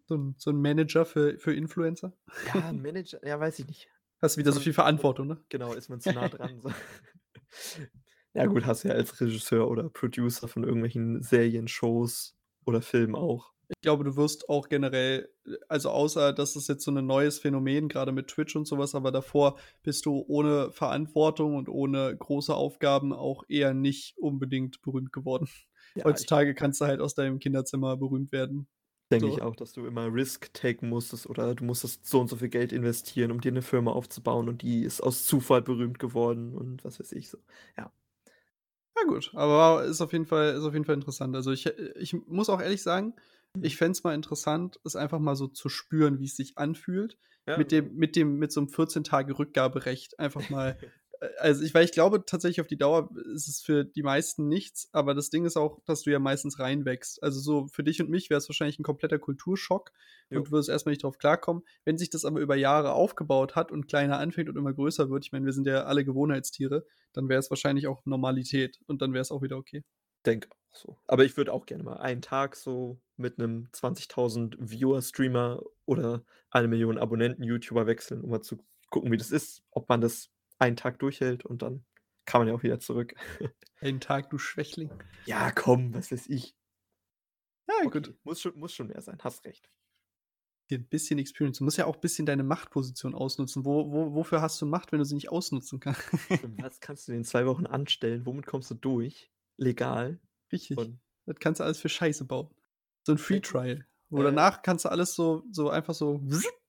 So 0.07 0.15
ein, 0.15 0.35
so 0.39 0.49
ein 0.49 0.59
Manager 0.59 1.05
für, 1.05 1.37
für 1.37 1.53
Influencer? 1.53 2.17
Ja, 2.47 2.69
ein 2.69 2.81
Manager, 2.81 3.23
ja, 3.23 3.39
weiß 3.39 3.59
ich 3.59 3.67
nicht. 3.67 3.89
Hast 4.23 4.37
wieder 4.37 4.51
so, 4.51 4.57
so 4.57 4.63
viel 4.63 4.73
Verantwortung, 4.73 5.27
ne? 5.27 5.43
Genau, 5.49 5.73
ist 5.73 5.89
man 5.89 6.01
zu 6.01 6.11
nah 6.13 6.27
dran. 6.29 6.61
So. 6.61 6.71
Ja 8.37 8.45
gut, 8.45 8.65
hast 8.65 8.83
du 8.83 8.89
ja 8.89 8.93
als 8.93 9.19
Regisseur 9.19 9.67
oder 9.67 9.89
Producer 9.89 10.47
von 10.47 10.63
irgendwelchen 10.63 11.21
Serien, 11.23 11.67
Shows 11.67 12.35
oder 12.65 12.81
Filmen 12.81 13.15
auch. 13.15 13.51
Ich 13.69 13.81
glaube, 13.81 14.03
du 14.03 14.15
wirst 14.15 14.47
auch 14.47 14.69
generell, 14.69 15.29
also 15.67 15.89
außer 15.89 16.31
dass 16.33 16.55
es 16.55 16.67
jetzt 16.67 16.83
so 16.83 16.91
ein 16.91 17.05
neues 17.05 17.39
Phänomen, 17.39 17.89
gerade 17.89 18.11
mit 18.11 18.27
Twitch 18.27 18.55
und 18.55 18.65
sowas, 18.65 18.95
aber 18.95 19.11
davor 19.11 19.57
bist 19.83 20.05
du 20.05 20.23
ohne 20.27 20.71
Verantwortung 20.71 21.55
und 21.55 21.67
ohne 21.67 22.15
große 22.15 22.53
Aufgaben 22.53 23.11
auch 23.11 23.43
eher 23.49 23.73
nicht 23.73 24.17
unbedingt 24.19 24.81
berühmt 24.81 25.11
geworden. 25.11 25.49
Ja, 25.95 26.05
Heutzutage 26.05 26.53
kannst 26.53 26.79
du 26.79 26.85
halt 26.85 27.01
aus 27.01 27.15
deinem 27.15 27.39
Kinderzimmer 27.39 27.97
berühmt 27.97 28.31
werden. 28.31 28.67
Denke 29.11 29.27
so. 29.27 29.33
ich 29.33 29.41
auch, 29.41 29.55
dass 29.55 29.73
du 29.73 29.85
immer 29.85 30.13
Risk 30.13 30.53
taken 30.53 30.89
musstest 30.89 31.27
oder 31.27 31.55
du 31.55 31.63
musstest 31.63 32.05
so 32.05 32.19
und 32.19 32.27
so 32.27 32.35
viel 32.35 32.49
Geld 32.49 32.71
investieren, 32.71 33.31
um 33.31 33.41
dir 33.41 33.51
eine 33.51 33.61
Firma 33.61 33.91
aufzubauen 33.91 34.47
und 34.47 34.61
die 34.61 34.83
ist 34.83 35.01
aus 35.01 35.25
Zufall 35.25 35.61
berühmt 35.61 35.97
geworden 35.97 36.53
und 36.53 36.83
was 36.85 36.99
weiß 36.99 37.13
ich 37.13 37.29
so. 37.29 37.37
Ja. 37.77 37.91
Ja, 38.99 39.07
gut, 39.07 39.31
aber 39.33 39.83
ist 39.85 40.01
auf 40.01 40.13
jeden 40.13 40.25
Fall, 40.25 40.55
ist 40.55 40.63
auf 40.63 40.73
jeden 40.73 40.85
Fall 40.85 40.95
interessant. 40.95 41.35
Also 41.35 41.51
ich, 41.51 41.67
ich 41.67 42.13
muss 42.27 42.49
auch 42.49 42.61
ehrlich 42.61 42.81
sagen, 42.81 43.13
mhm. 43.55 43.63
ich 43.63 43.77
fände 43.77 43.91
es 43.91 44.03
mal 44.03 44.15
interessant, 44.15 44.79
es 44.83 44.95
einfach 44.95 45.19
mal 45.19 45.35
so 45.35 45.47
zu 45.47 45.69
spüren, 45.69 46.19
wie 46.19 46.25
es 46.25 46.35
sich 46.35 46.57
anfühlt. 46.57 47.17
Ja. 47.45 47.57
Mit 47.57 47.71
dem, 47.71 47.95
mit 47.95 48.15
dem, 48.15 48.37
mit 48.37 48.51
so 48.51 48.59
einem 48.59 48.69
14-Tage-Rückgaberecht 48.69 50.19
einfach 50.19 50.49
mal 50.49 50.77
also 51.39 51.63
ich, 51.63 51.73
weil 51.73 51.85
ich 51.85 51.91
glaube 51.91 52.25
tatsächlich 52.25 52.61
auf 52.61 52.67
die 52.67 52.77
Dauer 52.77 53.09
ist 53.33 53.47
es 53.47 53.61
für 53.61 53.85
die 53.85 54.03
meisten 54.03 54.47
nichts, 54.47 54.89
aber 54.91 55.13
das 55.13 55.29
Ding 55.29 55.45
ist 55.45 55.57
auch, 55.57 55.79
dass 55.85 56.03
du 56.03 56.11
ja 56.11 56.19
meistens 56.19 56.59
reinwächst. 56.59 57.21
Also 57.23 57.39
so 57.39 57.67
für 57.67 57.83
dich 57.83 58.01
und 58.01 58.09
mich 58.09 58.29
wäre 58.29 58.37
es 58.37 58.49
wahrscheinlich 58.49 58.79
ein 58.79 58.83
kompletter 58.83 59.19
Kulturschock 59.19 59.91
jo. 60.29 60.39
und 60.39 60.47
du 60.47 60.51
wirst 60.51 60.69
erstmal 60.69 60.91
nicht 60.91 61.03
drauf 61.03 61.17
klarkommen. 61.17 61.63
Wenn 61.85 61.97
sich 61.97 62.09
das 62.09 62.25
aber 62.25 62.39
über 62.39 62.55
Jahre 62.55 62.93
aufgebaut 62.93 63.55
hat 63.55 63.71
und 63.71 63.87
kleiner 63.87 64.19
anfängt 64.19 64.49
und 64.49 64.57
immer 64.57 64.73
größer 64.73 65.09
wird, 65.09 65.25
ich 65.25 65.31
meine, 65.31 65.45
wir 65.45 65.53
sind 65.53 65.67
ja 65.67 65.83
alle 65.83 66.05
Gewohnheitstiere, 66.05 66.85
dann 67.13 67.29
wäre 67.29 67.39
es 67.39 67.49
wahrscheinlich 67.49 67.87
auch 67.87 68.05
Normalität 68.05 68.79
und 68.87 69.01
dann 69.01 69.13
wäre 69.13 69.21
es 69.21 69.31
auch 69.31 69.41
wieder 69.41 69.57
okay. 69.57 69.83
Denke 70.25 70.49
auch 70.51 70.77
So. 70.77 70.97
Aber 71.07 71.25
ich 71.25 71.37
würde 71.37 71.53
auch 71.53 71.65
gerne 71.65 71.83
mal 71.83 71.97
einen 71.97 72.21
Tag 72.21 72.55
so 72.55 72.99
mit 73.15 73.39
einem 73.39 73.67
20.000 73.73 74.55
Viewer-Streamer 74.59 75.63
oder 75.85 76.23
eine 76.51 76.67
Million 76.67 76.97
Abonnenten-YouTuber 76.97 77.87
wechseln, 77.87 78.21
um 78.21 78.29
mal 78.29 78.41
zu 78.41 78.57
gucken, 78.89 79.11
wie 79.11 79.17
das 79.17 79.31
ist, 79.31 79.63
ob 79.71 79.89
man 79.89 80.01
das 80.01 80.29
einen 80.59 80.75
Tag 80.75 80.99
durchhält 80.99 81.45
und 81.45 81.61
dann 81.61 81.85
kann 82.25 82.41
man 82.41 82.47
ja 82.47 82.53
auch 82.53 82.63
wieder 82.63 82.79
zurück. 82.79 83.13
Einen 83.79 83.99
Tag, 84.01 84.29
du 84.31 84.37
Schwächling. 84.37 84.91
Ja, 85.25 85.51
komm, 85.51 85.93
was 85.93 86.11
weiß 86.11 86.27
ich. 86.27 86.55
Ja, 87.69 87.75
Okay, 87.85 87.89
gut. 88.01 88.17
Muss 88.23 88.41
schon, 88.41 88.57
muss 88.57 88.73
schon 88.73 88.87
mehr 88.87 89.01
sein, 89.01 89.17
hast 89.23 89.45
recht. 89.45 89.69
Hier 90.69 90.79
ein 90.79 90.87
bisschen 90.89 91.19
Experience. 91.19 91.59
Du 91.59 91.63
musst 91.63 91.77
ja 91.77 91.85
auch 91.85 91.95
ein 91.95 92.01
bisschen 92.01 92.25
deine 92.25 92.43
Machtposition 92.43 93.15
ausnutzen. 93.15 93.63
Wo, 93.63 93.89
wo, 93.91 94.13
wofür 94.15 94.41
hast 94.41 94.61
du 94.61 94.65
Macht, 94.65 94.91
wenn 94.91 94.99
du 94.99 95.05
sie 95.05 95.15
nicht 95.15 95.29
ausnutzen 95.29 95.79
kannst? 95.79 96.01
Was 96.61 96.81
kannst 96.81 97.07
du 97.07 97.13
in 97.13 97.23
zwei 97.23 97.45
Wochen 97.45 97.65
anstellen? 97.65 98.25
Womit 98.25 98.45
kommst 98.45 98.69
du 98.71 98.75
durch? 98.75 99.31
Legal. 99.57 100.19
Richtig. 100.51 100.77
Und 100.77 100.99
Das 101.25 101.37
kannst 101.39 101.59
du 101.61 101.63
alles 101.63 101.79
für 101.79 101.87
Scheiße 101.89 102.25
bauen. 102.25 102.49
So 103.05 103.13
ein 103.13 103.17
Free 103.17 103.39
Trial. 103.39 103.85
Wo 104.09 104.19
Äh. 104.21 104.23
danach 104.25 104.61
kannst 104.61 104.83
du 104.85 104.89
alles 104.89 105.13
so, 105.15 105.43
so 105.51 105.69
einfach 105.69 105.93
so 105.93 106.21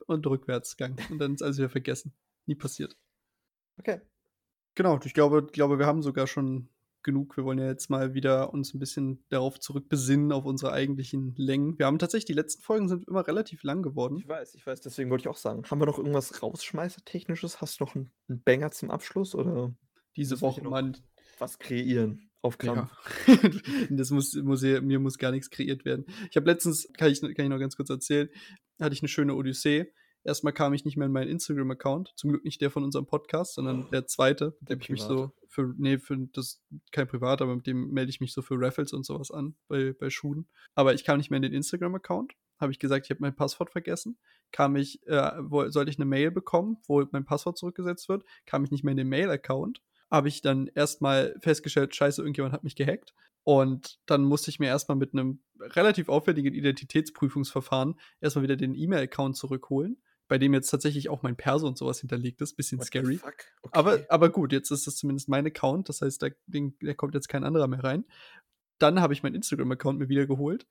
und 0.06 0.26
Rückwärtsgang. 0.26 0.96
Und 1.10 1.18
dann 1.18 1.34
ist 1.34 1.42
alles 1.42 1.58
wieder 1.58 1.70
vergessen. 1.70 2.12
Nie 2.46 2.54
passiert. 2.54 2.96
Okay. 3.78 4.00
Genau, 4.74 4.98
ich 5.04 5.14
glaube, 5.14 5.46
glaube, 5.46 5.78
wir 5.78 5.86
haben 5.86 6.02
sogar 6.02 6.26
schon 6.26 6.68
genug. 7.02 7.36
Wir 7.36 7.44
wollen 7.44 7.58
ja 7.58 7.66
jetzt 7.66 7.90
mal 7.90 8.14
wieder 8.14 8.52
uns 8.52 8.74
ein 8.74 8.78
bisschen 8.78 9.24
darauf 9.28 9.58
zurückbesinnen, 9.58 10.32
auf 10.32 10.44
unsere 10.44 10.72
eigentlichen 10.72 11.34
Längen. 11.36 11.78
Wir 11.78 11.86
haben 11.86 11.98
tatsächlich, 11.98 12.26
die 12.26 12.32
letzten 12.34 12.62
Folgen 12.62 12.88
sind 12.88 13.06
immer 13.08 13.26
relativ 13.26 13.62
lang 13.62 13.82
geworden. 13.82 14.18
Ich 14.18 14.28
weiß, 14.28 14.54
ich 14.54 14.66
weiß, 14.66 14.80
deswegen 14.80 15.10
wollte 15.10 15.22
ich 15.22 15.28
auch 15.28 15.36
sagen. 15.36 15.62
Haben 15.68 15.80
wir 15.80 15.86
noch 15.86 15.98
irgendwas 15.98 16.42
Rausschmeißer-Technisches? 16.42 17.60
Hast 17.60 17.80
du 17.80 17.84
noch 17.84 17.94
einen, 17.94 18.10
Banger 18.28 18.70
zum 18.70 18.90
Abschluss 18.90 19.34
oder 19.34 19.74
Diese 20.16 20.40
Woche 20.40 20.62
mal 20.62 20.92
was 21.38 21.58
kreieren? 21.58 22.30
Auf 22.40 22.58
Krampf. 22.58 22.92
Ja. 23.26 23.36
das 23.90 24.10
muss, 24.10 24.34
muss 24.34 24.60
hier, 24.60 24.80
mir 24.80 25.00
muss 25.00 25.18
gar 25.18 25.32
nichts 25.32 25.50
kreiert 25.50 25.84
werden. 25.84 26.06
Ich 26.30 26.36
habe 26.36 26.46
letztens, 26.46 26.88
kann 26.96 27.10
ich, 27.10 27.20
kann 27.20 27.32
ich 27.36 27.48
noch 27.48 27.58
ganz 27.58 27.76
kurz 27.76 27.90
erzählen, 27.90 28.28
hatte 28.78 28.94
ich 28.94 29.02
eine 29.02 29.08
schöne 29.08 29.34
Odyssee. 29.34 29.92
Erstmal 30.24 30.52
kam 30.52 30.74
ich 30.74 30.84
nicht 30.84 30.96
mehr 30.96 31.06
in 31.06 31.12
meinen 31.12 31.30
Instagram-Account. 31.30 32.12
Zum 32.16 32.30
Glück 32.30 32.44
nicht 32.44 32.60
der 32.60 32.70
von 32.70 32.84
unserem 32.84 33.06
Podcast, 33.06 33.54
sondern 33.54 33.88
der 33.90 34.06
zweite, 34.06 34.56
mit 34.60 34.70
dem 34.70 34.80
ich 34.80 34.90
mich 34.90 35.02
so 35.02 35.32
für, 35.48 35.74
nee, 35.78 35.98
für 35.98 36.18
das, 36.32 36.62
kein 36.92 37.08
Privat, 37.08 37.40
aber 37.40 37.56
mit 37.56 37.66
dem 37.66 37.90
melde 37.90 38.10
ich 38.10 38.20
mich 38.20 38.32
so 38.32 38.42
für 38.42 38.60
Raffles 38.60 38.92
und 38.92 39.04
sowas 39.04 39.30
an 39.30 39.54
bei, 39.68 39.94
bei 39.98 40.10
Schuhen. 40.10 40.46
Aber 40.74 40.94
ich 40.94 41.04
kam 41.04 41.18
nicht 41.18 41.30
mehr 41.30 41.38
in 41.38 41.42
den 41.42 41.54
Instagram-Account. 41.54 42.34
Habe 42.58 42.72
ich 42.72 42.78
gesagt, 42.78 43.06
ich 43.06 43.10
habe 43.10 43.20
mein 43.20 43.36
Passwort 43.36 43.70
vergessen. 43.70 44.18
Kam 44.50 44.76
ich, 44.76 45.06
äh, 45.06 45.32
wo, 45.40 45.68
sollte 45.70 45.90
ich 45.90 45.98
eine 45.98 46.06
Mail 46.06 46.30
bekommen, 46.30 46.78
wo 46.86 47.04
mein 47.12 47.24
Passwort 47.24 47.56
zurückgesetzt 47.56 48.08
wird, 48.08 48.24
kam 48.46 48.64
ich 48.64 48.70
nicht 48.70 48.84
mehr 48.84 48.92
in 48.92 48.98
den 48.98 49.08
Mail-Account. 49.08 49.80
Habe 50.10 50.28
ich 50.28 50.42
dann 50.42 50.68
erstmal 50.74 51.36
festgestellt, 51.40 51.94
scheiße, 51.94 52.20
irgendjemand 52.22 52.54
hat 52.54 52.64
mich 52.64 52.76
gehackt. 52.76 53.14
Und 53.44 53.98
dann 54.06 54.24
musste 54.24 54.50
ich 54.50 54.58
mir 54.58 54.66
erstmal 54.66 54.98
mit 54.98 55.12
einem 55.12 55.40
relativ 55.58 56.08
aufwendigen 56.08 56.54
Identitätsprüfungsverfahren 56.54 57.98
erstmal 58.20 58.42
wieder 58.42 58.56
den 58.56 58.74
E-Mail-Account 58.74 59.36
zurückholen, 59.36 60.02
bei 60.28 60.38
dem 60.38 60.54
jetzt 60.54 60.68
tatsächlich 60.68 61.08
auch 61.08 61.22
mein 61.22 61.36
Perso 61.36 61.66
und 61.66 61.78
sowas 61.78 62.00
hinterlegt 62.00 62.40
ist. 62.42 62.54
Bisschen 62.54 62.78
What 62.78 62.86
scary. 62.86 63.18
Okay. 63.22 63.32
Aber, 63.72 64.00
aber 64.08 64.30
gut, 64.30 64.52
jetzt 64.52 64.70
ist 64.70 64.86
das 64.86 64.96
zumindest 64.96 65.28
mein 65.28 65.46
Account. 65.46 65.88
Das 65.88 66.02
heißt, 66.02 66.22
da, 66.22 66.28
den, 66.46 66.76
da 66.80 66.94
kommt 66.94 67.14
jetzt 67.14 67.28
kein 67.28 67.44
anderer 67.44 67.66
mehr 67.66 67.82
rein. 67.82 68.04
Dann 68.78 69.00
habe 69.00 69.12
ich 69.12 69.22
meinen 69.22 69.34
Instagram-Account 69.34 69.98
mir 69.98 70.08
wieder 70.08 70.26
geholt. 70.26 70.66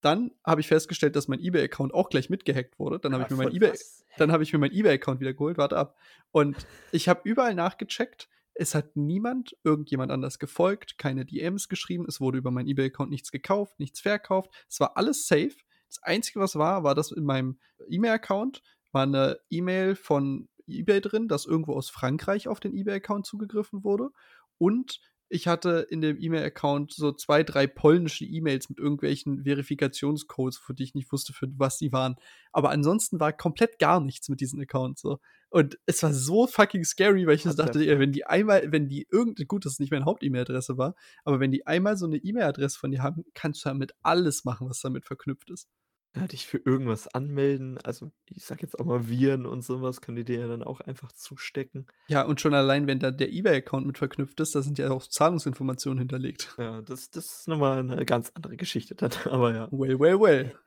Dann 0.00 0.32
habe 0.44 0.60
ich 0.60 0.68
festgestellt, 0.68 1.16
dass 1.16 1.28
mein 1.28 1.40
eBay-Account 1.40 1.94
auch 1.94 2.08
gleich 2.08 2.28
mitgehackt 2.30 2.78
wurde. 2.78 2.98
Dann 2.98 3.12
habe 3.14 3.24
ich 3.24 3.30
mir 3.30 3.36
mein 3.36 3.54
eBay, 3.54 3.72
dann 4.16 4.30
habe 4.30 4.42
ich 4.42 4.52
mir 4.52 4.58
meinen 4.58 4.74
eBay-Account 4.74 5.20
wieder 5.20 5.32
geholt. 5.32 5.58
Warte 5.58 5.76
ab. 5.76 5.96
Und 6.30 6.66
ich 6.92 7.08
habe 7.08 7.20
überall 7.24 7.54
nachgecheckt. 7.54 8.28
Es 8.54 8.74
hat 8.74 8.96
niemand 8.96 9.56
irgendjemand 9.62 10.10
anders 10.10 10.40
gefolgt, 10.40 10.98
keine 10.98 11.24
DMs 11.24 11.68
geschrieben. 11.68 12.06
Es 12.08 12.20
wurde 12.20 12.38
über 12.38 12.50
meinen 12.50 12.68
eBay-Account 12.68 13.10
nichts 13.10 13.30
gekauft, 13.30 13.78
nichts 13.78 14.00
verkauft. 14.00 14.50
Es 14.68 14.80
war 14.80 14.96
alles 14.96 15.28
safe. 15.28 15.54
Das 15.88 16.02
Einzige, 16.02 16.40
was 16.40 16.56
war, 16.56 16.84
war, 16.84 16.94
dass 16.94 17.12
in 17.12 17.24
meinem 17.24 17.58
E-Mail-Account 17.88 18.62
war 18.92 19.02
eine 19.02 19.38
E-Mail 19.50 19.94
von 19.94 20.48
eBay 20.66 21.00
drin, 21.00 21.28
dass 21.28 21.46
irgendwo 21.46 21.74
aus 21.74 21.90
Frankreich 21.90 22.48
auf 22.48 22.60
den 22.60 22.74
eBay-Account 22.74 23.26
zugegriffen 23.26 23.84
wurde. 23.84 24.10
Und 24.58 25.00
ich 25.30 25.46
hatte 25.46 25.86
in 25.90 26.00
dem 26.00 26.18
E-Mail-Account 26.18 26.92
so 26.92 27.12
zwei, 27.12 27.42
drei 27.42 27.66
polnische 27.66 28.24
E-Mails 28.24 28.70
mit 28.70 28.78
irgendwelchen 28.78 29.44
Verifikationscodes, 29.44 30.56
für 30.56 30.72
die 30.72 30.84
ich 30.84 30.94
nicht 30.94 31.12
wusste, 31.12 31.32
für 31.32 31.48
was 31.56 31.78
die 31.78 31.92
waren. 31.92 32.16
Aber 32.52 32.70
ansonsten 32.70 33.20
war 33.20 33.32
komplett 33.32 33.78
gar 33.78 34.00
nichts 34.00 34.28
mit 34.28 34.40
diesen 34.40 34.60
Accounts 34.60 35.02
so. 35.02 35.18
Und 35.50 35.78
es 35.86 36.02
war 36.02 36.12
so 36.14 36.46
fucking 36.46 36.84
scary, 36.84 37.26
weil 37.26 37.34
ich 37.34 37.42
the 37.42 37.54
dachte, 37.54 37.80
ey, 37.80 37.98
wenn 37.98 38.12
die 38.12 38.24
einmal, 38.24 38.72
wenn 38.72 38.88
die 38.88 39.06
irgend, 39.10 39.46
gut, 39.48 39.66
dass 39.66 39.74
es 39.74 39.78
nicht 39.80 39.90
meine 39.90 40.04
Haupt-E-Mail-Adresse 40.06 40.78
war, 40.78 40.94
aber 41.24 41.40
wenn 41.40 41.52
die 41.52 41.66
einmal 41.66 41.96
so 41.96 42.06
eine 42.06 42.16
E-Mail-Adresse 42.16 42.78
von 42.78 42.90
dir 42.90 43.02
haben, 43.02 43.24
kannst 43.34 43.64
du 43.64 43.68
damit 43.68 43.92
alles 44.02 44.44
machen, 44.44 44.68
was 44.68 44.80
damit 44.80 45.04
verknüpft 45.04 45.50
ist. 45.50 45.68
Ja, 46.16 46.26
dich 46.26 46.46
für 46.46 46.58
irgendwas 46.58 47.06
anmelden. 47.08 47.78
Also, 47.84 48.10
ich 48.30 48.44
sag 48.44 48.62
jetzt 48.62 48.78
auch 48.78 48.84
mal 48.84 49.08
Viren 49.08 49.46
und 49.46 49.62
sowas, 49.62 50.00
können 50.00 50.16
die 50.16 50.24
dir 50.24 50.40
ja 50.40 50.46
dann 50.48 50.62
auch 50.62 50.80
einfach 50.80 51.12
zustecken. 51.12 51.86
Ja, 52.08 52.22
und 52.22 52.40
schon 52.40 52.54
allein, 52.54 52.86
wenn 52.86 52.98
da 52.98 53.10
der 53.10 53.30
eBay-Account 53.30 53.86
mit 53.86 53.98
verknüpft 53.98 54.40
ist, 54.40 54.54
da 54.54 54.62
sind 54.62 54.78
ja 54.78 54.90
auch 54.90 55.06
Zahlungsinformationen 55.06 55.98
hinterlegt. 55.98 56.54
Ja, 56.58 56.82
das, 56.82 57.10
das 57.10 57.26
ist 57.26 57.48
nochmal 57.48 57.78
eine 57.78 58.04
ganz 58.04 58.32
andere 58.34 58.56
Geschichte 58.56 58.94
dann. 58.94 59.10
Aber 59.30 59.54
ja. 59.54 59.68
Well, 59.70 59.98
well, 60.00 60.20
well. 60.20 60.58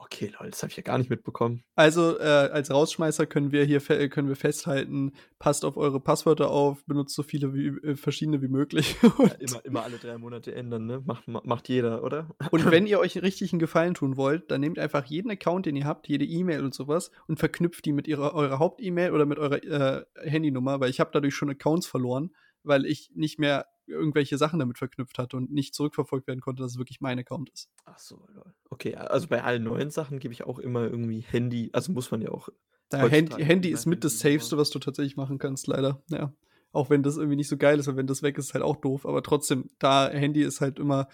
Okay, 0.00 0.32
Leute, 0.38 0.50
das 0.50 0.62
habe 0.62 0.70
ich 0.70 0.76
ja 0.76 0.84
gar 0.84 0.96
nicht 0.96 1.10
mitbekommen. 1.10 1.64
Also 1.74 2.18
äh, 2.20 2.22
als 2.22 2.70
Rausschmeißer 2.70 3.26
können 3.26 3.50
wir 3.50 3.64
hier 3.64 3.80
fe 3.80 4.08
können 4.08 4.28
wir 4.28 4.36
festhalten, 4.36 5.12
passt 5.40 5.64
auf 5.64 5.76
eure 5.76 5.98
Passwörter 5.98 6.50
auf, 6.50 6.84
benutzt 6.86 7.16
so 7.16 7.24
viele 7.24 7.52
wie, 7.52 7.66
äh, 7.66 7.96
verschiedene 7.96 8.40
wie 8.40 8.48
möglich. 8.48 8.96
Ja, 9.18 9.32
immer, 9.40 9.64
immer 9.64 9.82
alle 9.82 9.98
drei 9.98 10.16
Monate 10.16 10.54
ändern, 10.54 10.86
ne? 10.86 11.02
Macht, 11.04 11.26
ma- 11.26 11.42
macht 11.44 11.68
jeder, 11.68 12.04
oder? 12.04 12.30
und 12.52 12.64
wenn 12.70 12.86
ihr 12.86 13.00
euch 13.00 13.20
richtig 13.20 13.52
einen 13.52 13.58
Gefallen 13.58 13.94
tun 13.94 14.16
wollt, 14.16 14.50
dann 14.52 14.60
nehmt 14.60 14.78
einfach 14.78 15.04
jeden 15.06 15.30
Account, 15.32 15.66
den 15.66 15.74
ihr 15.74 15.84
habt, 15.84 16.06
jede 16.06 16.24
E-Mail 16.24 16.64
und 16.64 16.74
sowas 16.74 17.10
und 17.26 17.40
verknüpft 17.40 17.84
die 17.84 17.92
mit 17.92 18.06
ihrer, 18.06 18.34
eurer 18.34 18.60
Haupt-E-Mail 18.60 19.10
oder 19.12 19.26
mit 19.26 19.38
eurer 19.38 19.62
äh, 19.64 20.04
Handynummer, 20.22 20.78
weil 20.78 20.90
ich 20.90 21.00
habe 21.00 21.10
dadurch 21.12 21.34
schon 21.34 21.50
Accounts 21.50 21.88
verloren, 21.88 22.30
weil 22.62 22.86
ich 22.86 23.10
nicht 23.14 23.40
mehr 23.40 23.66
irgendwelche 23.88 24.38
Sachen 24.38 24.58
damit 24.58 24.78
verknüpft 24.78 25.18
hatte 25.18 25.36
und 25.36 25.50
nicht 25.50 25.74
zurückverfolgt 25.74 26.26
werden 26.26 26.40
konnte, 26.40 26.62
dass 26.62 26.72
es 26.72 26.78
wirklich 26.78 27.00
mein 27.00 27.18
Account 27.18 27.50
ist. 27.50 27.68
Ach 27.84 27.98
so, 27.98 28.26
lol. 28.32 28.54
Okay, 28.70 28.94
also 28.94 29.28
bei 29.28 29.42
allen 29.42 29.64
neuen 29.64 29.90
Sachen 29.90 30.18
gebe 30.18 30.32
ich 30.32 30.44
auch 30.44 30.58
immer 30.58 30.84
irgendwie 30.84 31.20
Handy. 31.20 31.70
Also 31.72 31.92
muss 31.92 32.10
man 32.10 32.22
ja 32.22 32.30
auch. 32.30 32.48
Ja, 32.92 33.02
heutzutage 33.02 33.44
Handy, 33.44 33.70
ist 33.70 33.86
mit 33.86 34.04
das. 34.04 34.18
Safeste, 34.18 34.56
was 34.56 34.70
du 34.70 34.78
tatsächlich 34.78 35.16
machen 35.16 35.38
kannst, 35.38 35.66
leider. 35.66 36.02
Ja. 36.10 36.32
Auch 36.72 36.90
wenn 36.90 37.02
das 37.02 37.16
irgendwie 37.16 37.36
nicht 37.36 37.48
so 37.48 37.56
geil 37.56 37.78
ist, 37.78 37.86
weil 37.86 37.96
wenn 37.96 38.06
das 38.06 38.22
weg 38.22 38.38
ist, 38.38 38.46
ist 38.46 38.54
halt 38.54 38.64
auch 38.64 38.76
doof. 38.76 39.06
Aber 39.06 39.22
trotzdem, 39.22 39.70
da 39.78 40.08
Handy 40.08 40.42
ist 40.42 40.60
halt 40.60 40.78
immer, 40.78 41.08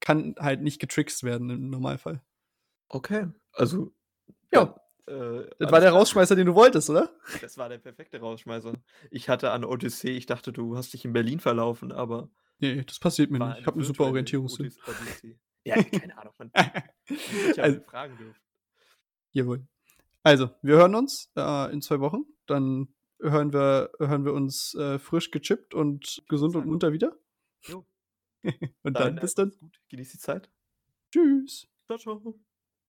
kann 0.00 0.34
halt 0.38 0.62
nicht 0.62 0.80
getrickst 0.80 1.22
werden 1.22 1.50
im 1.50 1.70
Normalfall. 1.70 2.22
Okay, 2.88 3.28
also. 3.52 3.92
Ja, 4.52 4.80
äh, 5.06 5.48
das 5.58 5.72
war 5.72 5.80
der 5.80 5.90
Rausschmeißer, 5.92 6.36
den 6.36 6.46
du 6.46 6.54
wolltest, 6.54 6.90
oder? 6.90 7.10
Das 7.40 7.56
war 7.58 7.68
der 7.68 7.78
perfekte 7.78 8.18
Rausschmeißer. 8.20 8.74
Ich 9.10 9.28
hatte 9.28 9.50
an 9.52 9.64
Odyssee, 9.64 10.16
ich 10.16 10.26
dachte, 10.26 10.52
du 10.52 10.76
hast 10.76 10.92
dich 10.92 11.04
in 11.04 11.12
Berlin 11.12 11.40
verlaufen, 11.40 11.92
aber. 11.92 12.28
Nee, 12.58 12.82
das 12.84 12.98
passiert 12.98 13.30
mir 13.30 13.38
nicht. 13.38 13.60
Ich 13.60 13.66
habe 13.66 13.76
eine 13.76 13.84
super 13.84 14.04
Orientierungssinn. 14.04 14.72
Ja, 15.64 15.82
keine 15.82 16.16
Ahnung, 16.16 16.32
man. 16.38 16.52
Ich 17.08 17.60
Also- 17.60 17.80
fragen 17.80 18.16
dürfen. 18.16 18.40
Jawohl. 19.32 19.66
Also, 20.22 20.50
wir 20.62 20.76
hören 20.76 20.94
uns 20.94 21.32
äh, 21.36 21.72
in 21.72 21.82
zwei 21.82 21.98
Wochen. 21.98 22.24
Dann 22.46 22.94
hören 23.20 23.52
wir, 23.52 23.90
hören 23.98 24.24
wir 24.24 24.32
uns 24.32 24.74
äh, 24.74 24.98
frisch 25.00 25.32
gechippt 25.32 25.74
und 25.74 26.22
gesund 26.28 26.54
und 26.54 26.66
munter 26.66 26.92
wieder. 26.92 27.16
Jo. 27.64 27.84
und 28.82 28.94
dann, 28.94 29.18
äh, 29.18 29.20
bis 29.20 29.34
dann. 29.34 29.50
Gut. 29.58 29.80
Genieß 29.88 30.12
die 30.12 30.18
Zeit. 30.18 30.50
Tschüss. 31.12 31.66
Ciao, 31.86 31.98
ciao. 31.98 32.38